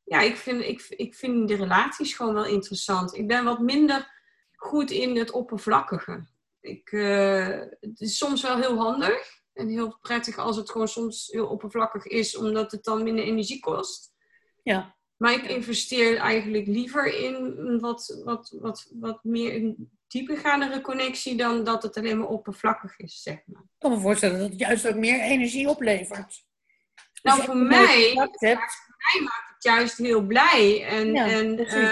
ja, 0.05 0.20
ik, 0.20 0.37
vind, 0.37 0.62
ik, 0.62 0.87
ik 0.89 1.14
vind 1.14 1.49
de 1.49 1.57
relaties 1.57 2.14
gewoon 2.14 2.35
wel 2.35 2.47
interessant. 2.47 3.14
Ik 3.16 3.26
ben 3.28 3.45
wat 3.45 3.59
minder 3.61 4.12
goed 4.53 4.91
in 4.91 5.16
het 5.16 5.30
oppervlakkige. 5.30 6.26
Ik, 6.61 6.93
eh, 6.93 7.59
het 7.80 8.01
is 8.01 8.16
soms 8.16 8.43
wel 8.43 8.57
heel 8.57 8.76
handig 8.76 9.43
en 9.53 9.68
heel 9.68 9.99
prettig 10.01 10.39
als 10.39 10.57
het 10.57 10.70
gewoon 10.70 10.89
soms 10.89 11.28
heel 11.30 11.47
oppervlakkig 11.47 12.07
is, 12.07 12.37
omdat 12.37 12.72
het 12.72 12.85
dan 12.85 13.03
minder 13.03 13.24
energie 13.24 13.61
kost. 13.61 14.12
ja, 14.62 14.97
Maar 15.17 15.33
ik 15.33 15.45
investeer 15.45 16.17
eigenlijk 16.17 16.67
liever 16.67 17.15
in 17.15 17.79
wat, 17.81 18.21
wat, 18.25 18.55
wat, 18.61 18.91
wat 18.95 19.25
meer 19.25 19.55
een 19.55 19.91
diepergaandere 20.07 20.81
connectie 20.81 21.37
dan 21.37 21.65
dat 21.65 21.83
het 21.83 21.97
alleen 21.97 22.19
maar 22.19 22.29
oppervlakkig 22.29 22.99
is, 22.99 23.23
zeg 23.23 23.39
maar. 23.47 23.61
ik 23.62 23.69
kan 23.79 23.91
me 23.91 23.99
voorstellen 24.01 24.39
dat 24.39 24.51
het 24.51 24.59
juist 24.59 24.89
ook 24.89 24.95
meer 24.95 25.21
energie 25.21 25.69
oplevert. 25.69 26.45
Nou, 27.23 27.37
Als 27.37 27.47
je 27.47 27.53
voor 27.53 27.57
mij, 27.61 28.12
maakt 28.15 28.41
het 28.41 29.62
juist 29.62 29.97
heel 29.99 30.23
blij. 30.23 30.85
En, 30.87 31.12
Ja, 31.12 31.27
en 31.27 31.59
eh, 31.59 31.91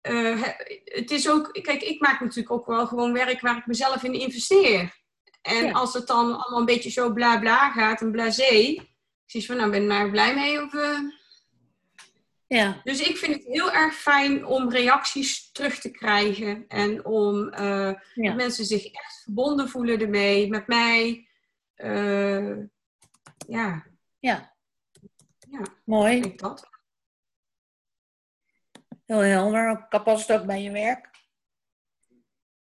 eh, 0.00 0.40
he- 0.42 0.80
het 0.84 1.10
is 1.10 1.30
ook, 1.30 1.58
kijk, 1.62 1.82
ik 1.82 2.00
maak 2.00 2.20
natuurlijk 2.20 2.50
ook 2.50 2.66
wel 2.66 2.86
gewoon 2.86 3.12
werk 3.12 3.40
waar 3.40 3.56
ik 3.56 3.66
mezelf 3.66 4.02
in 4.02 4.12
investeer. 4.14 5.02
En 5.42 5.64
Ja. 5.64 5.72
als 5.72 5.94
het 5.94 6.06
dan 6.06 6.38
allemaal 6.40 6.58
een 6.60 6.64
beetje 6.64 6.90
zo 6.90 7.12
bla 7.12 7.38
bla 7.38 7.70
gaat, 7.72 8.00
een 8.00 8.12
blasé, 8.12 8.74
precies 9.26 9.46
van, 9.46 9.56
nou 9.56 9.70
ben 9.70 9.82
je 9.82 9.88
daar 9.88 10.10
blij 10.10 10.34
mee? 10.34 10.62
Of, 10.62 10.74
eh? 10.74 10.98
Ja, 12.46 12.80
Dus 12.84 13.00
ik 13.00 13.16
vind 13.16 13.34
het 13.34 13.44
heel 13.44 13.72
erg 13.72 13.94
fijn 13.94 14.46
om 14.46 14.70
reacties 14.70 15.52
terug 15.52 15.78
te 15.78 15.90
krijgen 15.90 16.64
en 16.68 17.04
om 17.04 17.48
eh, 17.48 17.94
ja, 18.14 18.28
dat 18.28 18.36
mensen 18.36 18.64
zich 18.64 18.84
echt 18.84 19.22
verbonden 19.22 19.68
voelen 19.68 20.00
ermee, 20.00 20.48
met 20.48 20.66
mij. 20.66 21.28
Eh, 21.74 22.56
ja, 23.46 23.86
ja. 24.18 24.54
ja, 25.50 25.60
ik 25.60 25.80
Mooi, 25.84 26.20
denk 26.20 26.38
dat. 26.38 26.68
heel 29.06 29.18
helder. 29.18 29.86
Past 30.04 30.28
het 30.28 30.40
ook 30.40 30.46
bij 30.46 30.62
je 30.62 30.70
werk? 30.70 31.12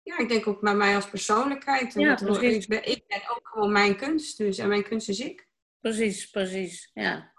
Ja, 0.02 0.18
ik 0.18 0.30
denk 0.30 0.48
ook 0.48 0.62
bij 0.62 0.76
mij 0.76 0.96
als 0.96 1.10
persoonlijkheid. 1.10 1.94
Ja, 1.94 2.16
precies. 2.16 2.64
ik, 2.64 2.68
ben, 2.68 2.90
ik 2.90 3.08
ben 3.08 3.30
ook 3.30 3.48
gewoon 3.48 3.72
mijn 3.72 3.98
kunst, 3.98 4.38
dus. 4.38 4.58
En 4.58 4.68
mijn 4.68 4.84
kunst 4.84 5.10
is 5.10 5.20
ik. 5.20 5.48
Precies, 5.80 6.30
precies, 6.30 6.92
ja. 6.94 7.34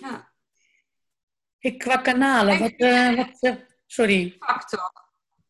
Ja. 0.00 0.33
Ik 1.64 1.78
qua 1.78 1.96
kanalen, 1.96 2.58
wat, 2.58 2.72
eh, 2.76 3.16
wat 3.16 3.38
eh, 3.40 3.54
sorry. 3.86 4.36
Factor. 4.38 4.92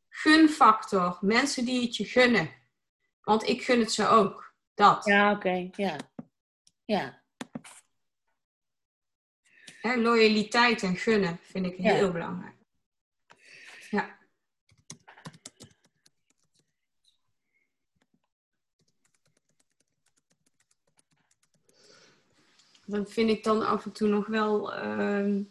Gunfactor. 0.09 1.19
Mensen 1.21 1.65
die 1.65 1.83
het 1.83 1.97
je 1.97 2.05
gunnen. 2.05 2.51
Want 3.23 3.49
ik 3.49 3.63
gun 3.63 3.79
het 3.81 3.93
ze 3.93 4.07
ook. 4.09 4.55
Dat. 4.75 5.05
Ja, 5.05 5.33
oké, 5.33 5.69
ja. 5.73 5.97
Ja, 6.85 7.23
Hè, 9.81 9.97
loyaliteit 9.97 10.83
en 10.83 10.97
gunnen 10.97 11.39
vind 11.43 11.67
ik 11.67 11.79
Ja. 11.79 11.95
heel 11.95 12.13
belangrijk. 12.13 12.57
Ja. 13.91 14.19
Dan 22.87 23.07
vind 23.07 23.31
ik 23.31 23.45
dan 23.45 23.67
af 23.67 23.85
en 23.85 23.93
toe 23.93 24.09
nog 24.09 24.27
wel 24.27 24.75
ehm, 24.75 25.43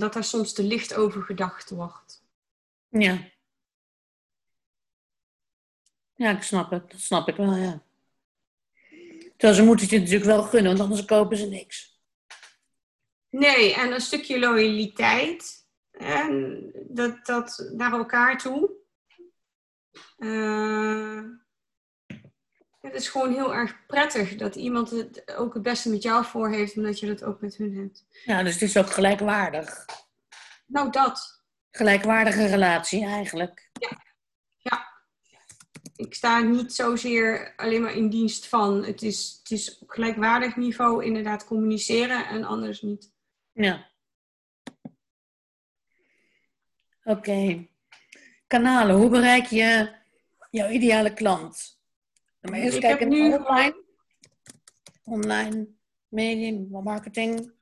dat 0.00 0.12
daar 0.12 0.24
soms 0.24 0.52
te 0.52 0.62
licht 0.62 0.94
over 0.94 1.22
gedacht 1.22 1.70
wordt. 1.70 2.22
ja. 2.88 3.18
Ja, 6.14 6.30
ik 6.36 6.42
snap 6.42 6.70
het. 6.70 6.90
Dat 6.90 7.00
snap 7.00 7.28
ik 7.28 7.36
wel, 7.36 7.54
ja. 7.54 7.82
Terwijl 9.36 9.54
ze 9.54 9.62
moeten 9.64 9.84
het 9.84 9.94
je 9.94 9.98
natuurlijk 9.98 10.24
wel 10.24 10.42
gunnen, 10.42 10.70
want 10.70 10.84
anders 10.84 11.04
kopen 11.04 11.36
ze 11.36 11.46
niks. 11.46 12.00
Nee, 13.30 13.74
en 13.74 13.92
een 13.92 14.00
stukje 14.00 14.38
loyaliteit. 14.38 15.66
En 15.90 16.70
dat, 16.88 17.26
dat 17.26 17.70
naar 17.72 17.92
elkaar 17.92 18.38
toe. 18.38 18.70
Eh, 20.16 21.22
Het 22.80 22.94
is 22.94 23.08
gewoon 23.08 23.32
heel 23.32 23.54
erg 23.54 23.86
prettig 23.86 24.36
dat 24.36 24.54
iemand 24.56 24.90
het 24.90 25.36
ook 25.36 25.54
het 25.54 25.62
beste 25.62 25.90
met 25.90 26.02
jou 26.02 26.24
voor 26.24 26.50
heeft, 26.50 26.76
omdat 26.76 27.00
je 27.00 27.06
dat 27.06 27.24
ook 27.24 27.40
met 27.40 27.56
hun 27.56 27.76
hebt. 27.76 28.06
Ja, 28.24 28.42
dus 28.42 28.52
het 28.52 28.62
is 28.62 28.76
ook 28.76 28.90
gelijkwaardig. 28.90 29.84
Nou, 30.66 30.90
dat. 30.90 31.42
Gelijkwaardige 31.70 32.46
relatie 32.46 33.04
eigenlijk. 33.04 33.70
Ja. 33.72 34.04
Ja. 34.56 34.88
Ik 35.96 36.14
sta 36.14 36.40
niet 36.40 36.74
zozeer 36.74 37.52
alleen 37.56 37.82
maar 37.82 37.94
in 37.94 38.10
dienst 38.10 38.46
van. 38.46 38.84
Het 38.84 39.02
is, 39.02 39.38
het 39.42 39.50
is 39.50 39.78
op 39.78 39.90
gelijkwaardig 39.90 40.56
niveau 40.56 41.04
inderdaad 41.04 41.44
communiceren 41.44 42.26
en 42.26 42.44
anders 42.44 42.82
niet. 42.82 43.12
Ja. 43.52 43.90
Oké. 47.04 47.68
Kanalen. 48.46 48.96
Hoe 48.96 49.10
bereik 49.10 49.46
je 49.46 49.94
jouw 50.50 50.68
ideale 50.68 51.14
klant? 51.14 51.77
Maar 52.40 52.58
eerst 52.58 52.78
kijken 52.78 53.08
nu... 53.08 53.34
online. 53.34 53.84
Online 55.04 55.68
medium, 56.08 56.68
marketing. 56.70 57.52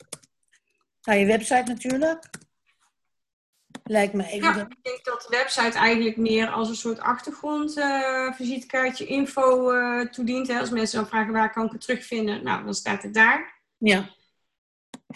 Naar 1.03 1.16
je 1.16 1.27
website 1.27 1.64
natuurlijk. 1.66 2.31
Lijkt 3.85 4.12
me 4.12 4.27
even. 4.27 4.57
Ja, 4.57 4.68
ik 4.68 4.77
denk 4.83 5.05
dat 5.05 5.27
de 5.29 5.37
website 5.37 5.79
eigenlijk 5.79 6.16
meer 6.16 6.49
als 6.49 6.68
een 6.68 6.74
soort 6.74 7.01
achtergrondvisitekaartje 7.01 9.05
uh, 9.05 9.11
info 9.11 9.72
uh, 9.72 10.01
toedient. 10.01 10.49
Hè. 10.49 10.59
Als 10.59 10.70
mensen 10.70 10.99
dan 10.99 11.09
vragen 11.09 11.33
waar 11.33 11.53
kan 11.53 11.66
ik 11.66 11.72
het 11.72 11.81
terugvinden, 11.81 12.45
nou 12.45 12.64
dan 12.64 12.74
staat 12.74 13.03
het 13.03 13.14
daar. 13.14 13.62
Ja. 13.79 14.14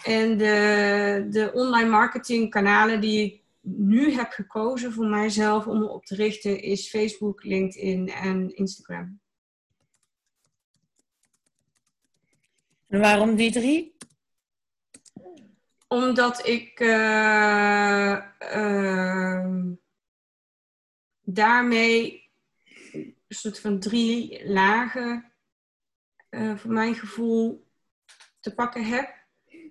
En 0.03 0.37
de, 0.37 1.25
de 1.29 1.51
online 1.53 1.89
marketing 1.89 2.49
kanalen 2.49 3.01
die 3.01 3.25
ik 3.25 3.41
nu 3.61 4.13
heb 4.13 4.31
gekozen 4.31 4.93
voor 4.93 5.05
mijzelf 5.05 5.67
om 5.67 5.83
op 5.83 6.05
te 6.05 6.15
richten 6.15 6.61
is 6.61 6.89
Facebook, 6.89 7.43
LinkedIn 7.43 8.09
en 8.09 8.55
Instagram. 8.55 9.20
En 12.91 12.99
waarom 12.99 13.35
die 13.35 13.51
drie? 13.51 13.97
Omdat 15.87 16.47
ik 16.47 16.79
uh, 16.79 18.25
uh, 18.55 19.45
daarmee 21.21 22.29
een 22.91 23.15
soort 23.27 23.59
van 23.59 23.79
drie 23.79 24.47
lagen 24.49 25.33
uh, 26.29 26.57
voor 26.57 26.71
mijn 26.71 26.95
gevoel 26.95 27.67
te 28.39 28.53
pakken 28.53 28.85
heb. 28.85 29.25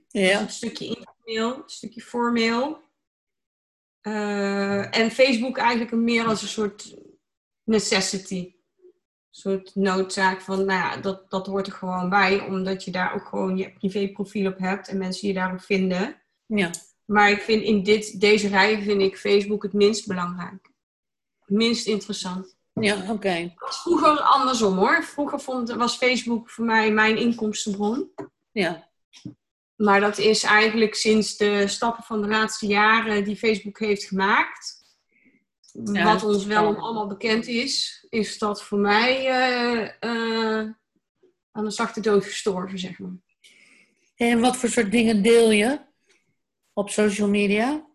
Ja. 0.08 0.32
Dus 0.32 0.40
een 0.40 0.50
stukje 0.50 0.86
informeel, 0.86 1.56
een 1.56 1.68
stukje 1.68 2.00
formeel. 2.00 2.82
Uh, 4.02 4.96
en 4.96 5.10
Facebook 5.10 5.58
eigenlijk 5.58 5.92
meer 5.92 6.24
als 6.24 6.42
een 6.42 6.48
soort 6.48 6.96
necessity. 7.64 8.59
Soort 9.30 9.74
noodzaak 9.74 10.40
van, 10.40 10.64
nou 10.64 10.78
ja, 10.78 10.96
dat, 10.96 11.30
dat 11.30 11.46
hoort 11.46 11.66
er 11.66 11.72
gewoon 11.72 12.08
bij, 12.08 12.40
omdat 12.40 12.84
je 12.84 12.90
daar 12.90 13.14
ook 13.14 13.26
gewoon 13.26 13.56
je 13.56 13.72
privéprofiel 13.72 14.50
op 14.50 14.58
hebt 14.58 14.88
en 14.88 14.98
mensen 14.98 15.28
je 15.28 15.34
daarop 15.34 15.60
vinden. 15.60 16.16
Ja. 16.46 16.70
Maar 17.04 17.30
ik 17.30 17.40
vind 17.40 17.62
in 17.62 17.82
dit, 17.82 18.20
deze 18.20 18.48
rij 18.48 18.82
vind 18.82 19.00
ik 19.00 19.18
Facebook 19.18 19.62
het 19.62 19.72
minst 19.72 20.06
belangrijk. 20.06 20.70
Het 21.40 21.56
minst 21.56 21.86
interessant. 21.86 22.56
Ja, 22.72 22.96
oké. 22.96 23.10
Okay. 23.10 23.54
Vroeger 23.56 24.20
andersom 24.20 24.76
hoor. 24.76 25.02
Vroeger 25.02 25.40
vond, 25.40 25.70
was 25.70 25.96
Facebook 25.96 26.50
voor 26.50 26.64
mij 26.64 26.92
mijn 26.92 27.16
inkomstenbron. 27.18 28.10
Ja. 28.52 28.88
Maar 29.76 30.00
dat 30.00 30.18
is 30.18 30.42
eigenlijk 30.42 30.94
sinds 30.94 31.36
de 31.36 31.68
stappen 31.68 32.04
van 32.04 32.22
de 32.22 32.28
laatste 32.28 32.66
jaren 32.66 33.24
die 33.24 33.36
Facebook 33.36 33.78
heeft 33.78 34.04
gemaakt. 34.04 34.79
Wat 35.72 36.24
ons 36.24 36.44
wel 36.44 36.66
om 36.66 36.74
allemaal 36.74 37.06
bekend 37.06 37.46
is, 37.46 38.06
is 38.08 38.38
dat 38.38 38.62
voor 38.62 38.78
mij 38.78 39.18
uh, 39.18 39.88
uh, 40.00 40.70
aan 41.52 41.64
een 41.64 41.70
zachte 41.70 42.00
dood 42.00 42.24
gestorven, 42.24 42.78
zeg 42.78 42.98
maar. 42.98 43.16
En 44.16 44.40
wat 44.40 44.56
voor 44.56 44.68
soort 44.68 44.90
dingen 44.90 45.22
deel 45.22 45.50
je 45.50 45.80
op 46.72 46.90
social 46.90 47.28
media? 47.28 47.86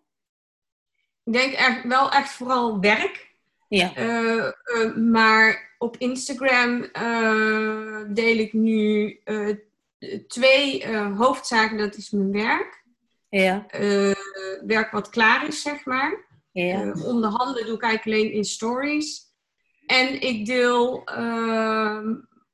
Ik 1.24 1.34
denk 1.34 1.54
echt, 1.54 1.84
wel 1.84 2.12
echt 2.12 2.32
vooral 2.32 2.80
werk. 2.80 3.34
Ja. 3.68 3.98
Uh, 3.98 4.52
maar 4.96 5.76
op 5.78 5.98
Instagram 5.98 6.82
deel 8.14 8.38
ik 8.38 8.54
nu 8.54 9.20
twee 10.28 10.86
uh, 10.86 11.18
hoofdzaken, 11.18 11.78
dat 11.78 11.96
is 11.96 12.10
mijn 12.10 12.32
werk. 12.32 12.84
Ja. 13.30 13.66
Uh, 13.80 14.16
werk 14.66 14.92
wat 14.92 15.10
klaar 15.10 15.48
is, 15.48 15.62
zeg 15.62 15.86
maar. 15.86 16.25
Ja. 16.64 16.91
Om 16.91 17.22
de 17.22 17.28
handen 17.28 17.66
doe 17.66 17.76
ik 17.76 17.82
eigenlijk 17.82 18.06
alleen 18.06 18.32
in 18.32 18.45
stories. 18.45 19.34
En 19.86 20.22
ik 20.22 20.45
deel 20.45 21.03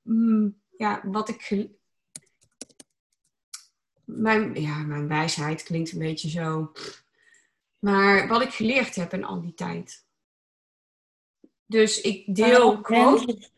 mm, 0.03 0.61
ja, 0.77 1.01
wat 1.03 1.29
ik. 1.29 1.67
Mijn, 4.03 4.61
ja, 4.61 4.77
mijn 4.77 5.07
wijsheid 5.07 5.63
klinkt 5.63 5.91
een 5.91 5.99
beetje 5.99 6.29
zo. 6.29 6.71
Maar 7.79 8.27
wat 8.27 8.41
ik 8.41 8.49
geleerd 8.49 8.95
heb 8.95 9.13
in 9.13 9.23
al 9.23 9.41
die 9.41 9.53
tijd. 9.53 10.05
Dus 11.65 12.01
ik 12.01 12.35
deel 12.35 12.81
quotes. 12.81 13.51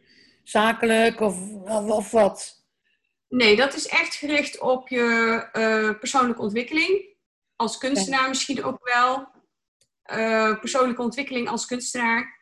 Zakelijk 0.43 1.19
of, 1.19 1.51
of, 1.51 1.89
of 1.89 2.11
wat? 2.11 2.65
Nee, 3.27 3.55
dat 3.55 3.73
is 3.73 3.87
echt 3.87 4.15
gericht 4.15 4.59
op 4.59 4.87
je 4.87 5.49
uh, 5.53 5.99
persoonlijke 5.99 6.41
ontwikkeling. 6.41 7.05
Als 7.55 7.77
kunstenaar 7.77 8.29
misschien 8.29 8.63
ook 8.63 8.89
wel. 8.93 9.31
Uh, 10.11 10.59
persoonlijke 10.59 11.01
ontwikkeling 11.01 11.49
als 11.49 11.65
kunstenaar. 11.65 12.41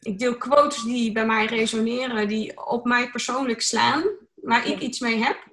Ik 0.00 0.18
deel 0.18 0.36
quotes 0.36 0.82
die 0.82 1.12
bij 1.12 1.26
mij 1.26 1.46
resoneren, 1.46 2.28
die 2.28 2.66
op 2.66 2.84
mij 2.84 3.10
persoonlijk 3.10 3.60
slaan, 3.60 4.04
waar 4.34 4.66
ik 4.66 4.80
iets 4.80 5.00
mee 5.00 5.16
heb. 5.16 5.48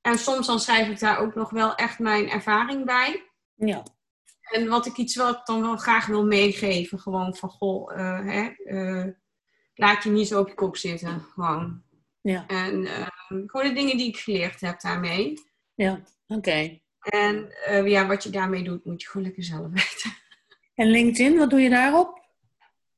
En 0.00 0.18
soms 0.18 0.46
dan 0.46 0.60
schrijf 0.60 0.88
ik 0.88 0.98
daar 0.98 1.18
ook 1.18 1.34
nog 1.34 1.50
wel 1.50 1.74
echt 1.74 1.98
mijn 1.98 2.30
ervaring 2.30 2.84
bij. 2.84 3.22
Ja. 3.54 3.82
En 4.42 4.68
wat 4.68 4.86
ik 4.86 4.96
iets 4.96 5.16
wat 5.16 5.46
dan 5.46 5.60
wel 5.62 5.76
graag 5.76 6.06
wil 6.06 6.24
meegeven, 6.26 6.98
gewoon 6.98 7.36
van 7.36 7.48
goh, 7.48 7.96
uh, 7.96 8.20
hè, 8.26 8.50
laat 9.74 10.02
je 10.02 10.10
niet 10.10 10.28
zo 10.28 10.40
op 10.40 10.48
je 10.48 10.54
kop 10.54 10.76
zitten. 10.76 11.20
Gewoon. 11.20 11.82
Ja. 12.20 12.46
En 12.46 12.86
gewoon 13.28 13.68
de 13.68 13.72
dingen 13.72 13.96
die 13.96 14.08
ik 14.08 14.16
geleerd 14.16 14.60
heb 14.60 14.80
daarmee. 14.80 15.34
Ja, 15.74 16.00
oké. 16.26 16.80
En 17.00 17.52
ja, 17.84 18.06
wat 18.06 18.22
je 18.22 18.30
daarmee 18.30 18.62
doet, 18.62 18.84
moet 18.84 19.02
je 19.02 19.08
gewoon 19.08 19.26
lekker 19.26 19.44
zelf 19.44 19.70
weten. 19.72 20.20
En 20.74 20.86
LinkedIn, 20.86 21.38
wat 21.38 21.50
doe 21.50 21.60
je 21.60 21.70
daarop? 21.70 22.20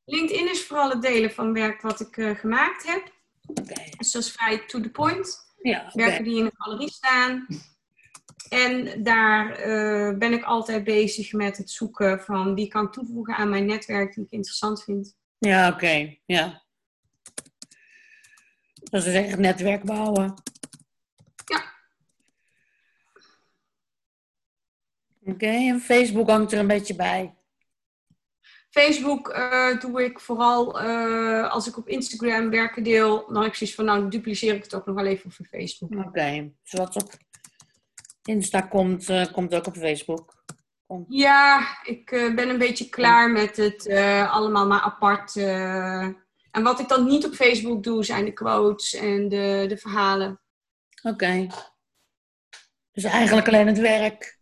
LinkedIn 0.04 0.50
is 0.50 0.66
vooral 0.66 0.90
het 0.90 1.02
delen 1.02 1.30
van 1.30 1.52
werk 1.52 1.82
wat 1.82 2.00
ik 2.00 2.16
uh, 2.16 2.38
gemaakt 2.38 2.86
heb. 2.86 3.12
Okay. 3.46 3.92
Dus 3.96 4.10
dat 4.10 4.22
is 4.22 4.32
vrij 4.32 4.66
to 4.66 4.80
the 4.80 4.90
point. 4.90 5.54
Ja, 5.62 5.78
okay. 5.78 5.90
Werken 5.92 6.24
die 6.24 6.38
in 6.38 6.44
de 6.44 6.52
galerie 6.54 6.90
staan. 6.90 7.46
En 8.48 9.02
daar 9.02 9.66
uh, 9.66 10.18
ben 10.18 10.32
ik 10.32 10.44
altijd 10.44 10.84
bezig 10.84 11.32
met 11.32 11.56
het 11.56 11.70
zoeken 11.70 12.20
van 12.20 12.54
wie 12.54 12.68
kan 12.68 12.84
ik 12.84 12.92
toevoegen 12.92 13.36
aan 13.36 13.48
mijn 13.48 13.66
netwerk 13.66 14.14
die 14.14 14.24
ik 14.24 14.30
interessant 14.30 14.84
vind. 14.84 15.16
Ja, 15.38 15.68
oké. 15.68 15.76
Okay. 15.76 16.20
Ja. 16.26 16.62
Dat 18.74 19.06
is 19.06 19.14
echt 19.14 19.38
netwerk 19.38 19.84
bouwen. 19.84 20.34
Ja. 21.44 21.64
Oké, 25.32 25.46
en 25.46 25.80
Facebook 25.80 26.28
hangt 26.28 26.52
er 26.52 26.58
een 26.58 26.66
beetje 26.66 26.94
bij. 26.94 27.34
Facebook 28.74 29.28
uh, 29.28 29.80
doe 29.80 30.04
ik 30.04 30.20
vooral 30.20 30.82
uh, 30.82 31.50
als 31.50 31.68
ik 31.68 31.76
op 31.76 31.88
Instagram 31.88 32.50
werken 32.50 32.82
deel. 32.82 33.24
Dan 33.26 33.42
heb 33.42 33.50
ik 33.50 33.54
zoiets 33.54 33.76
van, 33.76 33.84
nou 33.84 34.08
dupliceer 34.08 34.54
ik 34.54 34.62
het 34.62 34.74
ook 34.74 34.86
nog 34.86 34.94
wel 34.94 35.06
even 35.06 35.30
voor 35.32 35.46
Facebook. 35.46 35.94
Oké, 35.94 36.08
okay. 36.08 36.52
dus 36.62 36.72
wat 36.72 36.96
op 36.96 37.12
Insta 38.22 38.60
komt, 38.60 39.08
uh, 39.08 39.32
komt 39.32 39.54
ook 39.54 39.66
op 39.66 39.76
Facebook. 39.76 40.42
Komt. 40.86 41.06
Ja, 41.08 41.66
ik 41.84 42.10
ben 42.10 42.48
een 42.48 42.58
beetje 42.58 42.88
klaar 42.88 43.30
met 43.30 43.56
het 43.56 43.88
allemaal 44.30 44.66
maar 44.66 44.80
apart 44.80 45.36
en 45.36 46.62
wat 46.62 46.80
ik 46.80 46.88
dan 46.88 47.06
niet 47.06 47.26
op 47.26 47.34
Facebook 47.34 47.82
doe, 47.82 48.04
zijn 48.04 48.24
de 48.24 48.32
quotes 48.32 48.94
en 48.94 49.28
de, 49.28 49.64
de 49.68 49.76
verhalen. 49.76 50.40
Oké. 51.02 51.14
Okay. 51.14 51.50
Dus 52.92 53.04
eigenlijk 53.04 53.48
alleen 53.48 53.66
het 53.66 53.78
werk. 53.78 54.33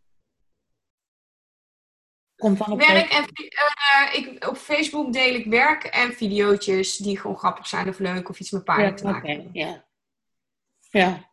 Komt 2.42 2.60
op 2.60 2.78
werk 2.78 3.12
en 3.12 3.24
uh, 3.24 4.14
ik, 4.14 4.46
op 4.48 4.56
Facebook 4.56 5.12
deel 5.12 5.34
ik 5.34 5.46
werk 5.46 5.84
en 5.84 6.12
video's 6.12 6.96
die 6.96 7.18
gewoon 7.18 7.38
grappig 7.38 7.66
zijn 7.66 7.88
of 7.88 7.98
leuk 7.98 8.28
of 8.28 8.40
iets 8.40 8.50
met 8.50 8.64
paarden 8.64 8.86
ja, 8.86 8.94
te 8.94 9.04
maken. 9.04 9.38
Okay, 9.38 9.48
ja. 9.52 9.84
Ja. 10.90 11.30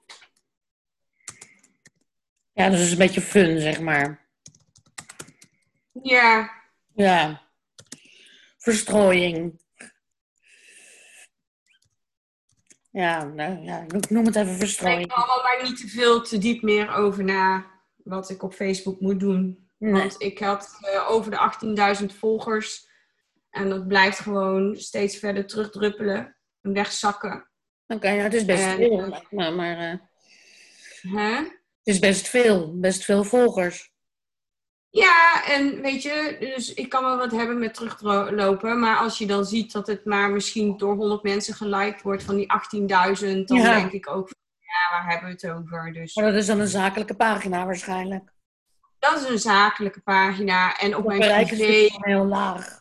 Ja, 2.53 2.69
dus 2.69 2.79
is 2.79 2.91
een 2.91 2.97
beetje 2.97 3.21
fun, 3.21 3.59
zeg 3.59 3.79
maar. 3.79 4.29
Ja. 6.03 6.51
Ja. 6.93 7.41
Verstrooiing. 8.57 9.61
Ja, 12.91 13.23
nou 13.23 13.63
ja, 13.63 13.85
ik 13.95 14.09
noem 14.09 14.25
het 14.25 14.35
even 14.35 14.55
verstrooiing. 14.55 15.01
Ik 15.01 15.09
denk 15.09 15.19
allemaal 15.19 15.43
maar 15.43 15.63
niet 15.63 15.77
te 15.77 15.87
veel 15.87 16.21
te 16.21 16.37
diep 16.37 16.61
meer 16.61 16.93
over 16.93 17.23
na 17.23 17.65
wat 17.95 18.29
ik 18.29 18.43
op 18.43 18.53
Facebook 18.53 18.99
moet 18.99 19.19
doen. 19.19 19.68
Nee. 19.79 19.93
Want 19.93 20.15
ik 20.21 20.39
had 20.39 20.77
uh, 20.81 21.11
over 21.11 21.31
de 21.31 21.99
18.000 21.99 22.05
volgers. 22.17 22.87
En 23.49 23.69
dat 23.69 23.87
blijft 23.87 24.19
gewoon 24.19 24.75
steeds 24.75 25.17
verder 25.17 25.47
terugdruppelen 25.47 26.37
en 26.61 26.73
wegzakken. 26.73 27.49
Oké, 27.87 28.09
ja, 28.09 28.23
het 28.23 28.33
is 28.33 28.45
best 28.45 28.63
En, 28.63 28.75
veel. 28.75 29.01
eh, 29.13 29.19
maar 29.29 29.53
maar 29.53 29.77
eh, 29.77 29.97
Hè? 31.15 31.35
het 31.35 31.53
is 31.83 31.99
best 31.99 32.27
veel. 32.27 32.79
Best 32.79 33.03
veel 33.03 33.23
volgers. 33.23 33.91
Ja, 34.89 35.43
en 35.47 35.81
weet 35.81 36.01
je, 36.03 36.35
dus 36.39 36.73
ik 36.73 36.89
kan 36.89 37.03
wel 37.03 37.17
wat 37.17 37.31
hebben 37.31 37.59
met 37.59 37.73
teruglopen. 37.73 38.79
Maar 38.79 38.97
als 38.97 39.17
je 39.17 39.25
dan 39.27 39.45
ziet 39.45 39.71
dat 39.71 39.87
het 39.87 40.05
maar 40.05 40.29
misschien 40.31 40.77
door 40.77 40.95
100 40.95 41.23
mensen 41.23 41.53
geliked 41.53 42.01
wordt 42.01 42.23
van 42.23 42.35
die 42.35 42.51
18.000, 42.51 43.45
dan 43.45 43.57
Ja. 43.57 43.75
denk 43.79 43.91
ik 43.91 44.09
ook 44.09 44.27
van, 44.27 44.37
ja, 44.59 44.97
waar 44.97 45.09
hebben 45.11 45.27
we 45.29 45.47
het 45.47 45.57
over? 45.57 45.93
Dus 45.93 46.15
Maar 46.15 46.25
dat 46.25 46.33
is 46.41 46.45
dan 46.45 46.59
een 46.59 46.67
zakelijke 46.67 47.15
pagina 47.15 47.65
waarschijnlijk. 47.65 48.31
Dat 48.99 49.21
is 49.21 49.29
een 49.29 49.39
zakelijke 49.39 50.01
pagina. 50.01 50.77
En 50.77 50.95
op 50.95 51.03
Dat 51.07 51.17
mijn 51.17 51.45
privé, 51.47 51.87
heel 51.91 52.25
laag. 52.25 52.79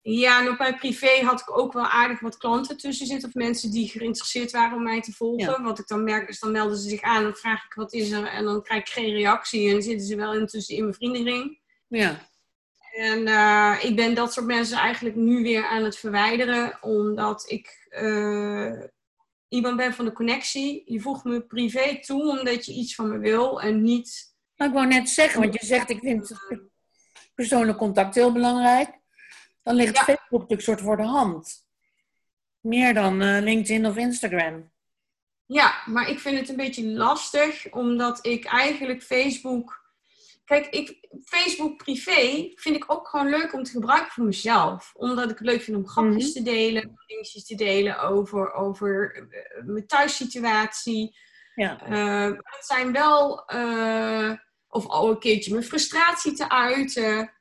ja, 0.00 0.40
en 0.40 0.48
op 0.48 0.58
mijn 0.58 0.76
privé 0.76 1.20
had 1.24 1.40
ik 1.40 1.58
ook 1.58 1.72
wel 1.72 1.86
aardig 1.86 2.20
wat 2.20 2.36
klanten 2.36 2.76
tussen 2.76 3.06
zitten. 3.06 3.28
Of 3.28 3.34
mensen 3.34 3.70
die 3.70 3.88
geïnteresseerd 3.88 4.50
waren 4.50 4.76
om 4.76 4.82
mij 4.82 5.00
te 5.00 5.12
volgen. 5.12 5.52
Ja. 5.52 5.62
Wat 5.62 5.78
ik 5.78 5.86
dan 5.86 6.04
merk 6.04 6.28
is, 6.28 6.38
dan 6.40 6.52
melden 6.52 6.76
ze 6.76 6.88
zich 6.88 7.02
aan. 7.02 7.22
Dan 7.22 7.34
vraag 7.34 7.64
ik, 7.64 7.74
wat 7.74 7.92
is 7.92 8.10
er? 8.10 8.26
En 8.26 8.44
dan 8.44 8.62
krijg 8.62 8.80
ik 8.80 8.88
geen 8.88 9.12
reactie. 9.12 9.66
En 9.66 9.72
dan 9.72 9.82
zitten 9.82 10.06
ze 10.06 10.16
wel 10.16 10.34
intussen 10.34 10.76
in 10.76 10.82
mijn 10.82 10.94
vriendenring. 10.94 11.60
Ja. 11.88 12.28
En 12.92 13.26
eh, 13.26 13.84
ik 13.84 13.96
ben 13.96 14.14
dat 14.14 14.32
soort 14.32 14.46
mensen 14.46 14.78
eigenlijk 14.78 15.16
nu 15.16 15.42
weer 15.42 15.66
aan 15.66 15.84
het 15.84 15.98
verwijderen, 15.98 16.78
omdat 16.82 17.50
ik 17.50 17.86
eh, 17.88 18.72
iemand 19.48 19.76
ben 19.76 19.94
van 19.94 20.04
de 20.04 20.12
connectie. 20.12 20.82
Je 20.86 21.00
voegt 21.00 21.24
me 21.24 21.40
privé 21.40 21.98
toe 22.00 22.38
omdat 22.38 22.66
je 22.66 22.72
iets 22.72 22.94
van 22.94 23.08
me 23.08 23.18
wil 23.18 23.60
en 23.60 23.82
niet. 23.82 24.34
Nou, 24.56 24.70
ik 24.70 24.76
wou 24.76 24.86
net 24.86 25.08
zeggen, 25.08 25.40
want 25.40 25.60
je 25.60 25.66
zegt 25.66 25.90
ik 25.90 25.98
vind 25.98 26.32
persoonlijk 27.34 27.78
contact 27.78 28.14
heel 28.14 28.32
belangrijk. 28.32 28.98
Dan 29.62 29.74
ligt 29.74 29.96
Ja. 29.96 30.02
Facebook 30.02 30.40
natuurlijk 30.40 30.62
soort 30.62 30.80
voor 30.80 30.96
de 30.96 31.02
hand. 31.02 31.66
Meer 32.60 32.94
dan 32.94 33.22
eh, 33.22 33.42
LinkedIn 33.42 33.86
of 33.86 33.96
Instagram. 33.96 34.70
Ja, 35.46 35.82
maar 35.86 36.08
ik 36.08 36.18
vind 36.18 36.38
het 36.38 36.48
een 36.48 36.56
beetje 36.56 36.86
lastig, 36.86 37.70
omdat 37.70 38.26
ik 38.26 38.44
eigenlijk 38.44 39.02
Facebook. 39.02 39.84
Kijk, 40.44 40.66
ik, 40.66 41.08
Facebook 41.24 41.76
privé 41.76 42.52
vind 42.54 42.76
ik 42.76 42.92
ook 42.92 43.08
gewoon 43.08 43.28
leuk 43.28 43.52
om 43.52 43.62
te 43.62 43.70
gebruiken 43.70 44.12
voor 44.12 44.24
mezelf. 44.24 44.92
Omdat 44.94 45.30
ik 45.30 45.38
het 45.38 45.46
leuk 45.46 45.62
vind 45.62 45.76
om 45.76 45.88
grapjes 45.88 46.32
te 46.32 46.42
delen, 46.42 47.00
dingetjes 47.06 47.46
te 47.46 47.54
delen 47.54 48.00
over, 48.00 48.52
over 48.52 49.14
eh, 49.30 49.64
mijn 49.64 49.86
thuissituatie. 49.86 51.16
Ja. 51.54 51.80
Eh, 51.80 52.36
het 52.36 52.66
zijn 52.66 52.92
wel, 52.92 53.44
of 54.76 54.86
al 54.86 55.10
een 55.10 55.18
keertje 55.18 55.52
mijn 55.52 55.64
frustratie 55.64 56.32
te 56.32 56.48
uiten. 56.50 57.32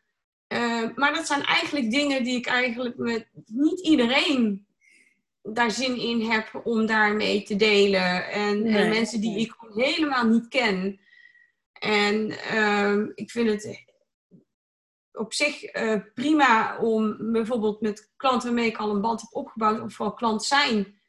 Eh, 0.47 0.83
maar 0.95 1.13
dat 1.13 1.27
zijn 1.27 1.43
eigenlijk 1.43 1.91
dingen 1.91 2.23
die 2.23 2.38
ik 2.38 2.45
eigenlijk 2.45 2.97
met 2.97 3.27
niet 3.45 3.79
iedereen 3.79 4.67
daar 5.41 5.71
zin 5.71 5.97
in 5.97 6.21
heb 6.21 6.61
om 6.63 6.86
daarmee 6.86 7.43
te 7.43 7.55
delen. 7.55 8.31
En, 8.31 8.63
Nee, 8.63 8.77
en 8.77 8.89
mensen 8.89 9.21
die 9.21 9.31
nee. 9.31 9.39
ik 9.39 9.55
helemaal 9.73 10.25
niet 10.25 10.47
ken. 10.47 10.99
En 11.79 12.31
ehm, 12.31 13.11
ik 13.15 13.31
vind 13.31 13.49
het 13.49 13.83
op 15.11 15.33
zich 15.33 15.63
eh, 15.63 15.99
prima 16.13 16.77
om 16.77 17.17
bijvoorbeeld 17.31 17.81
met 17.81 18.11
klanten 18.17 18.47
waarmee 18.47 18.69
ik 18.69 18.77
al 18.77 18.89
een 18.89 19.01
band 19.01 19.21
heb 19.21 19.29
opgebouwd, 19.33 19.81
of 19.81 19.93
vooral 19.93 20.15
klant 20.15 20.43
zijn, 20.43 20.99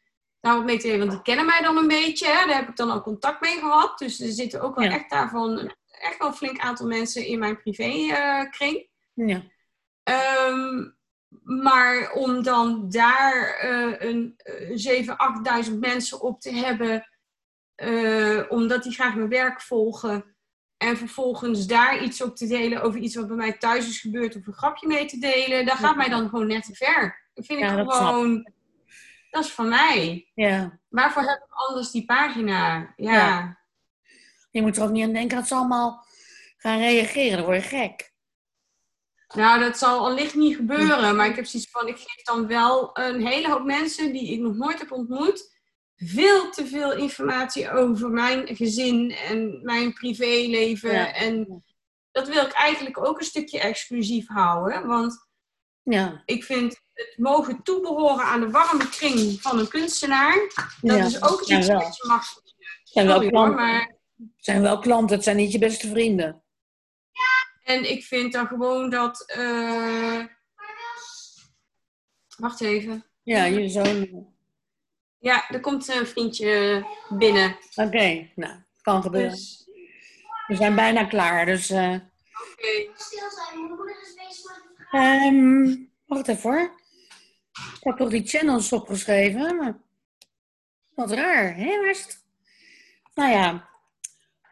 daar 0.41 0.55
wat 0.57 0.65
mee 0.65 0.79
te 0.79 0.87
delen. 0.87 0.99
Want 0.99 1.11
die 1.11 1.23
kennen 1.23 1.47
mij 1.47 1.63
dan 1.63 1.77
een 1.77 1.89
beetje, 1.89 2.27
hè? 2.27 2.47
daar 2.47 2.57
heb 2.57 2.69
ik 2.69 2.77
dan 2.77 2.91
al 2.91 3.03
contact 3.03 3.41
mee 3.41 3.59
gehad. 3.59 3.99
Dus 3.99 4.21
er 4.21 4.33
zitten 4.33 4.61
ook 4.61 4.75
wel 4.75 4.85
Ja. 4.85 4.91
echt 4.91 5.11
daarvan 5.11 5.75
echt 6.01 6.19
wel 6.19 6.29
een 6.29 6.35
flink 6.35 6.59
aantal 6.59 6.87
mensen 6.87 7.27
in 7.27 7.39
mijn 7.39 7.57
privékring. 7.57 8.89
ja. 9.13 9.43
Ehm, 10.03 10.89
maar 11.43 12.13
om 12.13 12.43
dan 12.43 12.89
daar 12.91 13.59
eh, 13.61 14.09
een 14.09 14.37
uh, 14.77 15.05
7.000, 15.65 15.69
8.000 15.71 15.79
mensen 15.79 16.21
op 16.21 16.41
te 16.41 16.55
hebben, 16.55 17.09
eh, 17.75 18.43
omdat 18.49 18.83
die 18.83 18.93
graag 18.93 19.15
mijn 19.15 19.29
werk 19.29 19.61
volgen. 19.61 20.37
En 20.77 20.97
vervolgens 20.97 21.67
daar 21.67 22.03
iets 22.03 22.23
op 22.23 22.37
te 22.37 22.47
delen 22.47 22.83
over 22.83 23.01
iets 23.01 23.15
wat 23.15 23.27
bij 23.27 23.37
mij 23.37 23.53
thuis 23.53 23.89
is 23.89 24.01
gebeurd 24.01 24.37
of 24.37 24.47
een 24.47 24.53
grapje 24.53 24.87
mee 24.87 25.07
te 25.07 25.19
delen, 25.19 25.67
dat 25.67 25.77
gaat 25.77 25.97
mij 25.97 26.09
dan 26.09 26.29
gewoon 26.29 26.47
net 26.47 26.65
te 26.65 26.75
ver. 26.75 27.29
Dat 27.35 27.47
vind 27.47 27.59
ik 27.61 27.65
Ja, 27.65 27.77
dat 27.77 27.95
snap 27.95 28.07
gewoon, 28.07 28.53
dat 29.31 29.45
is 29.45 29.53
van 29.53 29.69
mij. 29.69 30.31
ja. 30.35 30.79
Waarvoor 30.89 31.23
heb 31.23 31.39
ik 31.39 31.55
anders 31.69 31.91
die 31.91 32.05
pagina? 32.05 32.93
Ja. 32.97 33.13
Ja. 33.13 33.59
Je 34.57 34.63
moet 34.63 34.77
er 34.77 34.83
ook 34.83 34.91
niet 34.91 35.05
aan 35.05 35.13
denken 35.13 35.37
dat 35.37 35.47
ze 35.47 35.55
allemaal 35.55 36.07
gaan 36.57 36.79
reageren. 36.79 37.37
Dan 37.37 37.47
word 37.47 37.63
je 37.63 37.69
gek. 37.69 38.13
Nou, 39.35 39.61
dat 39.61 39.79
zal 39.79 40.07
allicht 40.07 40.35
niet 40.35 40.57
gebeuren. 40.57 41.17
Maar 41.17 41.27
ik 41.27 41.37
heb 41.37 41.47
zoiets 41.47 41.71
van, 41.71 41.89
ik 41.89 41.97
geef 41.97 42.23
dan 42.23 42.47
wel 42.47 42.91
een 42.99 43.27
hele 43.27 43.49
hoop 43.51 43.65
mensen 43.65 44.13
die 44.13 44.33
ik 44.33 44.41
nog 44.41 44.55
nooit 44.57 44.79
heb 44.79 44.93
ontmoet, 44.93 45.55
veel 45.97 46.51
te 46.51 46.67
veel 46.67 46.93
informatie 46.93 47.71
over 47.71 48.11
mijn 48.11 48.57
gezin 48.57 49.11
en 49.11 49.61
mijn 49.63 49.93
privéleven. 49.93 50.93
Ja. 50.93 51.13
En 51.15 51.65
dat 52.11 52.29
wil 52.29 52.45
ik 52.45 52.53
eigenlijk 52.53 53.07
ook 53.07 53.19
een 53.19 53.25
stukje 53.25 53.61
exclusief 53.61 54.29
houden. 54.29 54.87
Want 54.87 55.27
Ja. 55.83 56.23
ik 56.25 56.45
vind 56.45 56.81
het 56.93 57.15
mogen 57.17 57.63
toebehoren 57.63 58.25
aan 58.25 58.41
de 58.41 58.51
warme 58.51 58.89
kring 58.89 59.41
van 59.43 59.59
een 59.59 59.69
kunstenaar. 59.69 60.53
Dat 60.81 60.97
Ja. 60.97 61.05
is 61.05 61.23
ook 61.23 61.43
Ja, 61.45 61.59
iets 61.59 61.69
wat 61.69 61.97
je 61.97 62.09
mag. 62.09 62.25
Zijn 62.85 63.07
wel, 63.07 63.51
maar 63.53 63.96
zijn 64.37 64.63
wel 64.63 64.79
klanten, 64.79 65.15
het 65.17 65.25
zijn 65.25 65.37
niet 65.37 65.53
je 65.53 65.59
beste 65.59 65.89
vrienden. 65.89 66.43
En 67.63 67.91
ik 67.91 68.05
vind 68.05 68.33
dan 68.33 68.47
gewoon 68.47 68.91
dat. 68.91 69.25
eh, 69.27 70.25
Wacht 72.37 72.61
even. 72.61 73.05
Ja, 73.23 73.45
je 73.45 73.69
zoon. 73.69 74.35
Ja, 75.19 75.49
er 75.51 75.61
komt 75.61 75.89
een 75.89 76.07
vriendje 76.07 76.85
binnen. 77.09 77.57
Oké, 77.75 78.31
nou, 78.35 78.61
kan 78.83 79.03
gebeuren. 79.03 79.31
Dus, 79.31 79.69
We 80.47 80.55
zijn 80.55 80.75
bijna 80.75 81.05
klaar, 81.05 81.47
dus... 81.47 81.71
eh, 81.71 81.93
oké. 82.53 82.91
Stil 82.97 83.31
zijn, 83.31 83.61
mijn 83.61 83.75
moeder 83.77 84.03
is 84.03 84.15
bezig 84.15 84.65
met 84.91 85.89
wacht 86.07 86.29
even 86.29 86.51
hoor. 86.51 86.75
Ik 87.53 87.81
heb 87.85 87.97
toch 87.97 88.11
die 88.11 88.27
channels 88.27 88.73
opgeschreven, 88.73 89.57
maar... 89.57 89.79
Wat 90.95 91.11
raar, 91.11 91.57
hè? 91.57 91.87
Het? 91.87 92.25
Nou 93.15 93.31
ja, 93.33 93.69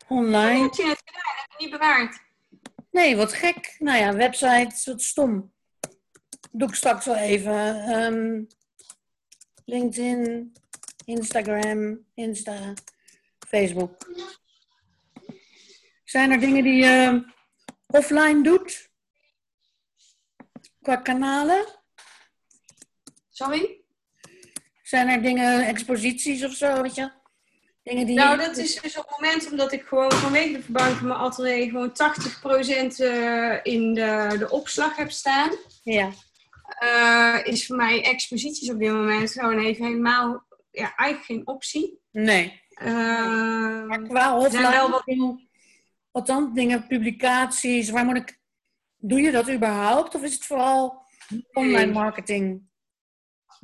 online. 0.08 0.62
heb 0.62 0.72
je 0.72 0.86
het 0.86 1.02
gedaan? 1.04 1.34
Heb 1.36 1.50
je 1.58 1.64
niet 1.64 1.70
bewaard? 1.70 2.22
Nee, 2.90 3.16
wat 3.16 3.32
gek. 3.32 3.76
Nou 3.78 3.98
ja, 3.98 4.14
website, 4.14 4.90
wat 4.90 5.02
stom. 5.02 5.52
Doe 6.52 6.68
ik 6.68 6.74
straks 6.74 7.04
wel 7.04 7.16
even. 7.16 7.84
Ehm, 7.84 8.42
LinkedIn, 9.64 10.52
Instagram, 11.04 12.04
Insta, 12.14 12.72
Facebook. 13.48 14.08
Zijn 16.04 16.30
er 16.30 16.40
dingen 16.40 16.64
die 16.64 16.84
je 16.84 17.24
offline 17.86 18.42
doet? 18.42 18.90
Qua 20.82 20.96
kanalen? 20.96 21.66
Sorry? 23.30 23.80
Zijn 24.82 25.08
er 25.08 25.22
dingen, 25.22 25.66
exposities 25.66 26.44
of 26.44 26.52
zo, 26.52 26.82
weet 26.82 26.94
je? 26.94 27.12
Dingen 27.84 28.06
die 28.06 28.16
Nou, 28.16 28.36
dat 28.38 28.56
is 28.56 28.80
dus 28.80 28.98
op 28.98 29.08
het 29.08 29.20
moment 29.20 29.50
omdat 29.50 29.72
ik 29.72 29.82
gewoon 29.82 30.12
vanwege 30.12 30.52
de 30.52 30.62
verbouwing 30.62 30.98
van 30.98 31.08
mijn 31.08 31.20
atelier 31.20 31.70
gewoon 31.70 31.90
80% 31.90 32.96
eh, 32.96 33.58
in 33.62 33.94
de, 33.94 34.34
de 34.38 34.50
opslag 34.50 34.96
heb 34.96 35.10
staan. 35.10 35.50
Ja, 35.82 36.10
eh, 36.78 37.38
is 37.42 37.66
voor 37.66 37.76
mij 37.76 38.04
exposities 38.04 38.70
op 38.70 38.78
dit 38.78 38.90
moment 38.92 39.32
gewoon 39.32 39.58
even 39.58 39.84
helemaal 39.86 40.44
ja, 40.70 40.94
eigenlijk 40.96 41.26
geen 41.26 41.46
optie. 41.46 41.98
nee. 42.10 42.62
Eh, 42.74 42.86
Maar 43.84 44.02
qua 44.02 44.38
offline, 44.38 44.70
wel 44.70 44.90
wat- 44.90 45.04
wat 46.10 46.26
dan? 46.26 46.54
Dingen, 46.54 46.86
publicaties, 46.86 47.90
waar 47.90 48.04
moet 48.04 48.16
ik... 48.16 48.38
Doe 48.96 49.20
je 49.20 49.30
dat 49.30 49.50
überhaupt? 49.50 50.14
Of 50.14 50.22
is 50.22 50.34
het 50.34 50.44
vooral 50.44 51.02
online 51.52 51.92
marketing? 51.92 52.62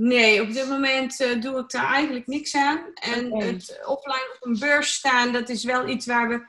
Nee, 0.02 0.42
op 0.42 0.52
dit 0.52 0.68
moment 0.68 1.20
eh, 1.20 1.40
doe 1.40 1.58
ik 1.58 1.70
daar 1.70 1.92
eigenlijk 1.92 2.26
niks 2.26 2.54
aan. 2.54 2.80
En 2.94 3.36
het 3.36 3.80
offline 3.86 4.34
op 4.34 4.46
een 4.46 4.58
beurs 4.58 4.94
staan, 4.94 5.32
dat 5.32 5.48
is 5.48 5.64
wel 5.64 5.88
iets 5.88 6.06
waar, 6.06 6.28
we, 6.28 6.46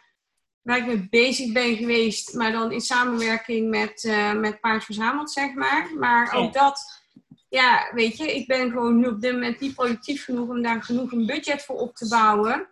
waar 0.62 0.78
ik 0.78 0.86
mee 0.86 1.08
bezig 1.10 1.52
ben 1.52 1.76
geweest. 1.76 2.34
Maar 2.34 2.52
dan 2.52 2.72
in 2.72 2.82
samenwerking 2.82 3.70
met, 3.70 4.04
eh 4.04 4.34
met 4.34 4.60
Paard 4.60 4.84
Verzameld, 4.84 5.32
zeg 5.32 5.54
maar. 5.54 5.90
Maar 6.00 6.34
ook 6.34 6.54
dat, 6.54 7.04
ja, 7.50 7.92
weet 7.94 8.18
je, 8.18 8.36
ik 8.36 8.48
ben 8.48 8.70
gewoon 8.70 9.00
nu 9.00 9.08
op 9.08 9.22
dit 9.22 9.32
moment 9.34 9.60
niet 9.60 9.76
productief 9.76 10.24
genoeg 10.24 10.50
om 10.50 10.62
daar 10.62 10.84
genoeg 10.84 11.12
een 11.12 11.26
budget 11.26 11.64
voor 11.64 11.76
op 11.76 11.96
te 11.96 12.08
bouwen. 12.08 12.68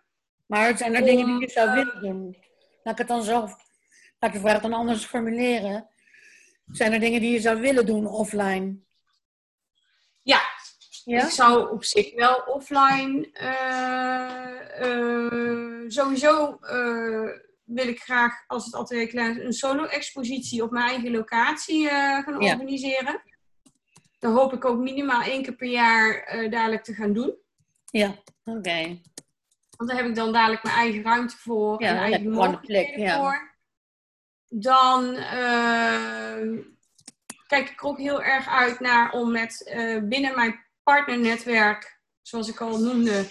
Maar 0.46 0.78
zijn 0.78 0.94
er 0.94 1.02
Om, 1.02 1.08
dingen 1.08 1.26
die 1.26 1.40
je 1.40 1.50
zou 1.50 1.68
eh, 1.68 1.74
willen 1.74 2.02
doen? 2.02 2.38
Laat 2.84 2.94
ik 2.94 3.00
het 3.00 3.08
dan 3.08 3.24
zo... 3.24 3.40
Laat 4.20 4.34
ik 4.34 4.34
de 4.34 4.40
vraag 4.40 4.62
dan 4.62 4.74
anders 4.74 5.06
formuleren. 5.06 5.90
Zijn 6.72 6.94
er 6.94 7.00
dingen 7.00 7.22
die 7.22 7.32
je 7.32 7.40
zou 7.40 7.62
willen 7.62 7.86
doen 7.86 8.08
offline? 8.08 8.88
Ja, 10.24 10.42
Ja? 11.10 11.26
Ik 11.26 11.32
zou 11.32 11.72
op 11.72 11.84
zich 11.84 12.16
wel 12.16 12.36
offline 12.36 13.30
eh, 13.34 14.82
eh, 14.82 15.84
sowieso 15.88 16.58
eh, 16.62 17.30
wil 17.64 17.88
ik 17.88 18.00
graag, 18.00 18.44
als 18.48 18.66
het 18.66 18.76
atelier 18.76 19.08
klaar 19.08 19.30
is, 19.38 19.44
een 19.44 19.54
solo-expositie 19.54 20.64
op 20.64 20.72
mijn 20.72 20.90
eigen 20.90 21.12
locatie 21.12 21.88
gaan 21.88 22.42
Ja. 22.42 22.52
organiseren. 22.52 23.22
Dat 24.20 24.34
hoop 24.34 24.54
ik 24.54 24.66
ook 24.66 24.80
minimaal 24.80 25.22
één 25.22 25.44
keer 25.44 25.56
per 25.56 25.68
jaar 25.68 26.26
dadelijk 26.50 26.84
te 26.84 26.94
gaan 26.94 27.14
doen. 27.14 27.36
Ja, 27.86 28.16
oké. 28.44 29.00
Want 29.78 29.90
daar 29.90 30.00
heb 30.00 30.08
ik 30.08 30.16
dan 30.16 30.34
dadelijk 30.34 30.64
mijn 30.64 30.76
eigen 30.76 31.04
ruimte 31.04 31.38
voor. 31.38 31.82
Ja, 31.82 31.88
en 31.88 31.96
dan 31.96 32.04
eigen 32.04 32.30
mogelijkheden 32.30 33.00
ja. 33.00 33.18
voor. 33.18 33.56
Dan 34.48 35.14
kijk 37.48 37.70
ik 37.70 37.82
er 37.82 37.88
ook 37.88 37.98
heel 37.98 38.24
erg 38.24 38.48
uit 38.48 38.80
naar 38.80 39.12
om 39.12 39.32
met 39.32 39.72
binnen 40.04 40.36
mijn 40.36 40.68
partnernetwerk, 40.90 42.00
zoals 42.22 42.50
ik 42.50 42.62
al 42.62 42.80
noemde, 42.80 43.28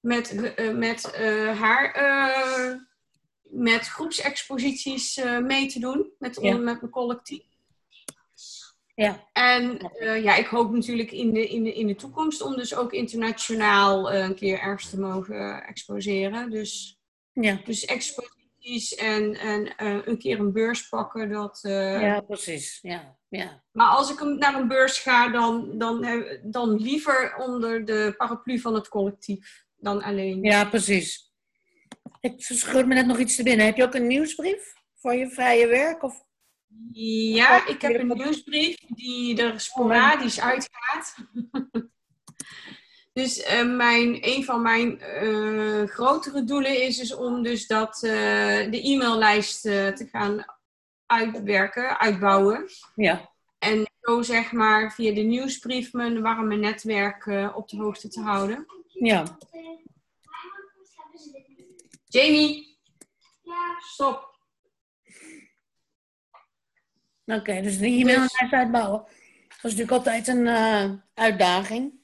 met, 0.00 0.54
eh, 0.54 0.70
met 0.74 1.10
eh, 1.10 1.60
haar 1.60 1.92
eh, 1.92 2.78
met 3.42 3.88
groepsexposities 3.88 5.20
mee 5.42 5.66
te 5.66 5.78
doen 5.80 6.10
met, 6.18 6.38
Ja. 6.40 6.56
met 6.56 6.80
mijn 6.80 6.92
collectief. 6.92 7.42
Ja, 8.94 9.28
En 9.32 9.90
ja, 10.22 10.34
ik 10.36 10.46
hoop 10.46 10.72
natuurlijk 10.72 11.10
in 11.12 11.32
de, 11.32 11.48
in, 11.48 11.62
de, 11.62 11.74
in 11.74 11.86
de 11.86 11.94
toekomst 11.94 12.42
om 12.42 12.56
dus 12.56 12.74
ook 12.74 12.92
internationaal 12.92 14.12
een 14.12 14.34
keer 14.34 14.58
ergens 14.58 14.90
te 14.90 15.00
mogen 15.00 15.64
exposeren. 15.64 16.50
Dus, 16.50 17.00
ja, 17.32 17.60
dus 17.64 17.84
en, 18.96 19.34
en 19.34 19.76
eh, 19.76 20.06
een 20.06 20.18
keer 20.18 20.38
een 20.38 20.52
beurs 20.52 20.88
pakken. 20.88 21.30
Dat, 21.30 21.58
eh, 21.62 22.00
ja, 22.00 22.20
precies. 22.20 22.78
Ja, 22.82 23.16
ja. 23.28 23.62
Maar 23.72 23.88
als 23.88 24.10
ik 24.10 24.20
naar 24.20 24.54
een 24.54 24.68
beurs 24.68 24.98
ga, 24.98 25.28
dan, 25.28 25.78
dan, 25.78 26.04
eh, 26.04 26.38
dan 26.42 26.76
liever 26.76 27.36
onder 27.36 27.84
de 27.84 28.14
paraplu 28.16 28.58
van 28.58 28.74
het 28.74 28.88
collectief 28.88 29.64
dan 29.76 30.02
alleen. 30.02 30.42
ja, 30.42 30.64
precies. 30.64 31.32
Ik 32.20 32.34
schud 32.38 32.86
me 32.86 32.94
net 32.94 33.06
nog 33.06 33.18
iets 33.18 33.36
te 33.36 33.42
binnen. 33.42 33.66
Heb 33.66 33.76
je 33.76 33.82
ook 33.82 33.94
een 33.94 34.06
nieuwsbrief 34.06 34.72
voor 34.94 35.14
je 35.14 35.30
vrije 35.30 35.66
werk? 35.66 36.02
Of? 36.02 36.24
Ja, 36.92 37.66
ik 37.66 37.82
heb 37.82 37.94
een 37.94 38.06
nieuwsbrief 38.06 38.76
die 38.88 39.42
er 39.42 39.60
sporadisch 39.60 40.40
uitgaat. 40.40 41.14
dus 43.12 43.42
eh, 43.42 43.76
mijn, 43.76 44.18
een 44.28 44.44
van 44.44 44.62
mijn 44.62 45.00
eh, 45.00 45.82
grotere 45.84 46.44
doelen 46.44 46.82
is 46.82 46.96
dus 46.96 47.14
om 47.14 47.42
dus 47.42 47.66
dat, 47.66 48.02
eh, 48.02 48.70
de 48.70 48.80
e-maillijst 48.82 49.66
eh, 49.66 49.88
te 49.88 50.06
gaan 50.06 50.44
uitwerken, 51.06 51.98
uitbouwen. 52.00 52.68
Ja, 52.94 53.30
En 53.58 53.90
zo 54.00 54.22
zeg 54.22 54.52
maar 54.52 54.92
via 54.92 55.14
de 55.14 55.20
nieuwsbrief 55.20 55.92
mijn 55.92 56.20
warme 56.22 56.56
netwerk 56.56 57.26
op 57.54 57.68
de 57.68 57.76
hoogte 57.76 58.08
te 58.08 58.20
houden. 58.20 58.66
ja. 58.92 59.38
Jamie, 62.12 62.78
Ja, 63.42 63.78
stop. 63.92 64.38
Oké, 67.24 67.60
dus 67.62 67.78
de 67.78 67.86
e-maillijst 67.86 68.52
uitbouwen. 68.52 68.98
Dat 69.48 69.72
is 69.72 69.76
natuurlijk 69.76 69.90
altijd 69.90 70.28
een 70.28 70.46
eh, 70.46 70.90
uitdaging. 71.14 71.99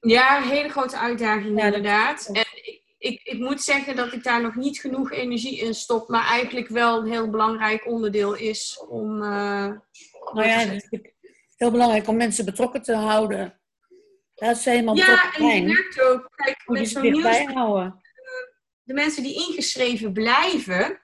Ja, 0.00 0.36
een 0.36 0.48
hele 0.48 0.68
grote 0.68 0.98
uitdaging 0.98 1.58
Ja, 1.58 1.64
inderdaad. 1.64 2.26
En 2.32 2.44
ik, 2.54 2.82
ik, 2.98 3.20
ik 3.22 3.38
moet 3.38 3.62
zeggen 3.62 3.96
dat 3.96 4.12
ik 4.12 4.22
daar 4.22 4.42
nog 4.42 4.54
niet 4.54 4.80
genoeg 4.80 5.12
energie 5.12 5.58
in 5.58 5.74
stop, 5.74 6.08
maar 6.08 6.26
eigenlijk 6.26 6.68
wel 6.68 6.98
een 6.98 7.10
heel 7.10 7.30
belangrijk 7.30 7.86
onderdeel 7.86 8.34
is 8.34 8.84
om. 8.88 9.22
eh, 9.22 9.68
Nou 10.32 10.46
ja, 10.46 10.58
het 10.58 10.88
is 10.90 11.02
heel 11.56 11.70
belangrijk 11.70 12.08
om 12.08 12.16
mensen 12.16 12.44
betrokken 12.44 12.82
te 12.82 12.94
houden. 12.94 13.60
Dat 14.34 14.58
ze 14.58 14.70
helemaal 14.70 14.96
ja, 14.96 15.14
betrokken 15.14 15.40
en 15.40 15.56
je 15.56 15.62
merkt 15.62 16.02
ook, 16.02 16.30
kijk, 16.36 16.62
met 16.66 16.88
zo'n 16.88 17.02
nieuws, 17.02 17.44
houden. 17.44 18.00
de 18.82 18.94
mensen 18.94 19.22
die 19.22 19.48
ingeschreven 19.48 20.12
blijven, 20.12 21.00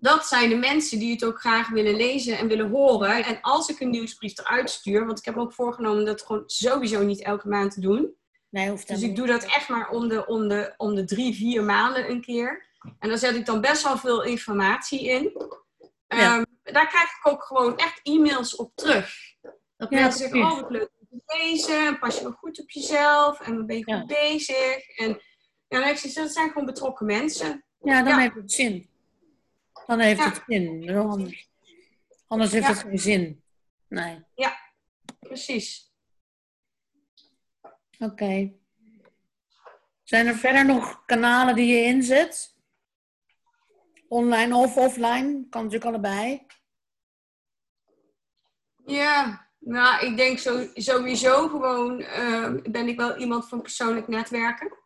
dat 0.00 0.26
zijn 0.26 0.48
de 0.48 0.56
mensen 0.56 0.98
die 0.98 1.12
het 1.12 1.24
ook 1.24 1.40
graag 1.40 1.68
willen 1.68 1.94
lezen 1.94 2.38
en 2.38 2.48
willen 2.48 2.70
horen. 2.70 3.24
En 3.24 3.40
als 3.40 3.68
ik 3.68 3.80
een 3.80 3.90
nieuwsbrief 3.90 4.38
eruit 4.38 4.70
stuur, 4.70 5.06
want 5.06 5.18
ik 5.18 5.24
heb 5.24 5.36
ook 5.36 5.52
voorgenomen 5.52 6.04
dat 6.04 6.22
gewoon 6.22 6.42
sowieso 6.46 7.02
niet 7.02 7.22
elke 7.22 7.48
maand 7.48 7.72
te 7.72 7.80
doen. 7.80 8.16
Nee, 8.50 8.68
hoeft 8.70 8.88
Dus 8.88 9.02
ik 9.02 9.16
doe 9.16 9.26
dat 9.26 9.44
echt 9.44 9.68
maar 9.68 9.88
om 9.90 10.08
de, 10.08 10.26
om, 10.26 10.48
de, 10.48 10.74
om 10.76 10.94
de 10.94 11.04
drie, 11.04 11.34
vier 11.34 11.64
maanden 11.64 12.10
een 12.10 12.20
keer. 12.20 12.66
En 12.98 13.08
daar 13.08 13.18
zet 13.18 13.34
ik 13.34 13.46
dan 13.46 13.60
best 13.60 13.82
wel 13.82 13.98
veel 13.98 14.22
informatie 14.24 15.04
in. 15.08 15.32
Ja. 16.06 16.36
Ehm, 16.36 16.44
daar 16.62 16.88
krijg 16.88 17.04
ik 17.04 17.20
ook 17.32 17.44
gewoon 17.44 17.76
echt 17.76 18.00
e-mails 18.02 18.56
op 18.56 18.72
terug. 18.74 19.14
Dat 19.76 19.90
Ja, 19.90 20.00
mensen 20.00 20.20
zeggen, 20.20 20.42
oh 20.42 20.60
wat 20.60 20.70
leuk 20.70 20.90
om 21.10 21.18
te 21.26 21.36
lezen. 21.38 21.86
En 21.86 21.98
pas 21.98 22.16
je 22.16 22.22
wel 22.22 22.32
goed 22.32 22.60
op 22.60 22.70
jezelf. 22.70 23.40
En 23.40 23.66
ben 23.66 23.76
je 23.76 23.84
goed 23.84 23.94
Ja. 23.94 24.04
bezig. 24.06 24.96
En 24.96 25.20
ja, 25.68 25.82
heb 25.82 25.96
ik 25.96 26.14
dat 26.14 26.32
zijn 26.32 26.48
gewoon 26.48 26.66
betrokken 26.66 27.06
mensen. 27.06 27.64
Ja, 27.80 28.02
dan 28.02 28.18
heeft 28.18 28.34
het 28.34 28.52
zin. 28.52 28.90
Dan 29.88 30.00
heeft 30.00 30.20
Ja. 30.20 30.28
het 30.28 30.42
zin. 30.46 30.90
Anders, 32.26 32.52
heeft 32.52 32.66
Ja. 32.66 32.72
het 32.72 32.80
geen 32.80 32.98
zin. 32.98 33.44
Nee. 33.88 34.24
Precies. 35.18 35.92
Oké. 37.98 38.52
Zijn 40.02 40.26
er 40.26 40.34
verder 40.34 40.66
nog 40.66 41.04
kanalen 41.04 41.54
die 41.54 41.66
je 41.66 41.82
inzet? 41.84 42.56
Online 44.08 44.56
of 44.56 44.76
offline? 44.76 45.46
Kan 45.48 45.62
natuurlijk 45.64 45.84
allebei. 45.84 46.46
Ja, 48.86 49.48
nou 49.58 50.06
ik 50.06 50.16
denk 50.16 50.38
zo, 50.38 50.68
sowieso 50.74 51.48
gewoon 51.48 52.00
ehm, 52.00 52.70
ben 52.70 52.88
ik 52.88 52.96
wel 52.96 53.16
iemand 53.16 53.48
van 53.48 53.62
persoonlijk 53.62 54.08
netwerken. 54.08 54.78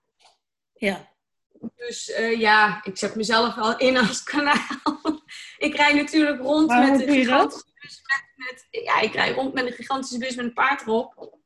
Ja. 0.73 1.12
Dus 1.77 2.11
eh, 2.11 2.39
ja, 2.41 2.85
ik 2.85 2.99
zet 2.99 3.15
mezelf 3.15 3.55
wel 3.55 3.79
in 3.79 3.97
als 3.97 4.23
kanaal. 4.23 5.23
ik 5.59 5.77
rij 5.77 5.93
natuurlijk 5.95 6.41
rond 6.41 6.69
met 6.69 7.01
een 7.01 7.09
gigantische 7.09 7.73
bus 7.81 8.03
met, 8.03 8.47
met, 8.47 8.85
ja, 8.85 9.01
ik 9.01 9.13
rij 9.15 9.33
rond 9.33 9.55
met 9.55 9.67
een 9.67 9.73
gigantische 9.73 10.19
bus 10.19 10.35
met 10.35 10.45
een 10.45 10.53
paard 10.53 10.81
erop. 10.81 11.41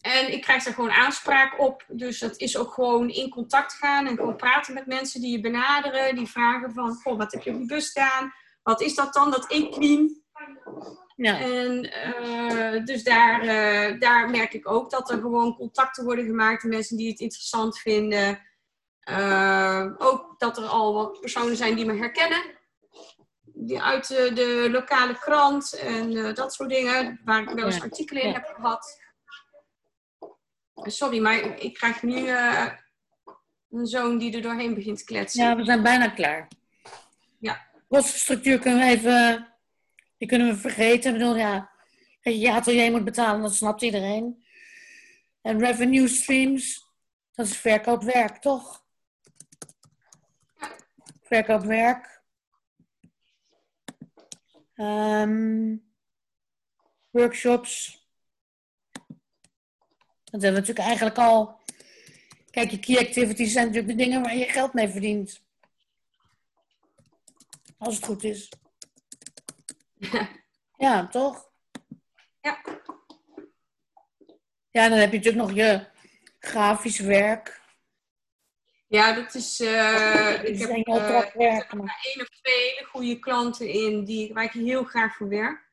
En 0.00 0.32
ik 0.32 0.42
krijg 0.42 0.64
daar 0.64 0.74
gewoon 0.74 0.90
aanspraak 0.90 1.60
op. 1.60 1.84
Dus 1.88 2.18
dat 2.18 2.36
is 2.36 2.56
ook 2.56 2.72
gewoon 2.72 3.08
in 3.08 3.30
contact 3.30 3.72
gaan 3.72 4.06
en 4.06 4.16
gewoon 4.16 4.36
praten 4.36 4.74
met 4.74 4.86
mensen 4.86 5.20
die 5.20 5.32
je 5.32 5.40
benaderen. 5.40 6.14
Die 6.14 6.26
vragen 6.26 6.72
van, 6.72 6.94
goh, 6.94 7.18
wat 7.18 7.32
heb 7.32 7.42
je 7.42 7.50
op 7.50 7.56
die 7.56 7.66
bus 7.66 7.86
staan? 7.86 8.32
Wat 8.62 8.80
is 8.80 8.94
dat 8.94 9.12
dan, 9.12 9.30
dat 9.30 9.50
equine? 9.50 10.18
Ja. 11.16 11.40
En 11.40 11.92
eh, 11.92 12.84
dus 12.84 13.02
daar, 13.02 13.40
eh, 13.40 14.00
daar 14.00 14.30
merk 14.30 14.54
ik 14.54 14.70
ook 14.70 14.90
dat 14.90 15.10
er 15.10 15.18
gewoon 15.18 15.56
contacten 15.56 16.04
worden 16.04 16.24
gemaakt 16.24 16.62
met 16.62 16.72
mensen 16.72 16.96
die 16.96 17.10
het 17.10 17.20
interessant 17.20 17.78
vinden. 17.78 18.38
Eh, 19.00 19.86
ook 19.98 20.34
dat 20.38 20.58
er 20.58 20.64
al 20.64 20.94
wat 20.94 21.20
personen 21.20 21.56
zijn 21.56 21.74
die 21.74 21.84
me 21.84 21.96
herkennen. 21.96 22.42
Die 23.42 23.82
uit 23.82 24.10
eh, 24.10 24.34
de 24.34 24.68
lokale 24.70 25.18
krant 25.18 25.72
en 25.72 26.16
eh, 26.16 26.34
dat 26.34 26.54
soort 26.54 26.68
dingen, 26.68 27.20
waar 27.24 27.42
ik 27.42 27.48
wel 27.48 27.66
eens 27.66 27.82
artikelen 27.82 28.22
in 28.22 28.32
heb 28.32 28.52
gehad. 28.54 29.00
Sorry, 30.74 31.18
maar 31.18 31.58
ik 31.58 31.74
krijg 31.74 32.02
nu 32.02 32.28
een 33.70 33.86
zoon 33.86 34.18
die 34.18 34.34
er 34.34 34.42
doorheen 34.42 34.74
begint 34.74 34.98
te 34.98 35.04
kletsen. 35.04 35.44
ja, 35.44 35.56
we 35.56 35.64
zijn 35.64 35.82
bijna 35.82 36.08
klaar. 36.08 36.48
Ja. 37.38 37.66
Kostenstructuur 37.88 38.58
kunnen 38.58 38.80
we 38.80 38.86
even... 38.86 39.48
Die 40.18 40.28
kunnen 40.28 40.48
we 40.48 40.56
vergeten. 40.56 41.12
Ik 41.12 41.18
bedoel, 41.18 41.36
ja, 41.36 41.70
je 42.20 42.52
atelier 42.52 42.90
moet 42.90 43.04
betalen, 43.04 43.42
dat 43.42 43.54
snapt 43.54 43.82
iedereen. 43.82 44.44
En 45.42 45.58
revenue 45.58 46.08
streams, 46.08 46.86
dat 47.32 47.46
is 47.46 47.56
verkoopwerk, 47.56 48.36
toch? 48.36 48.84
Verkoopwerk. 51.30 52.22
Ehm, 54.74 55.76
workshops. 57.10 58.04
Dat 60.24 60.42
hebben 60.42 60.52
we 60.52 60.58
natuurlijk 60.58 60.86
eigenlijk 60.86 61.18
al. 61.18 61.60
Kijk, 62.50 62.70
je 62.70 62.78
key 62.78 62.98
activities 62.98 63.52
zijn 63.52 63.66
natuurlijk 63.66 63.98
de 63.98 64.04
dingen 64.04 64.22
waar 64.22 64.36
je 64.36 64.44
geld 64.44 64.72
mee 64.72 64.88
verdient. 64.88 65.42
Als 67.78 67.94
het 67.94 68.04
goed 68.04 68.24
is. 68.24 68.48
Ja, 70.76 71.06
toch? 71.06 71.50
Ja. 72.40 72.60
Ja, 74.70 74.88
dan 74.88 74.98
heb 74.98 75.10
je 75.10 75.16
natuurlijk 75.16 75.46
nog 75.46 75.56
je 75.56 75.86
grafisch 76.38 76.98
werk. 76.98 77.59
Ja, 78.90 79.12
dat 79.12 79.34
is. 79.34 79.60
eh, 79.60 80.30
Dat 80.30 80.44
ik 80.44 80.58
heb 80.58 80.70
eh, 80.86 80.94
opdrachtwerk. 80.94 81.72
maar- 81.74 82.00
één 82.14 82.20
of 82.20 82.28
twee 82.28 82.54
hele 82.70 82.86
goede 82.92 83.18
klanten 83.18 83.68
in 83.68 84.04
die, 84.04 84.32
waar 84.34 84.44
ik 84.44 84.50
heel 84.52 84.84
graag 84.84 85.16
voor 85.16 85.28
werk. 85.28 85.68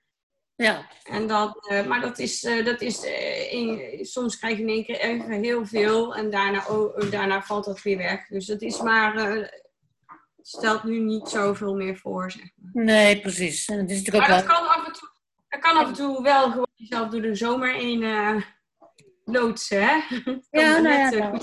Ja, 0.55 0.87
En 1.03 1.27
dan, 1.27 1.55
eh, 1.69 1.85
maar 1.85 2.01
dat 2.01 2.19
is, 2.19 2.43
eh, 2.43 2.65
dat 2.65 2.81
is 2.81 3.03
eh, 3.05 3.53
in- 3.53 4.05
soms 4.05 4.37
krijg 4.37 4.55
je 4.57 4.61
in 4.63 4.69
één 4.69 4.85
keer 4.85 4.99
even 4.99 5.31
heel 5.31 5.65
veel 5.65 6.15
en 6.15 6.29
daarna, 6.29 6.65
oh, 6.67 7.11
daarna 7.11 7.41
valt 7.41 7.65
dat 7.65 7.81
weer 7.81 7.97
weg. 7.97 8.27
Dus 8.27 8.45
dat 8.45 8.61
is 8.61 8.81
maar, 8.81 9.15
eh, 9.15 9.47
stelt 10.41 10.83
nu 10.83 10.99
niet 10.99 11.27
zoveel 11.29 11.75
meer 11.75 11.97
voor. 11.97 12.31
Zeg 12.31 12.41
maar. 12.55 12.83
nee, 12.83 13.19
precies. 13.21 13.65
En 13.67 13.77
het 13.77 13.89
is 13.91 13.97
natuurlijk 13.97 14.27
maar 14.27 14.37
ook 14.41 14.47
dat 14.47 14.57
wel... 14.57 14.67
kan 14.67 14.75
af 14.77 14.87
en 14.87 14.93
toe, 14.93 15.09
dat 15.49 15.59
kan 15.59 15.77
af 15.77 15.87
en 15.87 15.93
toe 15.93 16.23
wel 16.23 16.49
gewoon 16.51 16.67
jezelf 16.75 17.09
door 17.09 17.21
de 17.21 17.35
zomer 17.35 17.75
in 17.75 18.03
eh, 18.03 18.35
loodsen. 19.25 19.81
Hè? 19.81 19.95
Ja, 20.51 20.79
nou 20.79 20.89
ja, 20.89 21.09
net, 21.09 21.19
nou, 21.19 21.41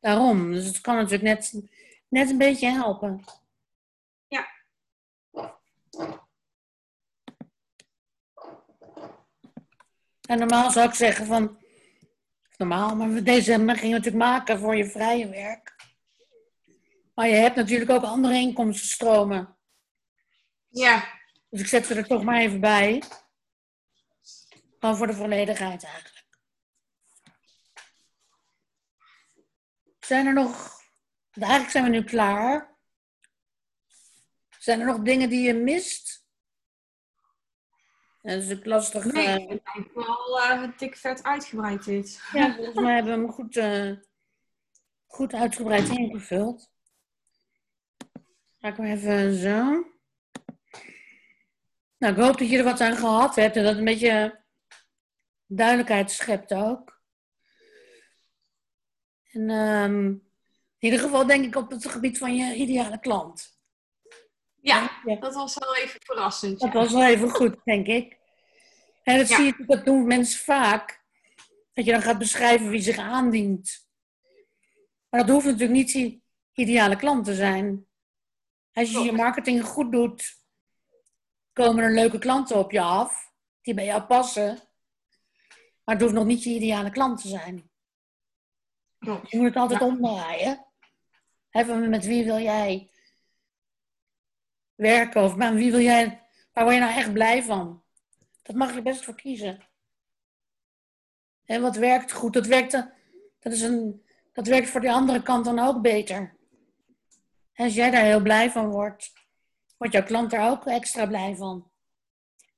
daarom. 0.00 0.52
Dus 0.52 0.66
het 0.66 0.80
kan 0.80 0.94
natuurlijk 0.94 1.22
net, 1.22 1.62
net 2.08 2.30
een 2.30 2.38
beetje 2.38 2.70
helpen. 2.70 3.24
Ja. 4.28 4.48
En 10.20 10.38
normaal 10.38 10.70
zou 10.70 10.88
ik 10.88 10.94
zeggen 10.94 11.26
van 11.26 11.58
normaal. 12.56 12.96
Maar 12.96 13.22
deze 13.22 13.52
gingen 13.52 13.66
we 13.66 13.88
natuurlijk 13.88 14.16
maken 14.16 14.58
voor 14.58 14.76
je 14.76 14.90
vrije 14.90 15.28
werk. 15.28 15.76
Maar 17.14 17.28
je 17.28 17.34
hebt 17.34 17.56
natuurlijk 17.56 17.90
ook 17.90 18.02
andere 18.02 18.34
inkomstenstromen. 18.34 19.56
Ja. 20.68 21.18
Dus 21.48 21.60
ik 21.60 21.66
zet 21.66 21.86
ze 21.86 21.94
er 21.94 22.06
toch 22.06 22.22
maar 22.22 22.40
even 22.40 22.60
bij. 22.60 23.02
Gewoon 24.78 24.96
voor 24.96 25.06
de 25.06 25.14
volledigheid 25.14 25.84
eigenlijk. 25.84 26.19
Zijn 30.10 30.26
er 30.26 30.32
nog... 30.32 30.80
Eigenlijk 31.30 31.70
zijn 31.70 31.84
we 31.84 31.90
nu 31.90 32.04
klaar. 32.04 32.76
Zijn 34.58 34.80
er 34.80 34.86
nog 34.86 34.98
dingen 34.98 35.28
die 35.28 35.42
je 35.42 35.54
mist? 35.54 36.26
Dat 38.22 38.32
is 38.32 38.36
natuurlijk 38.36 38.66
lastig. 38.66 39.04
Nee, 39.04 39.26
eh, 39.26 39.54
ik 39.54 39.94
ben 39.94 40.06
wel 40.06 40.38
uh, 40.38 40.78
dik 40.78 40.96
vet 40.96 41.22
uitgebreid 41.22 41.84
dit. 41.84 42.20
Ja, 42.32 42.54
volgens 42.54 42.76
mij 42.76 42.94
hebben 42.94 43.12
we 43.12 43.18
hem 43.18 43.32
goed, 43.32 43.56
eh, 43.56 43.92
goed 45.06 45.34
uitgebreid 45.34 45.88
ingevuld. 45.88 46.70
Ga 48.58 48.68
ik 48.68 48.76
hem 48.76 48.86
even 48.86 49.34
zo. 49.34 49.62
Nou, 51.98 52.14
ik 52.14 52.20
hoop 52.20 52.38
dat 52.38 52.50
je 52.50 52.58
er 52.58 52.64
wat 52.64 52.80
aan 52.80 52.96
gehad 52.96 53.34
hebt 53.34 53.56
en 53.56 53.62
dat 53.62 53.70
het 53.70 53.78
een 53.78 53.84
beetje 53.84 54.44
duidelijkheid 55.46 56.10
schept 56.10 56.52
ook. 56.52 56.99
En 59.32 59.50
ehm, 59.50 60.06
in 60.06 60.22
ieder 60.78 61.00
geval 61.00 61.26
denk 61.26 61.44
ik 61.44 61.56
op 61.56 61.70
het 61.70 61.86
gebied 61.88 62.18
van 62.18 62.36
je 62.36 62.54
ideale 62.54 63.00
klant. 63.00 63.58
Ja, 64.60 65.00
Ja. 65.04 65.16
dat 65.16 65.34
was 65.34 65.54
wel 65.58 65.76
even 65.76 66.00
verrassend. 66.02 66.60
Dat 66.60 66.72
ja. 66.72 66.78
was 66.78 66.92
wel 66.92 67.04
even 67.06 67.30
goed, 67.30 67.56
denk 67.64 67.86
ik. 67.86 68.18
En 69.02 69.18
dat 69.18 69.28
Ja. 69.28 69.36
zie 69.36 69.44
je, 69.44 69.64
dat 69.66 69.84
doen 69.84 70.06
mensen 70.06 70.40
vaak. 70.44 71.04
Dat 71.72 71.84
je 71.84 71.92
dan 71.92 72.02
gaat 72.02 72.18
beschrijven 72.18 72.68
wie 72.68 72.80
zich 72.80 72.98
aandient. 72.98 73.88
Maar 75.08 75.20
dat 75.20 75.30
hoeft 75.30 75.44
natuurlijk 75.44 75.72
niet 75.72 75.90
je 75.92 76.20
ideale 76.52 76.96
klant 76.96 77.24
te 77.24 77.34
zijn. 77.34 77.86
Als 78.72 78.90
je 78.90 78.98
je 78.98 79.12
marketing 79.12 79.64
goed 79.64 79.92
doet, 79.92 80.38
komen 81.52 81.84
er 81.84 81.92
leuke 81.94 82.18
klanten 82.18 82.56
op 82.56 82.70
je 82.70 82.80
af. 82.80 83.32
Die 83.62 83.74
bij 83.74 83.84
jou 83.84 84.02
passen. 84.02 84.58
Maar 85.84 85.94
het 85.94 86.00
hoeft 86.00 86.14
nog 86.14 86.24
niet 86.26 86.42
je 86.42 86.50
ideale 86.50 86.90
klant 86.90 87.20
te 87.20 87.28
zijn. 87.28 87.69
Je 89.00 89.36
moet 89.36 89.46
het 89.46 89.56
altijd 89.56 89.80
Ja. 89.80 89.86
omdraaien. 89.86 90.64
Even 91.50 91.88
met 91.88 92.04
wie 92.04 92.24
wil 92.24 92.38
jij 92.38 92.90
werken? 94.74 95.22
Of 95.22 95.36
met 95.36 95.54
wie 95.54 95.70
wil 95.70 95.80
jij, 95.80 96.22
waar 96.52 96.64
word 96.64 96.76
je 96.76 96.82
nou 96.82 96.94
echt 96.94 97.12
blij 97.12 97.42
van? 97.42 97.82
Dat 98.42 98.56
mag 98.56 98.74
je 98.74 98.82
best 98.82 99.04
voor 99.04 99.14
kiezen. 99.14 99.68
En 101.44 101.62
wat 101.62 101.76
werkt 101.76 102.12
goed? 102.12 102.32
Dat 102.32 102.46
werkt, 102.46 102.74
eh, 102.74 102.82
dat, 103.38 103.52
is 103.52 103.60
een, 103.60 104.04
dat 104.32 104.46
werkt 104.46 104.68
voor 104.68 104.80
die 104.80 104.92
andere 104.92 105.22
kant 105.22 105.44
dan 105.44 105.58
ook 105.58 105.82
beter. 105.82 106.38
En 107.52 107.64
als 107.64 107.74
jij 107.74 107.90
daar 107.90 108.04
heel 108.04 108.22
blij 108.22 108.50
van 108.50 108.70
wordt, 108.70 109.12
wordt 109.76 109.92
jouw 109.92 110.04
klant 110.04 110.32
er 110.32 110.50
ook 110.50 110.66
extra 110.66 111.06
blij 111.06 111.36
van. 111.36 111.70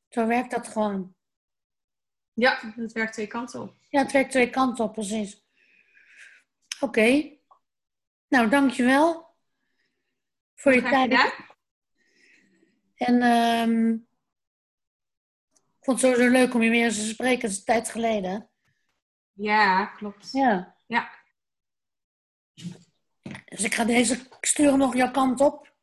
Zo 0.08 0.26
werkt 0.26 0.50
dat 0.50 0.68
gewoon. 0.68 1.14
Ja, 2.32 2.72
dat 2.76 2.92
werkt 2.92 3.12
twee 3.12 3.26
kanten 3.26 3.60
op. 3.62 3.74
Ja, 3.88 4.02
het 4.02 4.12
werkt 4.12 4.30
twee 4.30 4.50
kanten 4.50 4.84
op, 4.84 4.92
precies. 4.92 5.41
Oké. 6.82 7.36
Nou, 8.28 8.48
dankjewel 8.48 9.34
voor 10.54 10.74
je 10.74 10.82
tijd. 10.82 11.34
En 12.94 13.22
ehm, 13.22 13.92
ik 15.52 15.84
vond 15.84 16.00
het 16.00 16.10
sowieso 16.10 16.32
leuk 16.32 16.54
om 16.54 16.62
je 16.62 16.70
weer 16.70 16.84
eens 16.84 16.96
te 16.96 17.06
spreken. 17.06 17.40
Het 17.40 17.50
is 17.50 17.58
een 17.58 17.64
tijd 17.64 17.90
geleden. 17.90 18.50
Ja, 19.32 19.86
klopt. 19.86 20.32
Ja. 20.32 20.76
Ja. 20.86 21.10
Dus 23.44 23.62
ik 23.62 23.74
ga 23.74 23.84
deze, 23.84 24.14
ik 24.14 24.46
stuur 24.46 24.68
hem 24.68 24.78
nog 24.78 24.94
jouw 24.94 25.10
kant 25.10 25.40
op. 25.40 25.74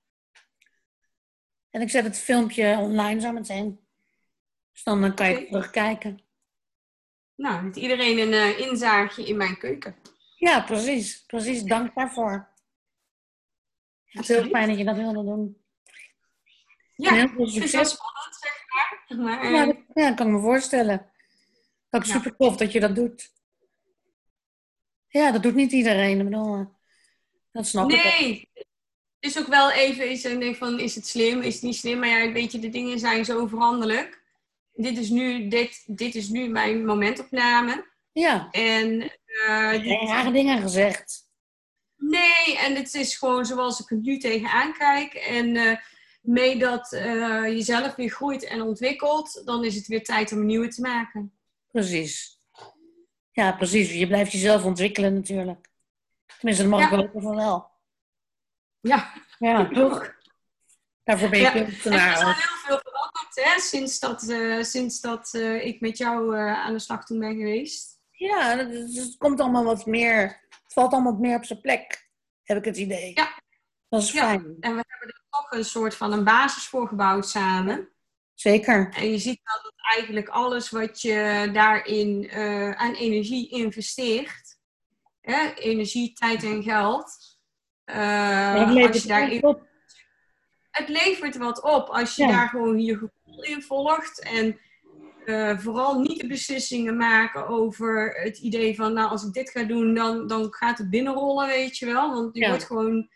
En 1.70 1.82
ik 1.82 1.90
zet 1.90 2.04
het 2.04 2.18
filmpje 2.18 2.78
online 2.78 3.22
zo 3.22 3.32
meteen. 3.32 3.88
Dus 4.72 4.84
dan 4.84 5.04
eh, 5.04 5.16
kan 5.16 5.30
je 5.30 5.38
Oké. 5.38 5.46
terugkijken. 5.46 6.22
Nou, 7.36 7.64
heeft 7.64 7.78
iedereen 7.78 8.18
een 8.18 8.34
eh, 8.34 8.60
inzaagje 8.60 9.26
in 9.26 9.38
mijn 9.38 9.58
keuken. 9.58 9.96
Ja, 10.40 10.62
precies. 10.62 11.24
Precies, 11.26 11.64
dank 11.64 11.96
daarvoor. 11.96 12.50
Het 14.06 14.22
is 14.22 14.28
heel 14.28 14.50
fijn 14.50 14.68
dat 14.68 14.78
je 14.78 14.84
dat 14.84 14.96
wilde 14.96 15.24
doen. 15.24 15.62
Ja, 16.96 17.14
heel 17.14 17.28
veel 17.28 17.46
het 17.46 17.56
is 17.56 17.58
wel 17.60 17.68
succes. 17.86 17.90
spannend, 17.92 18.36
zeg 19.08 19.18
maar. 19.18 19.18
maar 19.18 19.42
eh, 19.44 19.52
Ja, 19.52 19.66
dat, 19.66 19.76
ja, 19.94 20.08
dat 20.08 20.16
kan 20.16 20.28
ik 20.28 20.34
me 20.34 20.40
voorstellen. 20.40 21.12
Ook 21.90 22.04
Ja. 22.04 22.12
super 22.14 22.36
tof 22.36 22.56
dat 22.58 22.72
je 22.72 22.80
dat 22.80 22.96
doet. 22.96 23.32
Ja, 25.08 25.32
dat 25.32 25.44
doet 25.44 25.56
niet 25.56 25.72
iedereen. 25.72 26.20
Ik 26.20 26.24
bedoel, 26.26 26.56
eh, 26.56 26.66
dat 27.52 27.68
snap 27.68 27.92
ik. 27.92 28.04
nee, 28.04 28.50
het 28.54 28.66
is 29.20 29.40
ook 29.40 29.48
wel 29.48 29.72
even 29.72 30.12
iets 30.12 30.24
en 30.24 30.40
denk 30.40 30.56
van, 30.56 30.80
is 30.80 30.96
het 30.96 31.08
slim, 31.08 31.42
is 31.42 31.54
het 31.54 31.64
niet 31.64 31.76
slim? 31.76 32.00
Maar 32.00 32.10
ja, 32.10 32.32
weet 32.32 32.52
je, 32.52 32.60
de 32.60 32.70
dingen 32.70 33.00
zijn 33.00 33.26
zo 33.26 33.48
veranderlijk. 33.48 34.24
Dit 34.74 34.98
is 34.98 35.10
nu, 35.10 35.48
dit, 35.48 35.84
dit 35.98 36.16
is 36.16 36.30
nu 36.30 36.48
mijn 36.48 36.86
momentopname. 36.86 37.88
Ja, 38.12 38.48
En 38.52 39.19
eh, 39.48 39.72
dit- 39.72 39.82
geen 39.82 40.08
rare 40.08 40.32
dingen 40.32 40.62
gezegd. 40.62 41.28
Nee, 41.98 42.58
en 42.58 42.76
het 42.76 42.94
is 42.94 43.18
gewoon 43.18 43.46
zoals 43.46 43.80
ik 43.80 43.90
het 43.90 44.02
nu 44.02 44.18
tegenaan 44.18 44.74
kijk. 44.74 45.14
En 45.14 45.56
eh 45.56 45.78
mee 46.22 46.58
dat 46.60 46.94
eh, 46.94 47.44
jezelf 47.44 47.96
weer 47.96 48.10
groeit 48.10 48.44
en 48.44 48.62
ontwikkelt, 48.62 49.42
dan 49.46 49.64
is 49.64 49.76
het 49.76 49.88
weer 49.88 50.04
tijd 50.04 50.32
om 50.32 50.38
een 50.40 50.46
nieuwe 50.46 50.68
te 50.68 50.82
maken. 50.82 51.34
Precies. 51.72 52.38
Ja, 53.32 53.52
precies. 53.52 53.92
Je 53.94 54.08
blijft 54.08 54.32
jezelf 54.32 54.64
ontwikkelen 54.64 55.14
natuurlijk. 55.14 55.70
Tenminste, 56.38 56.64
dat 56.64 56.72
mag 56.72 56.80
Ja. 56.82 56.86
ik 56.98 57.04
hopen 57.06 57.22
van 57.22 57.36
wel. 57.36 57.72
Ja, 58.80 59.14
Ja, 59.40 59.68
toch? 59.74 60.18
Daarvoor 61.04 61.30
ben 61.30 61.40
je 61.40 61.46
Ja, 61.46 61.56
er 61.56 61.68
is 61.68 61.86
al 61.86 62.34
heel 62.34 62.58
veel 62.66 62.80
veranderd 62.84 63.36
hè, 63.56 63.60
sinds 63.60 64.00
dat, 64.00 64.30
eh, 64.30 64.64
sinds 64.64 65.02
dat 65.02 65.34
eh, 65.34 65.66
ik 65.66 65.82
met 65.82 65.98
jou 65.98 66.38
eh, 66.38 66.54
aan 66.54 66.74
de 66.74 66.80
slag 66.80 67.06
toen 67.06 67.20
ben 67.20 67.36
geweest. 67.36 67.99
Ja, 68.20 68.58
het 68.58 69.16
komt 69.18 69.40
allemaal 69.40 69.64
wat 69.64 69.86
meer. 69.86 70.22
Het 70.64 70.74
valt 70.74 70.92
allemaal 70.94 71.12
wat 71.12 71.22
meer 71.22 71.36
op 71.36 71.46
zijn 71.46 71.62
plek, 71.62 72.10
heb 72.44 72.58
ik 72.58 72.66
het 72.66 72.78
idee. 72.78 73.12
Ja. 73.14 73.42
Dat 73.90 74.02
is 74.02 74.12
Ja. 74.12 74.20
fijn. 74.22 74.40
En 74.60 74.76
we 74.76 74.84
hebben 74.88 75.08
er 75.08 75.24
toch 75.30 75.52
een 75.52 75.66
soort 75.66 75.96
van 75.96 76.12
een 76.14 76.24
basis 76.24 76.64
voor 76.68 76.88
gebouwd 76.88 77.28
samen. 77.28 77.90
Zeker. 78.34 78.94
En 78.96 79.12
je 79.12 79.18
ziet 79.18 79.40
wel 79.44 79.62
dat 79.64 79.74
eigenlijk 79.96 80.28
alles 80.30 80.70
wat 80.70 81.02
je 81.02 81.50
daarin 81.54 82.30
eh, 82.30 82.72
aan 82.72 82.94
energie 82.94 83.50
investeert, 83.50 84.58
hè, 85.22 85.54
energie, 85.54 86.14
tijd 86.14 86.44
en 86.44 86.64
geld, 86.64 87.38
eh, 87.84 88.54
het 88.54 88.64
als 88.66 88.74
levert 88.74 89.02
je 89.02 89.08
daarin, 89.08 89.44
op. 89.44 89.68
het 90.72 90.90
levert 90.90 91.38
wat 91.38 91.62
op 91.62 91.88
als 91.90 92.16
je 92.16 92.24
Ja. 92.26 92.32
daar 92.32 92.50
gewoon 92.50 92.80
je 92.82 92.94
gevoel 92.98 93.44
in 93.44 93.62
volgt. 93.64 94.20
En 94.24 94.60
eh, 95.30 95.58
vooral 95.58 96.00
niet 96.00 96.20
de 96.20 96.28
beslissingen 96.28 96.98
maken 96.98 97.48
over 97.48 98.20
het 98.22 98.38
idee 98.38 98.76
van, 98.76 98.94
nou, 98.94 99.10
als 99.10 99.24
ik 99.24 99.34
dit 99.34 99.50
ga 99.50 99.64
doen, 99.64 99.94
dan, 99.94 100.28
dan 100.28 100.54
gaat 100.54 100.78
het 100.78 100.90
binnenrollen, 100.90 101.48
weet 101.48 101.78
je 101.78 101.86
wel. 101.86 102.14
Want 102.14 102.36
je 102.36 102.42
Ja. 102.42 102.50
wordt 102.50 102.64
gewoon 102.64 103.10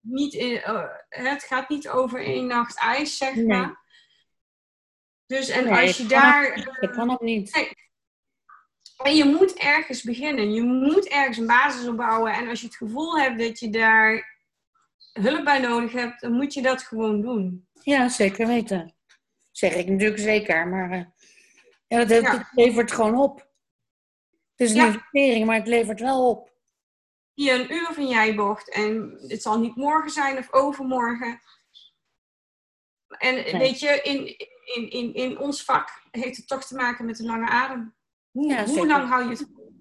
niet 0.00 0.34
in, 0.34 0.56
eh, 0.62 0.84
het 1.08 1.42
gaat 1.42 1.68
niet 1.68 1.88
over 1.88 2.24
één 2.24 2.46
nacht 2.46 2.78
ijs, 2.78 3.16
zeg 3.16 3.34
Nee. 3.34 3.46
maar. 3.46 3.78
Dus 5.26 5.48
en 5.48 5.64
Nee, 5.64 5.86
als 5.86 5.96
je 5.96 6.06
daar. 6.06 6.76
Dat 6.80 6.90
kan 6.90 7.10
ook 7.10 7.20
niet. 7.20 7.74
En 9.02 9.16
je 9.16 9.24
moet 9.24 9.54
ergens 9.54 10.02
beginnen. 10.02 10.52
Je 10.52 10.62
moet 10.62 11.08
ergens 11.08 11.36
een 11.38 11.46
basis 11.46 11.88
opbouwen. 11.88 12.32
En 12.32 12.48
als 12.48 12.60
je 12.60 12.66
het 12.66 12.76
gevoel 12.76 13.18
hebt 13.18 13.38
dat 13.38 13.58
je 13.58 13.70
daar 13.70 14.38
hulp 15.12 15.44
bij 15.44 15.58
nodig 15.58 15.92
hebt, 15.92 16.20
dan 16.20 16.32
moet 16.32 16.54
je 16.54 16.62
dat 16.62 16.82
gewoon 16.82 17.20
doen. 17.20 17.68
Ja, 17.82 18.08
zeker 18.08 18.46
weten. 18.46 18.94
Zeg 19.50 19.74
ik 19.74 19.88
natuurlijk 19.88 20.20
zeker, 20.20 20.68
maar 20.68 21.12
ja, 21.90 21.98
dat, 21.98 22.08
het, 22.08 22.22
Ja. 22.22 22.38
het 22.38 22.46
levert 22.52 22.92
gewoon 22.92 23.18
op. 23.18 23.38
Het 24.56 24.68
is 24.68 24.70
een 24.70 24.76
Ja. 24.76 24.86
investering, 24.86 25.46
maar 25.46 25.56
het 25.56 25.66
levert 25.66 26.00
wel 26.00 26.28
op. 26.28 26.52
Hier 27.34 27.54
een 27.60 27.72
uur 27.72 27.88
van 27.92 28.08
jij 28.08 28.34
bocht. 28.34 28.70
En 28.70 29.18
het 29.26 29.42
zal 29.42 29.58
niet 29.60 29.76
morgen 29.76 30.10
zijn 30.10 30.38
of 30.38 30.52
overmorgen. 30.52 31.40
En 33.08 33.58
weet 33.58 33.80
je, 33.80 34.00
in, 34.02 34.26
in, 34.74 34.90
in, 34.90 35.14
in 35.14 35.38
ons 35.38 35.64
vak 35.64 36.02
heeft 36.10 36.36
het 36.36 36.48
toch 36.48 36.64
te 36.64 36.74
maken 36.74 37.04
met 37.04 37.18
een 37.18 37.26
lange 37.26 37.48
adem. 37.48 37.94
Hoe, 38.30 38.52
Ja, 38.52 38.64
hoe 38.66 38.86
lang 38.86 39.08
hou 39.08 39.22
je 39.24 39.28
het 39.30 39.46
vol? 39.54 39.72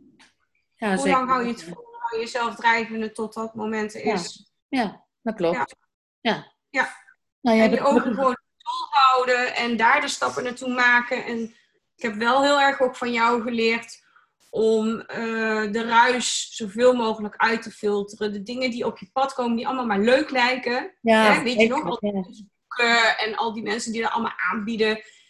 Ja, 0.75 0.87
Hoe 0.87 0.97
zeker 0.97 1.11
lang 1.11 1.29
hou 1.29 1.43
je 1.43 1.51
het 1.51 1.63
vol? 1.63 1.87
Hou 1.99 2.15
je 2.15 2.19
jezelf 2.19 2.55
drijvende 2.55 3.11
tot 3.11 3.33
dat 3.33 3.55
moment 3.55 3.95
is? 3.95 4.51
Ja, 4.67 5.05
dat 5.21 5.35
klopt. 5.35 5.75
Ja. 6.21 6.53
Ja. 6.69 6.95
Nou, 7.41 7.59
En 7.59 7.69
je 7.71 7.81
ogen 7.81 8.01
gewoon 8.13 8.37
doel 8.57 8.87
houden 8.89 9.55
en 9.55 9.77
daar 9.77 10.01
de 10.01 10.07
stappen 10.07 10.43
naartoe 10.43 10.73
maken. 10.73 11.25
En 11.25 11.55
ik 11.99 12.05
heb 12.05 12.15
wel 12.15 12.43
heel 12.43 12.59
erg 12.59 12.81
ook 12.81 12.95
van 12.95 13.11
jou 13.11 13.41
geleerd 13.41 14.03
om 14.49 14.99
eh, 14.99 15.71
de 15.71 15.83
ruis 15.83 16.55
zoveel 16.55 16.93
mogelijk 16.93 17.35
uit 17.37 17.61
te 17.61 17.71
filteren. 17.71 18.33
De 18.33 18.43
dingen 18.43 18.71
die 18.71 18.85
op 18.85 18.97
je 18.97 19.09
pad 19.11 19.33
komen, 19.33 19.55
die 19.55 19.67
allemaal 19.67 19.85
maar 19.85 19.99
leuk 19.99 20.29
lijken. 20.29 20.97
ja, 21.01 21.33
hè, 21.33 21.43
weet 21.43 21.59
je 21.59 21.67
nog, 21.67 21.85
al 21.85 21.99
die 21.99 22.11
boeken 22.11 23.17
en 23.17 23.35
al 23.35 23.53
die 23.53 23.63
mensen 23.63 23.91
die 23.91 24.01
dat 24.01 24.11
allemaal 24.11 24.37
aanbieden. 24.51 24.89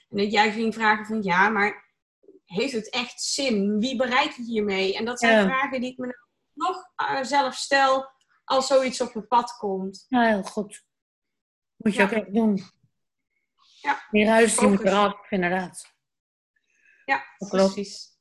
En 0.09 0.17
dat 0.17 0.31
jij 0.31 0.51
ging 0.51 0.73
vragen 0.73 1.05
van 1.05 1.23
ja, 1.23 1.49
maar 1.49 1.87
heeft 2.45 2.73
het 2.73 2.89
echt 2.89 3.21
zin? 3.21 3.79
Wie 3.79 3.95
bereik 3.95 4.37
ik 4.37 4.45
hiermee? 4.45 4.97
En 4.97 5.05
dat 5.05 5.19
zijn 5.19 5.45
vragen 5.45 5.81
die 5.81 5.91
ik 5.91 5.97
me 5.97 6.05
nou 6.05 6.17
nog 6.53 6.89
uh, 7.09 7.23
zelf 7.23 7.55
stel 7.55 8.11
als 8.43 8.67
zoiets 8.67 9.01
op 9.01 9.13
mijn 9.13 9.27
pad 9.27 9.57
komt. 9.57 10.05
Ja, 10.07 10.27
heel 10.27 10.43
goed. 10.43 10.83
Moet 11.75 11.95
je 11.95 12.03
ook 12.03 12.11
echt 12.11 12.33
doen. 12.33 12.61
Ja. 13.81 14.07
Die 14.11 14.25
ruis 14.25 14.57
die 14.57 14.67
moet 14.67 14.85
eraf, 14.85 15.31
inderdaad. 15.31 15.97
Ja, 17.09 17.23
precies. 17.49 18.17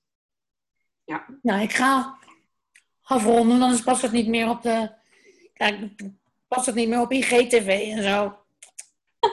Ja. 1.05 1.26
Nou, 1.43 1.61
ik 1.62 1.72
ga 1.72 2.18
afronden, 3.03 3.62
anders 3.62 3.82
past 3.82 4.03
het 4.03 4.12
niet 4.12 4.28
meer 4.28 4.49
op 4.49 4.62
de... 4.62 4.97
Kijk, 5.53 5.95
past 6.49 6.66
het 6.66 6.74
niet 6.74 6.89
meer 6.89 7.01
op 7.01 7.12
IGTV 7.12 7.93
en 7.97 8.03
zo. 8.03 8.39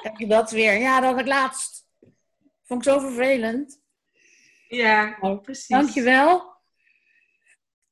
Kijk 0.01 0.18
je 0.18 0.28
dat 0.28 0.51
weer? 0.51 0.78
Ja, 0.78 0.99
dat 0.99 1.12
had 1.12 1.20
ik 1.20 1.28
laatst. 1.28 1.88
Vond 2.64 2.86
ik 2.86 2.91
zo 2.91 2.99
vervelend. 2.99 3.82
Ja, 4.68 5.18
oh, 5.20 5.41
precies. 5.41 5.68
Dankjewel. 5.68 6.53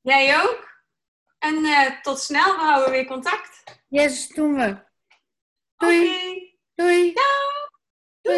Jij 0.01 0.41
ook. 0.43 0.81
En 1.39 1.55
uh, 1.55 2.01
tot 2.01 2.19
snel, 2.19 2.55
we 2.55 2.61
houden 2.61 2.91
weer 2.91 3.05
contact. 3.05 3.63
Yes, 3.87 4.27
doen 4.27 4.53
we. 4.53 4.83
Doei. 5.77 5.99
Okay. 5.99 6.57
Doei. 6.75 7.13
Doei. 7.13 7.13